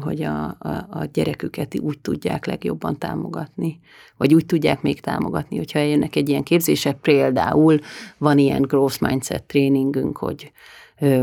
hogy 0.00 0.22
a, 0.22 0.44
a, 0.44 0.86
a 0.90 1.04
gyereküket 1.12 1.78
úgy 1.80 1.98
tudják 1.98 2.46
legjobban 2.46 2.98
támogatni, 2.98 3.80
vagy 4.16 4.34
úgy 4.34 4.46
tudják 4.46 4.82
még 4.82 5.00
támogatni, 5.00 5.56
hogyha 5.56 5.78
eljönnek 5.78 6.16
egy 6.16 6.28
ilyen 6.28 6.42
képzése, 6.42 6.92
például 6.92 7.78
van 8.18 8.38
ilyen 8.38 8.62
growth 8.62 9.02
mindset 9.02 9.42
tréningünk, 9.42 10.16
hogy 10.16 10.52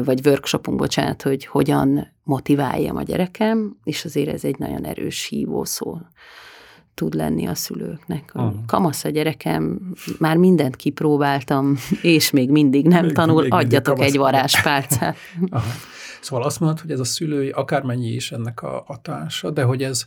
vagy 0.03 0.28
workshopunk, 0.28 0.78
bocsánat, 0.78 1.22
hogy 1.22 1.45
hogyan 1.45 2.07
motiváljam 2.24 2.95
a 2.95 3.03
gyerekem, 3.03 3.78
és 3.84 4.05
azért 4.05 4.30
ez 4.34 4.43
egy 4.43 4.57
nagyon 4.57 4.86
erős 4.86 5.28
hívó 5.28 5.63
szó 5.63 5.97
tud 6.93 7.13
lenni 7.13 7.47
a 7.47 7.55
szülőknek. 7.55 8.32
Uh-huh. 8.36 8.53
Kamasz 8.65 9.03
a 9.03 9.09
gyerekem, 9.09 9.80
már 10.17 10.38
mindent 10.38 10.76
kipróbáltam, 10.76 11.76
és 12.01 12.30
még 12.30 12.49
mindig 12.49 12.88
nem 12.88 13.05
még, 13.05 13.13
tanul, 13.13 13.41
még 13.41 13.53
adjatok 13.53 13.99
egy 13.99 14.17
varázspálcát. 14.17 15.17
Szóval 16.22 16.45
azt 16.45 16.59
mondod, 16.59 16.80
hogy 16.80 16.91
ez 16.91 16.99
a 16.99 17.03
szülői, 17.03 17.49
akármennyi 17.49 18.09
is 18.09 18.32
ennek 18.32 18.61
a 18.61 18.84
hatása, 18.88 19.49
de 19.49 19.63
hogy 19.63 19.84
ez, 19.84 20.05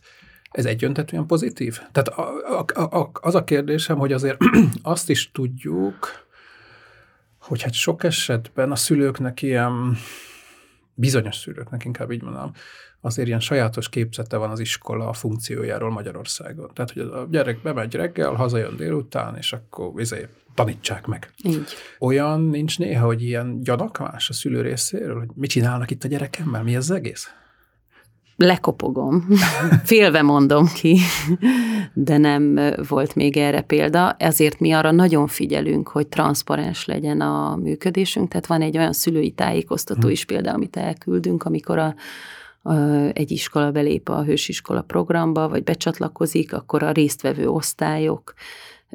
ez 0.50 0.64
egyöntetően 0.64 1.26
pozitív? 1.26 1.80
Tehát 1.92 2.08
a, 2.08 2.64
a, 2.74 2.98
a, 3.00 3.10
az 3.12 3.34
a 3.34 3.44
kérdésem, 3.44 3.98
hogy 3.98 4.12
azért 4.12 4.38
azt 4.82 5.10
is 5.10 5.30
tudjuk, 5.30 6.26
hogy 7.38 7.62
hát 7.62 7.72
sok 7.72 8.04
esetben 8.04 8.70
a 8.70 8.76
szülőknek 8.76 9.42
ilyen, 9.42 9.96
bizonyos 10.94 11.36
szülőknek 11.36 11.84
inkább 11.84 12.10
így 12.10 12.22
mondom, 12.22 12.52
azért 13.00 13.28
ilyen 13.28 13.40
sajátos 13.40 13.88
képzete 13.88 14.36
van 14.36 14.50
az 14.50 14.60
iskola 14.60 15.08
a 15.08 15.12
funkciójáról 15.12 15.90
Magyarországon. 15.90 16.70
Tehát, 16.74 16.90
hogy 16.90 17.02
a 17.02 17.26
gyerek 17.30 17.62
bemegy 17.62 17.94
reggel, 17.94 18.32
hazajön 18.32 18.76
délután, 18.76 19.36
és 19.36 19.52
akkor 19.52 20.00
izé, 20.00 20.28
tanítsák 20.54 21.06
meg. 21.06 21.30
Így. 21.44 21.66
Olyan 21.98 22.40
nincs 22.40 22.78
néha, 22.78 23.06
hogy 23.06 23.22
ilyen 23.22 23.60
gyanakvás 23.62 24.28
a 24.28 24.32
szülő 24.32 24.60
részéről, 24.60 25.18
hogy 25.18 25.28
mit 25.34 25.50
csinálnak 25.50 25.90
itt 25.90 26.04
a 26.04 26.08
gyerekemmel, 26.08 26.62
mi 26.62 26.74
ez 26.74 26.90
az 26.90 26.96
egész? 26.96 27.30
lekopogom, 28.36 29.28
félve 29.84 30.22
mondom 30.22 30.66
ki, 30.74 30.98
de 31.94 32.18
nem 32.18 32.60
volt 32.88 33.14
még 33.14 33.36
erre 33.36 33.60
példa. 33.60 34.14
Ezért 34.18 34.60
mi 34.60 34.72
arra 34.72 34.90
nagyon 34.90 35.26
figyelünk, 35.26 35.88
hogy 35.88 36.06
transzparens 36.06 36.84
legyen 36.84 37.20
a 37.20 37.56
működésünk. 37.56 38.28
Tehát 38.28 38.46
van 38.46 38.62
egy 38.62 38.76
olyan 38.76 38.92
szülői 38.92 39.30
tájékoztató 39.30 40.08
is 40.08 40.24
például, 40.24 40.56
amit 40.56 40.76
elküldünk, 40.76 41.42
amikor 41.42 41.78
a, 41.78 41.94
a, 42.62 42.74
egy 43.12 43.30
iskola 43.30 43.70
belép 43.70 44.08
a 44.08 44.24
hősiskola 44.24 44.82
programba, 44.82 45.48
vagy 45.48 45.62
becsatlakozik, 45.62 46.52
akkor 46.52 46.82
a 46.82 46.90
résztvevő 46.90 47.48
osztályok, 47.48 48.34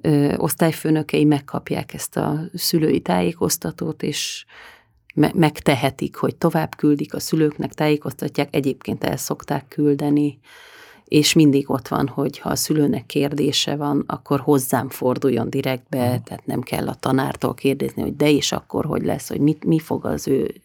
ö, 0.02 0.36
osztályfőnökei 0.38 1.26
megkapják 1.26 1.94
ezt 1.94 2.18
a 2.18 2.40
szülői 2.54 3.00
tájékoztatót, 3.00 4.04
és 4.04 4.46
megtehetik, 5.34 6.16
hogy 6.16 6.36
tovább 6.36 6.76
küldik 6.76 7.14
a 7.14 7.20
szülőknek, 7.20 7.74
tájékoztatják, 7.74 8.56
egyébként 8.56 9.04
el 9.04 9.18
szokták 9.18 9.68
küldeni, 9.68 10.40
és 11.08 11.34
mindig 11.34 11.70
ott 11.70 11.88
van, 11.88 12.08
hogy 12.08 12.40
ha 12.40 12.50
a 12.50 12.56
szülőnek 12.56 13.06
kérdése 13.06 13.76
van, 13.76 14.04
akkor 14.08 14.40
hozzám 14.40 14.90
forduljon 14.90 15.50
direktbe, 15.50 16.22
tehát 16.24 16.46
nem 16.46 16.62
kell 16.62 16.88
a 16.88 16.96
tanártól 16.96 17.54
kérdezni, 17.54 18.02
hogy 18.02 18.16
de 18.16 18.30
is 18.30 18.52
akkor 18.52 18.86
hogy 18.86 19.04
lesz, 19.04 19.28
hogy 19.28 19.40
mit, 19.40 19.66
mi 19.66 19.80
fog 19.80 20.06
az 20.06 20.28
ő 20.28 20.56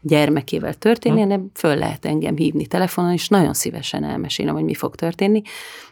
gyermekével 0.00 0.74
történni, 0.74 1.14
uh-huh. 1.14 1.30
hanem 1.30 1.50
föl 1.54 1.76
lehet 1.76 2.04
engem 2.04 2.36
hívni 2.36 2.66
telefonon, 2.66 3.12
és 3.12 3.28
nagyon 3.28 3.54
szívesen 3.54 4.04
elmesélem, 4.04 4.54
hogy 4.54 4.64
mi 4.64 4.74
fog 4.74 4.94
történni. 4.94 5.42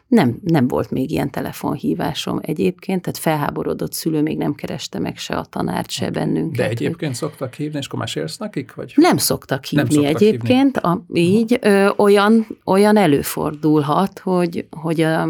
Nem, 0.06 0.38
nem 0.42 0.68
volt 0.68 0.90
még 0.90 1.11
ilyen 1.11 1.30
telefonhívásom 1.30 2.38
egyébként, 2.42 3.02
tehát 3.02 3.18
felháborodott 3.18 3.92
szülő 3.92 4.22
még 4.22 4.36
nem 4.36 4.54
kereste 4.54 4.98
meg 4.98 5.16
se 5.16 5.36
a 5.36 5.44
tanárt, 5.44 5.90
se 5.90 6.11
bennünket. 6.11 6.56
De 6.56 6.68
egyébként 6.68 7.14
szoktak 7.14 7.54
hívni, 7.54 7.78
és 7.78 7.86
akkor 7.86 7.98
mesélsz 7.98 8.36
nekik? 8.36 8.74
Vagy? 8.74 8.92
Nem 8.96 9.16
szoktak 9.16 9.64
hívni 9.64 9.94
nem 9.94 10.02
szoktak 10.02 10.20
egyébként. 10.20 10.80
Hívni. 10.80 10.88
A, 10.88 11.04
így 11.12 11.59
ö, 11.61 11.88
olyan, 11.96 12.46
olyan 12.64 12.96
előfordulhat, 12.96 14.18
hogy, 14.18 14.66
hogy 14.70 15.00
a, 15.00 15.28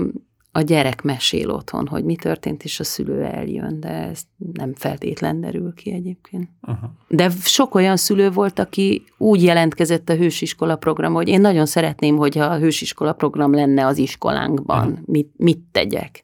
a 0.59 0.63
gyerek 0.63 1.03
mesél 1.03 1.51
otthon, 1.51 1.87
hogy 1.87 2.05
mi 2.05 2.17
történt, 2.17 2.65
és 2.65 2.81
a 2.81 2.85
szülő 2.85 3.23
eljön, 3.23 3.81
de 3.81 3.89
ez 3.89 4.21
nem 4.53 4.75
feltétlen 4.75 5.41
derül 5.41 5.75
ki 5.75 5.93
egyébként. 5.93 6.49
Uh-huh. 6.63 6.91
De 7.09 7.31
sok 7.31 7.75
olyan 7.75 7.97
szülő 7.97 8.31
volt, 8.31 8.59
aki 8.59 9.05
úgy 9.19 9.43
jelentkezett 9.43 10.09
a 10.09 10.15
hősiskola 10.15 10.77
program, 10.77 11.13
hogy 11.13 11.29
én 11.29 11.41
nagyon 11.41 11.67
szeretném, 11.67 12.17
hogyha 12.17 12.45
a 12.45 12.59
hősiskola 12.59 13.13
program 13.13 13.55
lenne 13.55 13.87
az 13.87 13.99
iskolánkban, 13.99 15.03
mit, 15.05 15.31
mit 15.37 15.61
tegyek. 15.73 16.23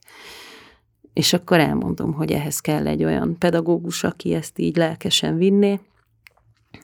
És 1.12 1.32
akkor 1.32 1.58
elmondom, 1.58 2.12
hogy 2.12 2.32
ehhez 2.32 2.60
kell 2.60 2.86
egy 2.86 3.04
olyan 3.04 3.36
pedagógus, 3.38 4.04
aki 4.04 4.34
ezt 4.34 4.58
így 4.58 4.76
lelkesen 4.76 5.36
vinné, 5.36 5.80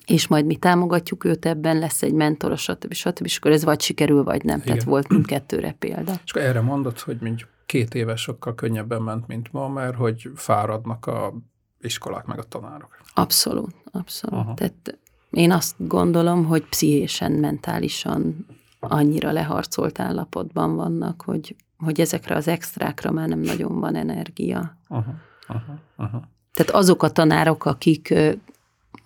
és 0.06 0.26
majd 0.26 0.46
mi 0.46 0.56
támogatjuk 0.56 1.24
őt 1.24 1.46
ebben, 1.46 1.78
lesz 1.78 2.02
egy 2.02 2.12
mentor, 2.12 2.58
stb. 2.58 2.92
stb. 2.92 3.24
És 3.24 3.36
akkor 3.36 3.50
ez 3.50 3.64
vagy 3.64 3.80
sikerül, 3.80 4.24
vagy 4.24 4.44
nem. 4.44 4.56
Igen. 4.56 4.66
Tehát 4.66 4.82
volt 4.82 5.08
mindkettőre 5.08 5.72
példa. 5.72 6.12
És 6.24 6.30
akkor 6.30 6.42
erre 6.42 6.60
mondod, 6.60 6.98
hogy 6.98 7.16
mondjuk 7.20 7.48
két 7.66 7.94
éves 7.94 8.20
sokkal 8.20 8.54
könnyebben 8.54 9.02
ment, 9.02 9.26
mint 9.26 9.52
ma, 9.52 9.68
mert 9.68 9.96
hogy 9.96 10.30
fáradnak 10.34 11.06
a 11.06 11.34
iskolák 11.80 12.24
meg 12.24 12.38
a 12.38 12.42
tanárok. 12.42 13.00
Abszolút, 13.14 13.74
abszolút. 13.92 14.38
Aha. 14.38 14.54
Tehát 14.54 14.98
én 15.30 15.52
azt 15.52 15.74
gondolom, 15.78 16.44
hogy 16.44 16.64
pszichésen, 16.64 17.32
mentálisan 17.32 18.46
annyira 18.80 19.32
leharcolt 19.32 20.00
állapotban 20.00 20.76
vannak, 20.76 21.22
hogy, 21.22 21.56
hogy 21.76 22.00
ezekre 22.00 22.34
az 22.34 22.48
extrákra 22.48 23.10
már 23.10 23.28
nem 23.28 23.40
nagyon 23.40 23.80
van 23.80 23.94
energia. 23.94 24.76
Aha, 24.88 25.14
aha, 25.46 25.78
aha. 25.96 26.28
Tehát 26.52 26.72
azok 26.72 27.02
a 27.02 27.10
tanárok, 27.10 27.64
akik 27.64 28.14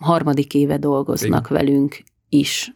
harmadik 0.05 0.55
éve 0.55 0.79
dolgoznak 0.79 1.51
Igen. 1.51 1.65
velünk 1.65 2.03
is, 2.29 2.73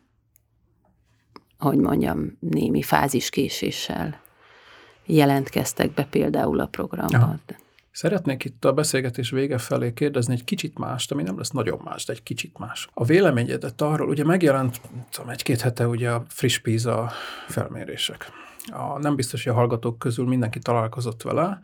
hogy 1.59 1.79
mondjam, 1.79 2.37
némi 2.41 2.83
fáziskéséssel 2.83 4.20
jelentkeztek 5.07 5.95
be 5.95 6.05
például 6.05 6.61
a 6.61 6.66
programba. 6.66 7.39
Szeretnék 7.91 8.45
itt 8.45 8.64
a 8.64 8.72
beszélgetés 8.72 9.31
vége 9.31 9.59
felé 9.59 9.93
kérdezni 9.93 10.33
egy 10.33 10.45
kicsit 10.45 10.79
mást, 10.79 11.12
ami 11.12 11.22
nem 11.22 11.37
lesz 11.37 11.51
nagyon 11.51 11.81
más, 11.85 12.05
de 12.05 12.12
egy 12.12 12.22
kicsit 12.22 12.59
más. 12.59 12.89
A 12.95 13.05
véleményedet 13.05 13.81
arról, 13.81 14.09
ugye 14.09 14.24
megjelent 14.24 14.81
tudom, 15.11 15.31
egy-két 15.31 15.61
hete 15.61 15.87
ugye 15.87 16.11
a 16.11 16.24
friss 16.29 16.59
PISA 16.59 17.11
felmérések. 17.49 18.31
A, 18.66 18.99
nem 18.99 19.14
biztos, 19.14 19.45
hogy 19.45 19.53
a 19.53 19.57
hallgatók 19.57 19.99
közül 19.99 20.26
mindenki 20.26 20.59
találkozott 20.59 21.22
vele, 21.22 21.61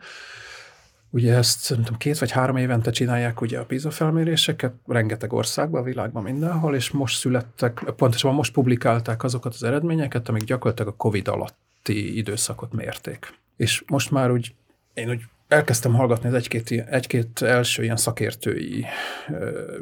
Ugye 1.15 1.33
ezt 1.35 1.69
nem 1.69 1.97
két 1.97 2.17
vagy 2.17 2.31
három 2.31 2.57
évente 2.57 2.91
csinálják 2.91 3.41
ugye 3.41 3.59
a 3.59 3.65
PISA 3.65 3.91
felméréseket, 3.91 4.73
rengeteg 4.87 5.33
országban, 5.33 5.81
a 5.81 5.83
világban 5.83 6.23
mindenhol, 6.23 6.75
és 6.75 6.91
most 6.91 7.17
születtek, 7.17 7.79
pontosabban 7.95 8.35
most 8.35 8.53
publikálták 8.53 9.23
azokat 9.23 9.53
az 9.53 9.63
eredményeket, 9.63 10.29
amik 10.29 10.43
gyakorlatilag 10.43 10.91
a 10.91 10.95
COVID 10.95 11.27
alatti 11.27 12.17
időszakot 12.17 12.73
mérték. 12.73 13.33
És 13.57 13.83
most 13.87 14.11
már 14.11 14.31
úgy, 14.31 14.55
én 14.93 15.09
úgy 15.09 15.21
elkezdtem 15.47 15.93
hallgatni 15.93 16.27
az 16.27 16.33
egy-két, 16.33 16.71
egy-két 16.71 17.41
első 17.41 17.83
ilyen 17.83 17.97
szakértői 17.97 18.85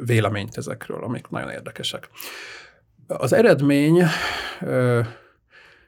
véleményt 0.04 0.56
ezekről, 0.56 1.04
amik 1.04 1.28
nagyon 1.28 1.50
érdekesek. 1.50 2.08
Az 3.06 3.32
eredmény 3.32 4.02
ö, 4.60 5.00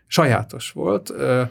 sajátos 0.07 0.71
volt 0.71 1.11
ö, 1.11 1.43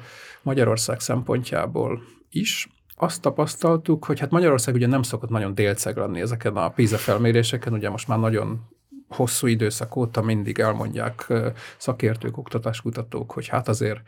Magyarország 0.42 1.00
szempontjából 1.00 2.02
is, 2.30 2.68
azt 2.96 3.22
tapasztaltuk, 3.22 4.06
hogy 4.06 4.20
hát 4.20 4.32
Magyarország 4.32 4.76
ugye 4.76 4.88
nem 4.88 5.02
szokott 5.04 5.30
nagyon 5.30 5.54
délceg 5.56 5.98
lenni 5.98 6.22
ezeken 6.22 6.56
a 6.56 6.70
PISA 6.70 6.98
felméréseken, 6.98 7.74
ugye 7.74 7.90
most 7.90 8.08
már 8.08 8.20
nagyon 8.20 8.62
hosszú 9.08 9.48
időszak 9.48 9.96
óta 9.96 10.22
mindig 10.22 10.60
elmondják 10.60 11.34
szakértők, 11.78 12.38
oktatáskutatók, 12.38 13.32
hogy 13.32 13.48
hát 13.48 13.68
azért 13.68 14.00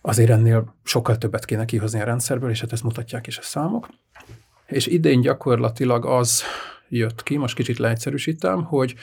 azért 0.00 0.30
ennél 0.30 0.74
sokkal 0.84 1.18
többet 1.18 1.44
kéne 1.44 1.64
kihozni 1.64 2.00
a 2.00 2.04
rendszerből, 2.04 2.50
és 2.50 2.60
hát 2.60 2.72
ezt 2.72 2.82
mutatják 2.82 3.26
is 3.26 3.38
a 3.38 3.42
számok. 3.42 3.88
És 4.66 4.86
idén 4.86 5.20
gyakorlatilag 5.20 6.06
az 6.06 6.42
jött 6.88 7.22
ki, 7.22 7.36
most 7.36 7.54
kicsit 7.54 7.78
leegyszerűsítem, 7.78 8.64
hogy 8.64 8.94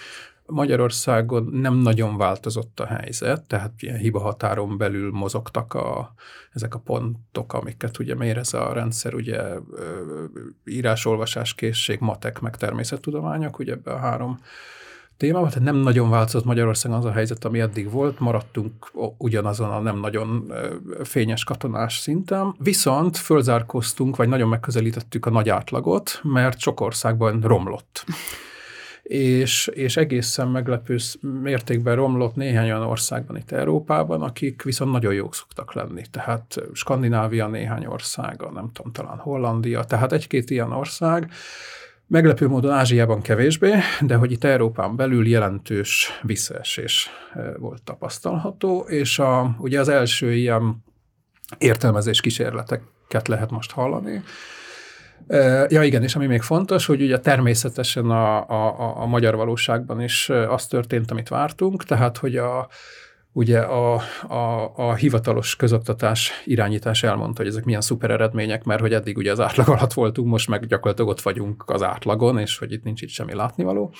Magyarországon 0.47 1.43
nem 1.43 1.73
nagyon 1.73 2.17
változott 2.17 2.79
a 2.79 2.85
helyzet, 2.85 3.47
tehát 3.47 3.71
ilyen 3.77 3.97
hiba 3.97 4.19
határon 4.19 4.77
belül 4.77 5.11
mozogtak 5.11 5.73
a, 5.73 6.13
ezek 6.53 6.75
a 6.75 6.79
pontok, 6.79 7.53
amiket 7.53 7.99
ugye 7.99 8.15
mér 8.15 8.37
ez 8.37 8.53
a 8.53 8.73
rendszer, 8.73 9.13
ugye 9.13 9.41
írás-olvasás 10.65 11.55
készség, 11.55 11.99
matek, 11.99 12.39
meg 12.39 12.55
természettudományok, 12.57 13.59
ugye 13.59 13.71
ebbe 13.71 13.91
a 13.91 13.97
három 13.97 14.39
témában, 15.17 15.49
tehát 15.49 15.63
nem 15.63 15.75
nagyon 15.75 16.09
változott 16.09 16.45
Magyarországon 16.45 16.97
az 16.97 17.05
a 17.05 17.11
helyzet, 17.11 17.45
ami 17.45 17.59
eddig 17.59 17.91
volt, 17.91 18.19
maradtunk 18.19 18.91
ugyanazon 19.17 19.69
a 19.69 19.79
nem 19.79 19.99
nagyon 19.99 20.53
fényes 21.03 21.43
katonás 21.43 21.97
szinten, 21.97 22.55
viszont 22.59 23.17
fölzárkoztunk, 23.17 24.15
vagy 24.15 24.27
nagyon 24.27 24.49
megközelítettük 24.49 25.25
a 25.25 25.29
nagy 25.29 25.49
átlagot, 25.49 26.19
mert 26.23 26.59
sok 26.59 26.79
országban 26.79 27.41
romlott 27.41 28.05
és, 29.07 29.67
és 29.67 29.97
egészen 29.97 30.47
meglepő 30.47 30.97
mértékben 31.41 31.95
romlott 31.95 32.35
néhány 32.35 32.65
olyan 32.65 32.81
országban 32.81 33.37
itt 33.37 33.51
Európában, 33.51 34.21
akik 34.21 34.63
viszont 34.63 34.91
nagyon 34.91 35.13
jók 35.13 35.35
szoktak 35.35 35.73
lenni. 35.73 36.01
Tehát 36.11 36.55
Skandinávia 36.73 37.47
néhány 37.47 37.85
országa, 37.85 38.51
nem 38.51 38.69
tudom, 38.73 38.91
talán 38.91 39.17
Hollandia, 39.17 39.83
tehát 39.83 40.11
egy-két 40.11 40.49
ilyen 40.49 40.71
ország, 40.71 41.31
Meglepő 42.09 42.47
módon 42.47 42.71
Ázsiában 42.71 43.21
kevésbé, 43.21 43.73
de 44.01 44.15
hogy 44.15 44.31
itt 44.31 44.43
Európán 44.43 44.95
belül 44.95 45.27
jelentős 45.27 46.19
visszaesés 46.21 47.09
e, 47.33 47.57
volt 47.57 47.83
tapasztalható, 47.83 48.79
és 48.79 49.19
a, 49.19 49.55
ugye 49.59 49.79
az 49.79 49.87
első 49.87 50.33
ilyen 50.33 50.83
értelmezés 51.57 52.21
kísérleteket 52.21 53.27
lehet 53.27 53.51
most 53.51 53.71
hallani, 53.71 54.23
Ja 55.69 55.83
igen, 55.83 56.03
és 56.03 56.15
ami 56.15 56.25
még 56.25 56.41
fontos, 56.41 56.85
hogy 56.85 57.01
ugye 57.01 57.19
természetesen 57.19 58.09
a, 58.09 58.49
a, 58.49 59.01
a 59.01 59.05
magyar 59.05 59.35
valóságban 59.35 60.01
is 60.01 60.29
az 60.29 60.67
történt, 60.67 61.11
amit 61.11 61.29
vártunk, 61.29 61.83
tehát 61.83 62.17
hogy 62.17 62.35
a, 62.35 62.67
ugye 63.31 63.59
a, 63.59 64.01
a, 64.27 64.73
a 64.75 64.93
hivatalos 64.93 65.55
közoktatás 65.55 66.31
irányítás 66.45 67.03
elmondta, 67.03 67.41
hogy 67.41 67.51
ezek 67.51 67.63
milyen 67.63 67.81
szuper 67.81 68.11
eredmények, 68.11 68.63
mert 68.63 68.81
hogy 68.81 68.93
eddig 68.93 69.17
ugye 69.17 69.31
az 69.31 69.39
átlag 69.39 69.69
alatt 69.69 69.93
voltunk, 69.93 70.27
most 70.27 70.49
meg 70.49 70.65
gyakorlatilag 70.65 71.09
ott 71.09 71.21
vagyunk 71.21 71.63
az 71.67 71.83
átlagon, 71.83 72.39
és 72.39 72.57
hogy 72.57 72.71
itt 72.71 72.83
nincs 72.83 73.01
itt 73.01 73.09
semmi 73.09 73.33
látnivaló. 73.33 73.93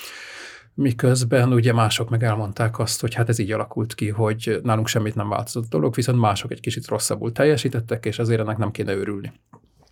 Miközben 0.73 1.53
ugye 1.53 1.73
mások 1.73 2.09
meg 2.09 2.23
elmondták 2.23 2.79
azt, 2.79 3.01
hogy 3.01 3.13
hát 3.13 3.29
ez 3.29 3.39
így 3.39 3.51
alakult 3.51 3.95
ki, 3.95 4.09
hogy 4.09 4.59
nálunk 4.63 4.87
semmit 4.87 5.15
nem 5.15 5.29
változott 5.29 5.63
a 5.63 5.67
dolog, 5.77 5.95
viszont 5.95 6.19
mások 6.19 6.51
egy 6.51 6.59
kicsit 6.59 6.87
rosszabbul 6.87 7.31
teljesítettek, 7.31 8.05
és 8.05 8.19
ezért 8.19 8.39
ennek 8.39 8.57
nem 8.57 8.71
kéne 8.71 8.93
örülni. 8.93 9.31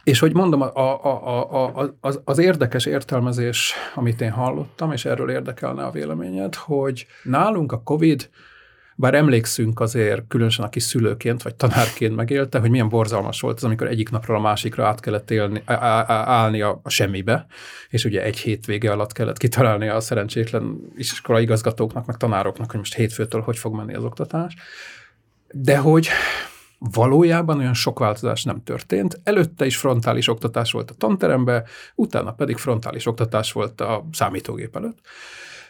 És 0.06 0.20
hogy 0.20 0.34
mondom, 0.34 0.62
a, 0.62 0.72
a, 0.76 1.28
a, 1.54 1.80
a, 1.80 1.96
az, 2.02 2.22
az 2.24 2.38
érdekes 2.38 2.86
értelmezés, 2.86 3.74
amit 3.96 4.22
én 4.22 4.32
hallottam, 4.32 4.92
és 4.92 5.06
erről 5.06 5.30
érdekelne 5.30 5.84
a 5.84 5.92
véleményed, 5.92 6.56
hogy 6.56 7.06
nálunk 7.24 7.72
a 7.72 7.82
COVID, 7.84 8.30
bár 8.96 9.14
emlékszünk 9.14 9.80
azért, 9.80 10.28
különösen 10.28 10.66
aki 10.66 10.80
szülőként 10.80 11.42
vagy 11.42 11.56
tanárként 11.56 12.16
megélte, 12.16 12.60
hogy 12.60 12.70
milyen 12.70 12.90
borzalmas 12.90 13.42
volt 13.42 13.56
az, 13.56 13.64
amikor 13.64 13.88
egyik 13.88 14.10
napról 14.10 14.38
a 14.38 14.42
másikra 14.42 14.86
át 14.86 15.00
kellett 15.00 15.32
élni, 15.32 15.62
á, 15.66 15.76
á, 15.76 16.06
állni 16.08 16.62
a, 16.62 16.80
a 16.84 16.90
semmibe, 16.90 17.46
és 17.90 18.06
ugye 18.06 18.24
egy 18.24 18.38
hétvége 18.38 18.92
alatt 18.92 19.12
kellett 19.12 19.38
kitalálni 19.38 19.88
a 19.88 20.00
szerencsétlen 20.00 20.78
iskola 20.96 21.40
igazgatóknak, 21.40 22.06
meg 22.06 22.18
tanároknak, 22.18 22.70
hogy 22.70 22.80
most 22.80 22.96
hétfőtől 22.96 23.42
hogy 23.42 23.58
fog 23.58 23.76
menni 23.76 23.94
az 23.94 24.04
oktatás. 24.04 24.56
De 25.52 25.78
hogy 25.78 26.10
valójában 26.80 27.58
olyan 27.58 27.74
sok 27.74 28.00
változás 28.00 28.44
nem 28.44 28.64
történt. 28.64 29.20
Előtte 29.24 29.66
is 29.66 29.78
frontális 29.78 30.28
oktatás 30.28 30.72
volt 30.72 30.92
a 30.92 30.94
tanteremben, 30.94 31.64
utána 31.96 32.34
pedig 32.34 32.58
frontális 32.58 33.06
oktatás 33.06 33.52
volt 33.52 33.82
a 33.82 34.06
számítógép 34.12 34.76
előtt. 34.76 35.00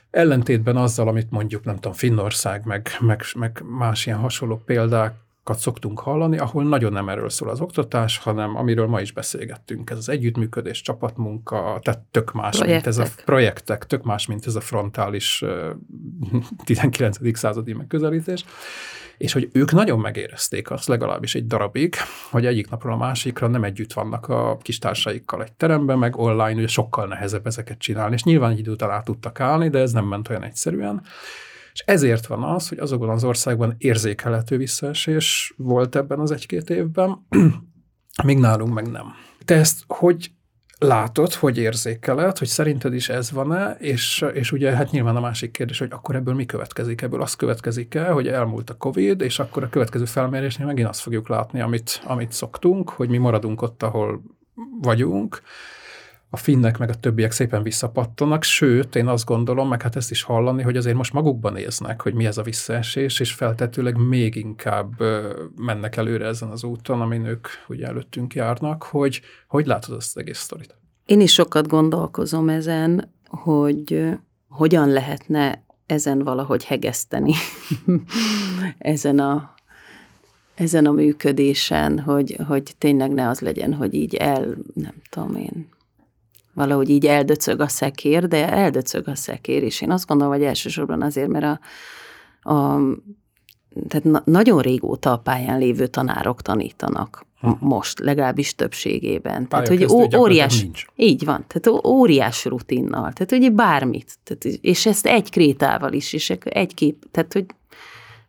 Ellentétben 0.09 0.77
azzal, 0.77 1.07
amit 1.07 1.31
mondjuk, 1.31 1.63
nem 1.63 1.75
tudom, 1.75 1.93
Finnország, 1.93 2.65
meg, 2.65 2.89
meg, 2.99 3.21
meg 3.35 3.63
más 3.65 4.05
ilyen 4.05 4.19
hasonló 4.19 4.61
példák 4.65 5.13
szoktunk 5.53 5.99
hallani, 5.99 6.37
ahol 6.37 6.63
nagyon 6.63 6.91
nem 6.91 7.09
erről 7.09 7.29
szól 7.29 7.49
az 7.49 7.61
oktatás, 7.61 8.17
hanem 8.17 8.55
amiről 8.55 8.87
ma 8.87 9.01
is 9.01 9.11
beszélgettünk, 9.11 9.89
ez 9.89 9.97
az 9.97 10.09
együttműködés, 10.09 10.81
csapatmunka, 10.81 11.79
tehát 11.81 11.99
tök 12.11 12.31
más, 12.31 12.57
projektek. 12.57 12.83
mint 12.83 12.87
ez 12.87 12.97
a 12.97 13.23
projektek, 13.25 13.85
tök 13.85 14.03
más, 14.03 14.25
mint 14.25 14.45
ez 14.45 14.55
a 14.55 14.61
frontális 14.61 15.43
19. 16.63 17.17
századi 17.37 17.73
megközelítés 17.73 18.45
és 19.17 19.33
hogy 19.33 19.49
ők 19.51 19.71
nagyon 19.71 19.99
megérezték 19.99 20.71
azt, 20.71 20.87
legalábbis 20.87 21.35
egy 21.35 21.47
darabig, 21.47 21.95
hogy 22.31 22.45
egyik 22.45 22.69
napról 22.69 22.93
a 22.93 22.97
másikra 22.97 23.47
nem 23.47 23.63
együtt 23.63 23.93
vannak 23.93 24.27
a 24.27 24.57
kis 24.61 24.79
társaikkal 24.79 25.43
egy 25.43 25.53
teremben, 25.53 25.97
meg 25.97 26.17
online, 26.17 26.53
ugye 26.53 26.67
sokkal 26.67 27.07
nehezebb 27.07 27.45
ezeket 27.45 27.77
csinálni, 27.77 28.13
és 28.13 28.23
nyilván 28.23 28.51
egy 28.51 28.59
idő 28.59 28.71
után 28.71 28.89
át 28.89 29.05
tudtak 29.05 29.39
állni, 29.39 29.69
de 29.69 29.79
ez 29.79 29.91
nem 29.91 30.05
ment 30.05 30.29
olyan 30.29 30.43
egyszerűen. 30.43 31.01
És 31.73 31.83
ezért 31.85 32.25
van 32.25 32.43
az, 32.43 32.69
hogy 32.69 32.77
azokban 32.77 33.09
az 33.09 33.23
országban 33.23 33.75
érzékelhető 33.77 34.57
visszaesés 34.57 35.53
volt 35.57 35.95
ebben 35.95 36.19
az 36.19 36.31
egy-két 36.31 36.69
évben, 36.69 37.25
míg 38.23 38.37
nálunk 38.37 38.73
meg 38.73 38.91
nem. 38.91 39.05
Te 39.45 39.55
ezt 39.55 39.83
hogy 39.87 40.31
látod, 40.77 41.33
hogy 41.33 41.57
érzékeled, 41.57 42.37
hogy 42.37 42.47
szerinted 42.47 42.93
is 42.93 43.09
ez 43.09 43.31
van-e, 43.31 43.75
és, 43.79 44.25
és 44.33 44.51
ugye 44.51 44.75
hát 44.75 44.91
nyilván 44.91 45.15
a 45.15 45.19
másik 45.19 45.51
kérdés, 45.51 45.79
hogy 45.79 45.91
akkor 45.91 46.15
ebből 46.15 46.33
mi 46.33 46.45
következik? 46.45 47.01
Ebből 47.01 47.21
az 47.21 47.35
következik-e, 47.35 48.09
hogy 48.09 48.27
elmúlt 48.27 48.69
a 48.69 48.77
Covid, 48.77 49.21
és 49.21 49.39
akkor 49.39 49.63
a 49.63 49.69
következő 49.69 50.05
felmérésnél 50.05 50.67
megint 50.67 50.87
azt 50.87 51.01
fogjuk 51.01 51.27
látni, 51.27 51.61
amit, 51.61 52.01
amit 52.05 52.31
szoktunk, 52.31 52.89
hogy 52.89 53.09
mi 53.09 53.17
maradunk 53.17 53.61
ott, 53.61 53.83
ahol 53.83 54.21
vagyunk, 54.81 55.41
a 56.35 56.37
finnek 56.37 56.77
meg 56.77 56.89
a 56.89 56.93
többiek 56.93 57.31
szépen 57.31 57.63
visszapattanak, 57.63 58.43
sőt, 58.43 58.95
én 58.95 59.07
azt 59.07 59.25
gondolom, 59.25 59.67
meg 59.67 59.81
hát 59.81 59.95
ezt 59.95 60.11
is 60.11 60.21
hallani, 60.21 60.63
hogy 60.63 60.77
azért 60.77 60.95
most 60.95 61.13
magukban 61.13 61.53
néznek, 61.53 62.01
hogy 62.01 62.13
mi 62.13 62.25
ez 62.25 62.37
a 62.37 62.41
visszaesés, 62.41 63.19
és 63.19 63.33
feltetőleg 63.33 63.97
még 63.97 64.35
inkább 64.35 64.91
mennek 65.55 65.95
előre 65.95 66.25
ezen 66.25 66.49
az 66.49 66.63
úton, 66.63 67.01
amin 67.01 67.25
ők 67.25 67.47
ugye 67.67 67.87
előttünk 67.87 68.33
járnak, 68.33 68.83
hogy 68.83 69.21
hogy 69.47 69.65
látod 69.65 69.97
ezt 69.97 70.15
az 70.15 70.21
egész 70.21 70.39
sztorit? 70.39 70.75
Én 71.05 71.21
is 71.21 71.33
sokat 71.33 71.67
gondolkozom 71.67 72.49
ezen, 72.49 73.13
hogy 73.27 74.09
hogyan 74.49 74.89
lehetne 74.89 75.63
ezen 75.85 76.23
valahogy 76.23 76.63
hegeszteni, 76.63 77.33
ezen 78.77 79.19
a 79.19 79.53
ezen 80.55 80.85
a 80.85 80.91
működésen, 80.91 81.99
hogy, 81.99 82.37
hogy 82.47 82.75
tényleg 82.77 83.13
ne 83.13 83.29
az 83.29 83.39
legyen, 83.39 83.73
hogy 83.73 83.93
így 83.93 84.15
el, 84.15 84.57
nem 84.73 84.93
tudom 85.09 85.35
én, 85.35 85.73
valahogy 86.55 86.89
így 86.89 87.05
eldöcög 87.05 87.59
a 87.59 87.67
szekér, 87.67 88.27
de 88.27 88.51
eldöcög 88.51 89.07
a 89.07 89.15
szekér, 89.15 89.63
és 89.63 89.81
én 89.81 89.91
azt 89.91 90.07
gondolom, 90.07 90.33
hogy 90.33 90.43
elsősorban 90.43 91.01
azért, 91.01 91.27
mert 91.27 91.45
a, 91.45 91.59
a 92.53 92.79
tehát 93.87 94.03
na, 94.03 94.21
nagyon 94.25 94.61
régóta 94.61 95.11
a 95.11 95.17
pályán 95.17 95.59
lévő 95.59 95.87
tanárok 95.87 96.41
tanítanak 96.41 97.25
hm. 97.39 97.49
most, 97.59 97.99
legalábbis 97.99 98.55
többségében. 98.55 99.47
Tehát, 99.47 99.67
hogy 99.67 99.85
ó, 99.85 100.17
óriás, 100.17 100.61
nincs. 100.61 100.85
így 100.95 101.25
van, 101.25 101.45
tehát 101.47 101.85
óriás 101.85 102.45
rutinnal, 102.45 103.13
tehát 103.13 103.31
ugye 103.31 103.49
bármit, 103.49 104.13
tehát, 104.23 104.59
és 104.61 104.85
ezt 104.85 105.05
egy 105.05 105.31
krétával 105.31 105.93
is, 105.93 106.13
és 106.13 106.29
egy 106.43 106.73
kép, 106.73 107.05
tehát 107.11 107.33
hogy, 107.33 107.45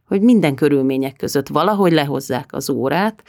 hogy 0.08 0.20
minden 0.20 0.54
körülmények 0.54 1.16
között 1.16 1.48
valahogy 1.48 1.92
lehozzák 1.92 2.52
az 2.52 2.70
órát, 2.70 3.22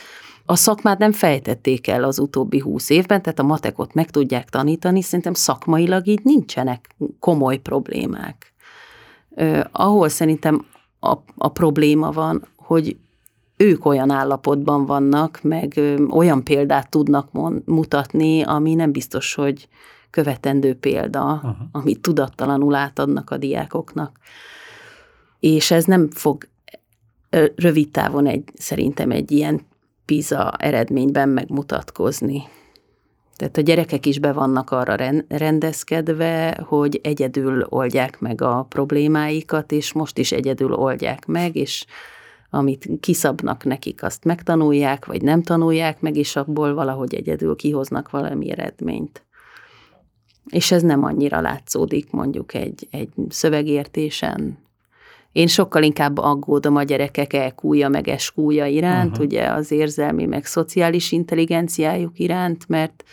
a 0.49 0.55
szakmát 0.55 0.97
nem 0.97 1.11
fejtették 1.11 1.87
el 1.87 2.03
az 2.03 2.19
utóbbi 2.19 2.59
húsz 2.59 2.89
évben, 2.89 3.21
tehát 3.21 3.39
a 3.39 3.43
matekot 3.43 3.93
meg 3.93 4.09
tudják 4.09 4.49
tanítani, 4.49 5.01
szerintem 5.01 5.33
szakmailag 5.33 6.07
így 6.07 6.23
nincsenek 6.23 6.95
komoly 7.19 7.57
problémák. 7.57 8.53
Uh, 9.29 9.59
ahol 9.71 10.09
szerintem 10.09 10.65
a, 10.99 11.15
a 11.35 11.47
probléma 11.47 12.11
van, 12.11 12.47
hogy 12.55 12.97
ők 13.57 13.85
olyan 13.85 14.09
állapotban 14.09 14.85
vannak, 14.85 15.39
meg 15.41 15.73
ö, 15.75 16.05
olyan 16.05 16.43
példát 16.43 16.89
tudnak 16.89 17.31
mon, 17.31 17.61
mutatni, 17.65 18.41
ami 18.41 18.73
nem 18.73 18.91
biztos, 18.91 19.33
hogy 19.33 19.67
követendő 20.09 20.75
példa, 20.75 21.33
uh-huh. 21.33 21.55
amit 21.71 21.99
tudattalanul 21.99 22.75
átadnak 22.75 23.29
a 23.29 23.37
diákoknak. 23.37 24.17
És 25.39 25.71
ez 25.71 25.85
nem 25.85 26.09
fog 26.09 26.47
rövid 27.55 27.89
távon 27.89 28.27
egy, 28.27 28.43
szerintem 28.53 29.11
egy 29.11 29.31
ilyen 29.31 29.61
PISA 30.07 30.51
eredményben 30.51 31.29
megmutatkozni. 31.29 32.43
Tehát 33.35 33.57
a 33.57 33.61
gyerekek 33.61 34.05
is 34.05 34.19
be 34.19 34.31
vannak 34.31 34.71
arra 34.71 34.95
rendezkedve, 35.27 36.63
hogy 36.67 36.99
egyedül 37.03 37.65
oldják 37.69 38.19
meg 38.19 38.41
a 38.41 38.65
problémáikat, 38.69 39.71
és 39.71 39.93
most 39.93 40.17
is 40.17 40.31
egyedül 40.31 40.73
oldják 40.73 41.25
meg, 41.25 41.55
és 41.55 41.85
amit 42.49 42.89
kiszabnak 42.99 43.63
nekik, 43.63 44.03
azt 44.03 44.23
megtanulják, 44.23 45.05
vagy 45.05 45.21
nem 45.21 45.43
tanulják 45.43 46.01
meg, 46.01 46.15
és 46.15 46.35
abból 46.35 46.73
valahogy 46.73 47.15
egyedül 47.15 47.55
kihoznak 47.55 48.09
valami 48.09 48.51
eredményt. 48.51 49.25
És 50.49 50.71
ez 50.71 50.81
nem 50.81 51.03
annyira 51.03 51.41
látszódik 51.41 52.11
mondjuk 52.11 52.53
egy, 52.53 52.87
egy 52.91 53.09
szövegértésen, 53.29 54.57
én 55.31 55.47
sokkal 55.47 55.83
inkább 55.83 56.17
aggódom 56.17 56.75
a 56.75 56.83
gyerekek 56.83 57.33
elkúja 57.33 57.89
meg 57.89 58.07
eskúja 58.07 58.65
iránt, 58.65 59.11
uh-huh. 59.11 59.25
ugye 59.25 59.47
az 59.47 59.71
érzelmi 59.71 60.25
meg 60.25 60.45
szociális 60.45 61.11
intelligenciájuk 61.11 62.19
iránt, 62.19 62.67
mert 62.67 63.03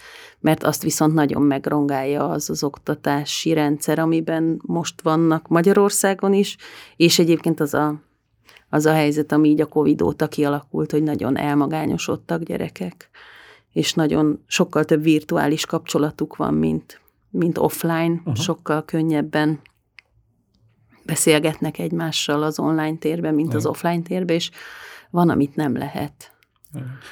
mert 0.45 0.65
azt 0.65 0.83
viszont 0.83 1.15
nagyon 1.15 1.43
megrongálja 1.43 2.29
az 2.29 2.51
az 2.51 2.63
oktatási 2.63 3.53
rendszer, 3.53 3.99
amiben 3.99 4.61
most 4.67 5.03
vannak 5.03 5.49
Magyarországon 5.49 6.33
is, 6.33 6.57
és 6.97 7.19
egyébként 7.19 7.61
az 7.61 7.75
a, 7.75 7.95
az 8.69 8.87
a 8.87 8.93
helyzet, 8.93 9.33
ami 9.33 9.49
így 9.49 9.61
a 9.61 9.67
Covid 9.67 10.03
óta 10.03 10.29
kialakult, 10.29 10.91
hogy 10.91 11.03
nagyon 11.03 11.37
elmagányosodtak 11.37 12.43
gyerekek, 12.43 13.11
és 13.73 13.93
nagyon 13.93 14.43
sokkal 14.47 14.85
több 14.85 15.03
virtuális 15.03 15.67
kapcsolatuk 15.67 16.37
van, 16.37 16.55
mint, 16.55 17.01
mint 17.31 17.59
offline, 17.59 18.13
uh-huh. 18.13 18.35
sokkal 18.35 18.85
könnyebben 18.85 19.61
beszélgetnek 21.05 21.79
egymással 21.79 22.43
az 22.43 22.59
online 22.59 22.97
térben, 22.97 23.35
mint 23.35 23.47
Igen. 23.47 23.59
az 23.59 23.67
offline 23.67 24.03
térben, 24.03 24.37
és 24.37 24.51
van, 25.11 25.29
amit 25.29 25.57
nem 25.57 25.77
lehet 25.77 26.35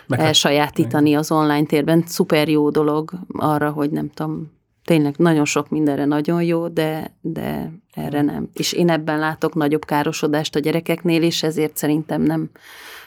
meg 0.07 0.18
hát- 0.18 0.28
elsajátítani 0.28 1.09
Igen. 1.09 1.20
az 1.20 1.30
online 1.30 1.66
térben. 1.66 2.03
Szuper 2.07 2.49
jó 2.49 2.70
dolog 2.70 3.12
arra, 3.28 3.70
hogy 3.70 3.90
nem 3.90 4.11
tudom, 4.11 4.53
tényleg 4.84 5.14
nagyon 5.16 5.45
sok 5.45 5.68
mindenre 5.68 6.05
nagyon 6.05 6.43
jó, 6.43 6.68
de, 6.68 7.16
de 7.20 7.72
erre 7.95 8.22
nem. 8.22 8.49
És 8.53 8.72
én 8.72 8.90
ebben 8.90 9.18
látok 9.18 9.55
nagyobb 9.55 9.84
károsodást 9.84 10.57
a 10.57 10.59
gyerekeknél, 10.59 11.22
és 11.22 11.43
ezért 11.43 11.76
szerintem 11.76 12.22
nem 12.22 12.51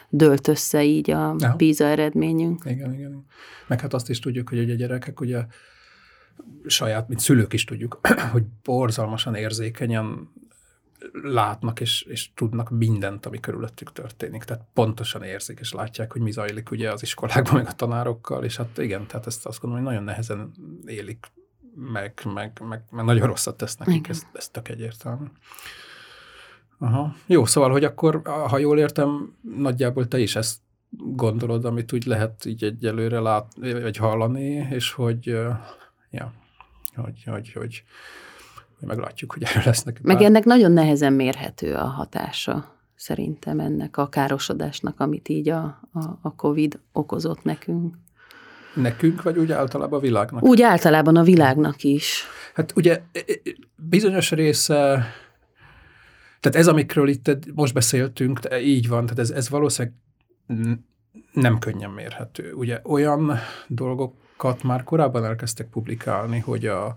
dölt 0.08 0.48
össze 0.48 0.84
így 0.84 1.10
a 1.10 1.34
ja. 1.38 1.54
PISA 1.56 1.84
eredményünk. 1.84 2.62
Igen, 2.64 2.94
igen. 2.94 3.26
Meg 3.66 3.80
hát 3.80 3.94
azt 3.94 4.10
is 4.10 4.18
tudjuk, 4.18 4.48
hogy 4.48 4.70
a 4.70 4.74
gyerekek 4.74 5.20
ugye 5.20 5.44
saját, 6.66 7.08
mint 7.08 7.20
szülők 7.20 7.52
is 7.52 7.64
tudjuk, 7.64 8.00
hogy 8.32 8.42
borzalmasan 8.62 9.34
érzékenyen 9.34 10.28
látnak 11.22 11.80
és, 11.80 12.02
és 12.02 12.34
tudnak 12.34 12.70
mindent, 12.70 13.26
ami 13.26 13.40
körülöttük 13.40 13.92
történik. 13.92 14.44
Tehát 14.44 14.64
pontosan 14.72 15.22
érzik 15.22 15.58
és 15.60 15.72
látják, 15.72 16.12
hogy 16.12 16.20
mi 16.20 16.30
zajlik 16.30 16.70
ugye 16.70 16.92
az 16.92 17.02
iskolákban, 17.02 17.54
meg 17.54 17.66
a 17.66 17.72
tanárokkal, 17.72 18.44
és 18.44 18.56
hát 18.56 18.78
igen, 18.78 19.06
tehát 19.06 19.26
ezt 19.26 19.46
azt 19.46 19.60
gondolom, 19.60 19.84
hogy 19.84 19.94
nagyon 19.94 20.08
nehezen 20.08 20.52
élik 20.86 21.26
meg, 21.74 22.22
meg, 22.34 22.60
meg, 22.68 22.82
meg 22.90 23.04
nagyon 23.04 23.26
rosszat 23.26 23.56
tesz 23.56 23.76
nekik, 23.76 24.08
ez, 24.08 24.26
ez 24.32 24.48
tök 24.48 24.68
egyértelmű. 24.68 25.26
Aha. 26.78 27.14
Jó, 27.26 27.44
szóval, 27.44 27.70
hogy 27.70 27.84
akkor, 27.84 28.20
ha 28.24 28.58
jól 28.58 28.78
értem, 28.78 29.36
nagyjából 29.56 30.08
te 30.08 30.18
is 30.18 30.36
ezt 30.36 30.58
gondolod, 30.88 31.64
amit 31.64 31.92
úgy 31.92 32.06
lehet 32.06 32.44
így 32.44 32.64
egyelőre 32.64 33.20
lát, 33.20 33.52
vagy 33.60 33.96
hallani, 33.96 34.44
és 34.70 34.92
hogy, 34.92 35.26
ja, 36.10 36.32
hogy, 36.94 37.22
hogy, 37.24 37.52
hogy 37.52 37.84
meglátjuk, 38.80 39.32
hogy 39.32 39.42
erről 39.42 39.62
lesznek. 39.64 40.02
Meg 40.02 40.22
ennek 40.22 40.44
nagyon 40.44 40.72
nehezen 40.72 41.12
mérhető 41.12 41.74
a 41.74 41.84
hatása 41.84 42.76
szerintem 42.96 43.60
ennek 43.60 43.96
a 43.96 44.08
károsodásnak, 44.08 45.00
amit 45.00 45.28
így 45.28 45.48
a, 45.48 45.62
a, 45.92 46.18
a 46.22 46.34
COVID 46.34 46.80
okozott 46.92 47.42
nekünk. 47.42 47.94
Nekünk, 48.74 49.22
vagy 49.22 49.38
úgy 49.38 49.52
általában 49.52 49.98
a 49.98 50.02
világnak? 50.02 50.42
Úgy 50.42 50.62
általában 50.62 51.16
a 51.16 51.22
világnak 51.22 51.82
is. 51.82 52.24
Hát 52.54 52.72
ugye 52.76 53.02
e, 53.12 53.18
e, 53.26 53.34
bizonyos 53.76 54.30
része, 54.30 54.76
tehát 56.40 56.58
ez, 56.58 56.66
amikről 56.66 57.08
itt 57.08 57.54
most 57.54 57.74
beszéltünk, 57.74 58.40
így 58.62 58.88
van, 58.88 59.02
tehát 59.02 59.18
ez, 59.18 59.30
ez 59.30 59.48
valószínűleg 59.48 59.96
nem 61.32 61.58
könnyen 61.58 61.90
mérhető. 61.90 62.52
Ugye 62.52 62.80
olyan 62.84 63.32
dolgokat 63.66 64.62
már 64.62 64.84
korábban 64.84 65.24
elkezdtek 65.24 65.68
publikálni, 65.68 66.38
hogy 66.38 66.66
a, 66.66 66.94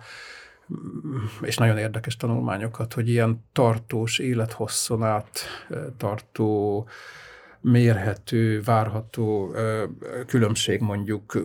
és 1.41 1.57
nagyon 1.57 1.77
érdekes 1.77 2.15
tanulmányokat, 2.15 2.93
hogy 2.93 3.09
ilyen 3.09 3.43
tartós, 3.53 4.19
élethosszon 4.19 5.03
át 5.03 5.39
tartó 5.97 6.87
mérhető, 7.61 8.61
várható 8.61 9.55
különbség 10.27 10.81
mondjuk 10.81 11.37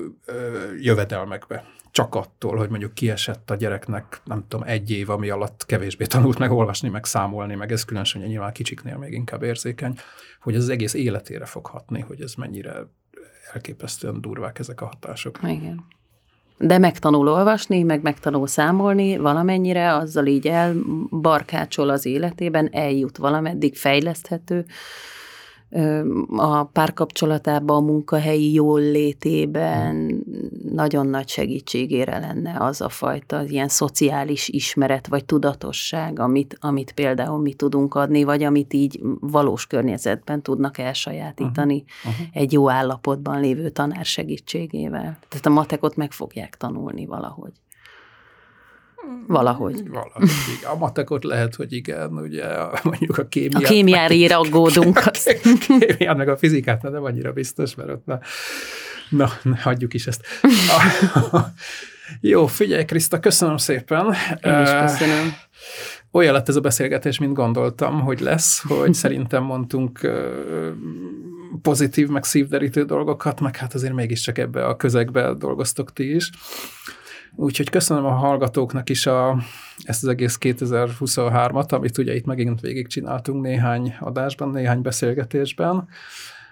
jövedelmekbe 0.81 1.64
csak 1.91 2.14
attól, 2.14 2.57
hogy 2.57 2.68
mondjuk 2.68 2.95
kiesett 2.95 3.51
a 3.51 3.55
gyereknek, 3.55 4.20
nem 4.25 4.45
tudom, 4.49 4.66
egy 4.66 4.91
év, 4.91 5.11
ami 5.11 5.29
alatt 5.29 5.66
kevésbé 5.66 6.05
tanult 6.05 6.39
meg 6.39 6.51
olvasni, 6.51 6.89
meg 6.89 7.05
számolni, 7.05 7.55
meg 7.55 7.72
ez 7.72 7.85
különösen 7.85 8.22
nyilván 8.22 8.53
kicsiknél 8.53 8.97
még 8.97 9.12
inkább 9.12 9.43
érzékeny, 9.43 9.95
hogy 10.41 10.55
ez 10.55 10.62
az 10.62 10.68
egész 10.68 10.95
életére 10.95 11.45
fog 11.45 11.66
hatni, 11.66 12.01
hogy 12.01 12.20
ez 12.20 12.35
mennyire 12.35 12.87
elképesztően 13.53 14.20
durvák 14.20 14.59
ezek 14.59 14.81
a 14.81 14.87
hatások. 14.87 15.39
Igen. 15.43 15.85
De 16.66 16.78
megtanul 16.78 17.28
olvasni, 17.28 17.82
meg 17.82 18.02
megtanul 18.02 18.46
számolni 18.46 19.16
valamennyire, 19.16 19.94
azzal 19.94 20.26
így 20.26 20.46
elbarkácsol 20.46 21.88
az 21.88 22.06
életében, 22.06 22.68
eljut 22.72 23.16
valameddig 23.16 23.76
fejleszthető, 23.76 24.64
a 26.36 26.64
párkapcsolatában, 26.64 27.76
a 27.76 27.86
munkahelyi 27.86 28.52
jól 28.52 28.80
létében 28.80 30.24
nagyon 30.75 31.07
nagy 31.07 31.29
segítségére 31.29 32.18
lenne 32.18 32.57
az 32.59 32.81
a 32.81 32.89
fajta 32.89 33.43
ilyen 33.43 33.68
szociális 33.68 34.49
ismeret 34.49 35.07
vagy 35.07 35.25
tudatosság, 35.25 36.18
amit, 36.18 36.57
amit 36.61 36.93
például 36.93 37.41
mi 37.41 37.53
tudunk 37.53 37.95
adni, 37.95 38.25
vagy 38.25 38.43
amit 38.43 38.72
így 38.72 39.01
valós 39.20 39.66
környezetben 39.66 40.43
tudnak 40.43 40.79
elsajátítani 40.79 41.85
uh-huh. 41.87 42.20
Uh-huh. 42.20 42.43
egy 42.43 42.53
jó 42.53 42.70
állapotban 42.70 43.41
lévő 43.41 43.68
tanár 43.68 44.05
segítségével. 44.05 45.18
Tehát 45.29 45.47
a 45.47 45.51
matekot 45.51 45.97
meg 45.97 46.12
fogják 46.12 46.57
tanulni 46.57 47.07
valahogy. 47.07 47.53
Valahogy. 49.27 49.89
Valahogy. 49.89 50.29
A 50.72 50.77
matekot 50.77 51.25
lehet, 51.25 51.55
hogy 51.55 51.72
igen, 51.72 52.12
ugye 52.12 52.45
mondjuk 52.83 53.18
a 53.18 53.27
kémiát. 53.27 53.62
A 53.62 53.66
kémiára 53.66 54.14
ír 54.14 54.33
aggódunk. 54.33 54.99
A 55.07 55.11
kémiát, 55.66 56.16
meg 56.16 56.29
a 56.29 56.37
fizikát, 56.37 56.81
de 56.81 56.89
nem 56.89 57.05
annyira 57.05 57.33
biztos, 57.33 57.75
mert 57.75 57.91
ott 57.91 58.07
na, 59.09 59.28
na, 59.42 59.57
hagyjuk 59.57 59.94
is 59.94 60.07
ezt. 60.07 60.26
Jó, 62.20 62.46
figyelj, 62.46 62.84
Kriszta, 62.84 63.20
köszönöm 63.20 63.57
szépen. 63.57 64.14
Én 64.42 64.61
is 64.61 64.70
köszönöm. 64.70 65.34
Olyan 66.11 66.32
lett 66.32 66.48
ez 66.48 66.57
a 66.57 66.61
beszélgetés, 66.61 67.18
mint 67.18 67.34
gondoltam, 67.34 68.00
hogy 68.00 68.20
lesz, 68.20 68.62
hogy 68.62 68.94
szerintem 69.05 69.42
mondtunk 69.42 70.00
pozitív, 71.62 72.09
meg 72.09 72.24
szívderítő 72.24 72.84
dolgokat, 72.84 73.40
meg 73.40 73.57
hát 73.57 73.74
azért 73.74 73.92
mégiscsak 73.92 74.38
ebbe 74.38 74.66
a 74.66 74.76
közegbe 74.76 75.34
dolgoztok 75.34 75.92
ti 75.92 76.14
is. 76.14 76.30
Úgyhogy 77.36 77.70
köszönöm 77.70 78.05
a 78.05 78.11
hallgatóknak 78.11 78.90
is 78.90 79.07
a, 79.07 79.42
ezt 79.82 80.02
az 80.02 80.09
egész 80.09 80.38
2023-at, 80.40 81.72
amit 81.72 81.98
ugye 81.98 82.14
itt 82.14 82.24
megint 82.24 82.61
végigcsináltunk 82.61 83.42
néhány 83.42 83.96
adásban, 84.00 84.50
néhány 84.50 84.82
beszélgetésben. 84.82 85.88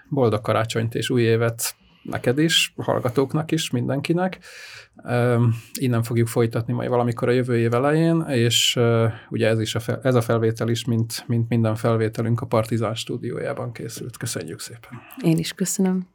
Boldog 0.09 0.41
karácsonyt 0.41 0.95
és 0.95 1.09
új 1.09 1.21
évet 1.21 1.75
neked 2.03 2.37
is, 2.37 2.73
hallgatóknak 2.77 3.51
is, 3.51 3.69
mindenkinek. 3.69 4.39
Innen 5.73 6.03
fogjuk 6.03 6.27
folytatni 6.27 6.73
majd 6.73 6.89
valamikor 6.89 7.27
a 7.27 7.31
jövő 7.31 7.57
év 7.57 7.73
elején, 7.73 8.21
és 8.27 8.79
ugye 9.29 9.47
ez, 9.47 9.59
is 9.59 9.75
a 9.75 9.79
fel, 9.79 9.99
ez 10.03 10.15
a 10.15 10.21
felvétel 10.21 10.69
is, 10.69 10.85
mint, 10.85 11.23
mint 11.27 11.49
minden 11.49 11.75
felvételünk 11.75 12.41
a 12.41 12.45
Partizán 12.45 12.95
stúdiójában 12.95 13.71
készült. 13.71 14.17
Köszönjük 14.17 14.59
szépen. 14.59 15.01
Én 15.23 15.37
is 15.37 15.53
köszönöm. 15.53 16.07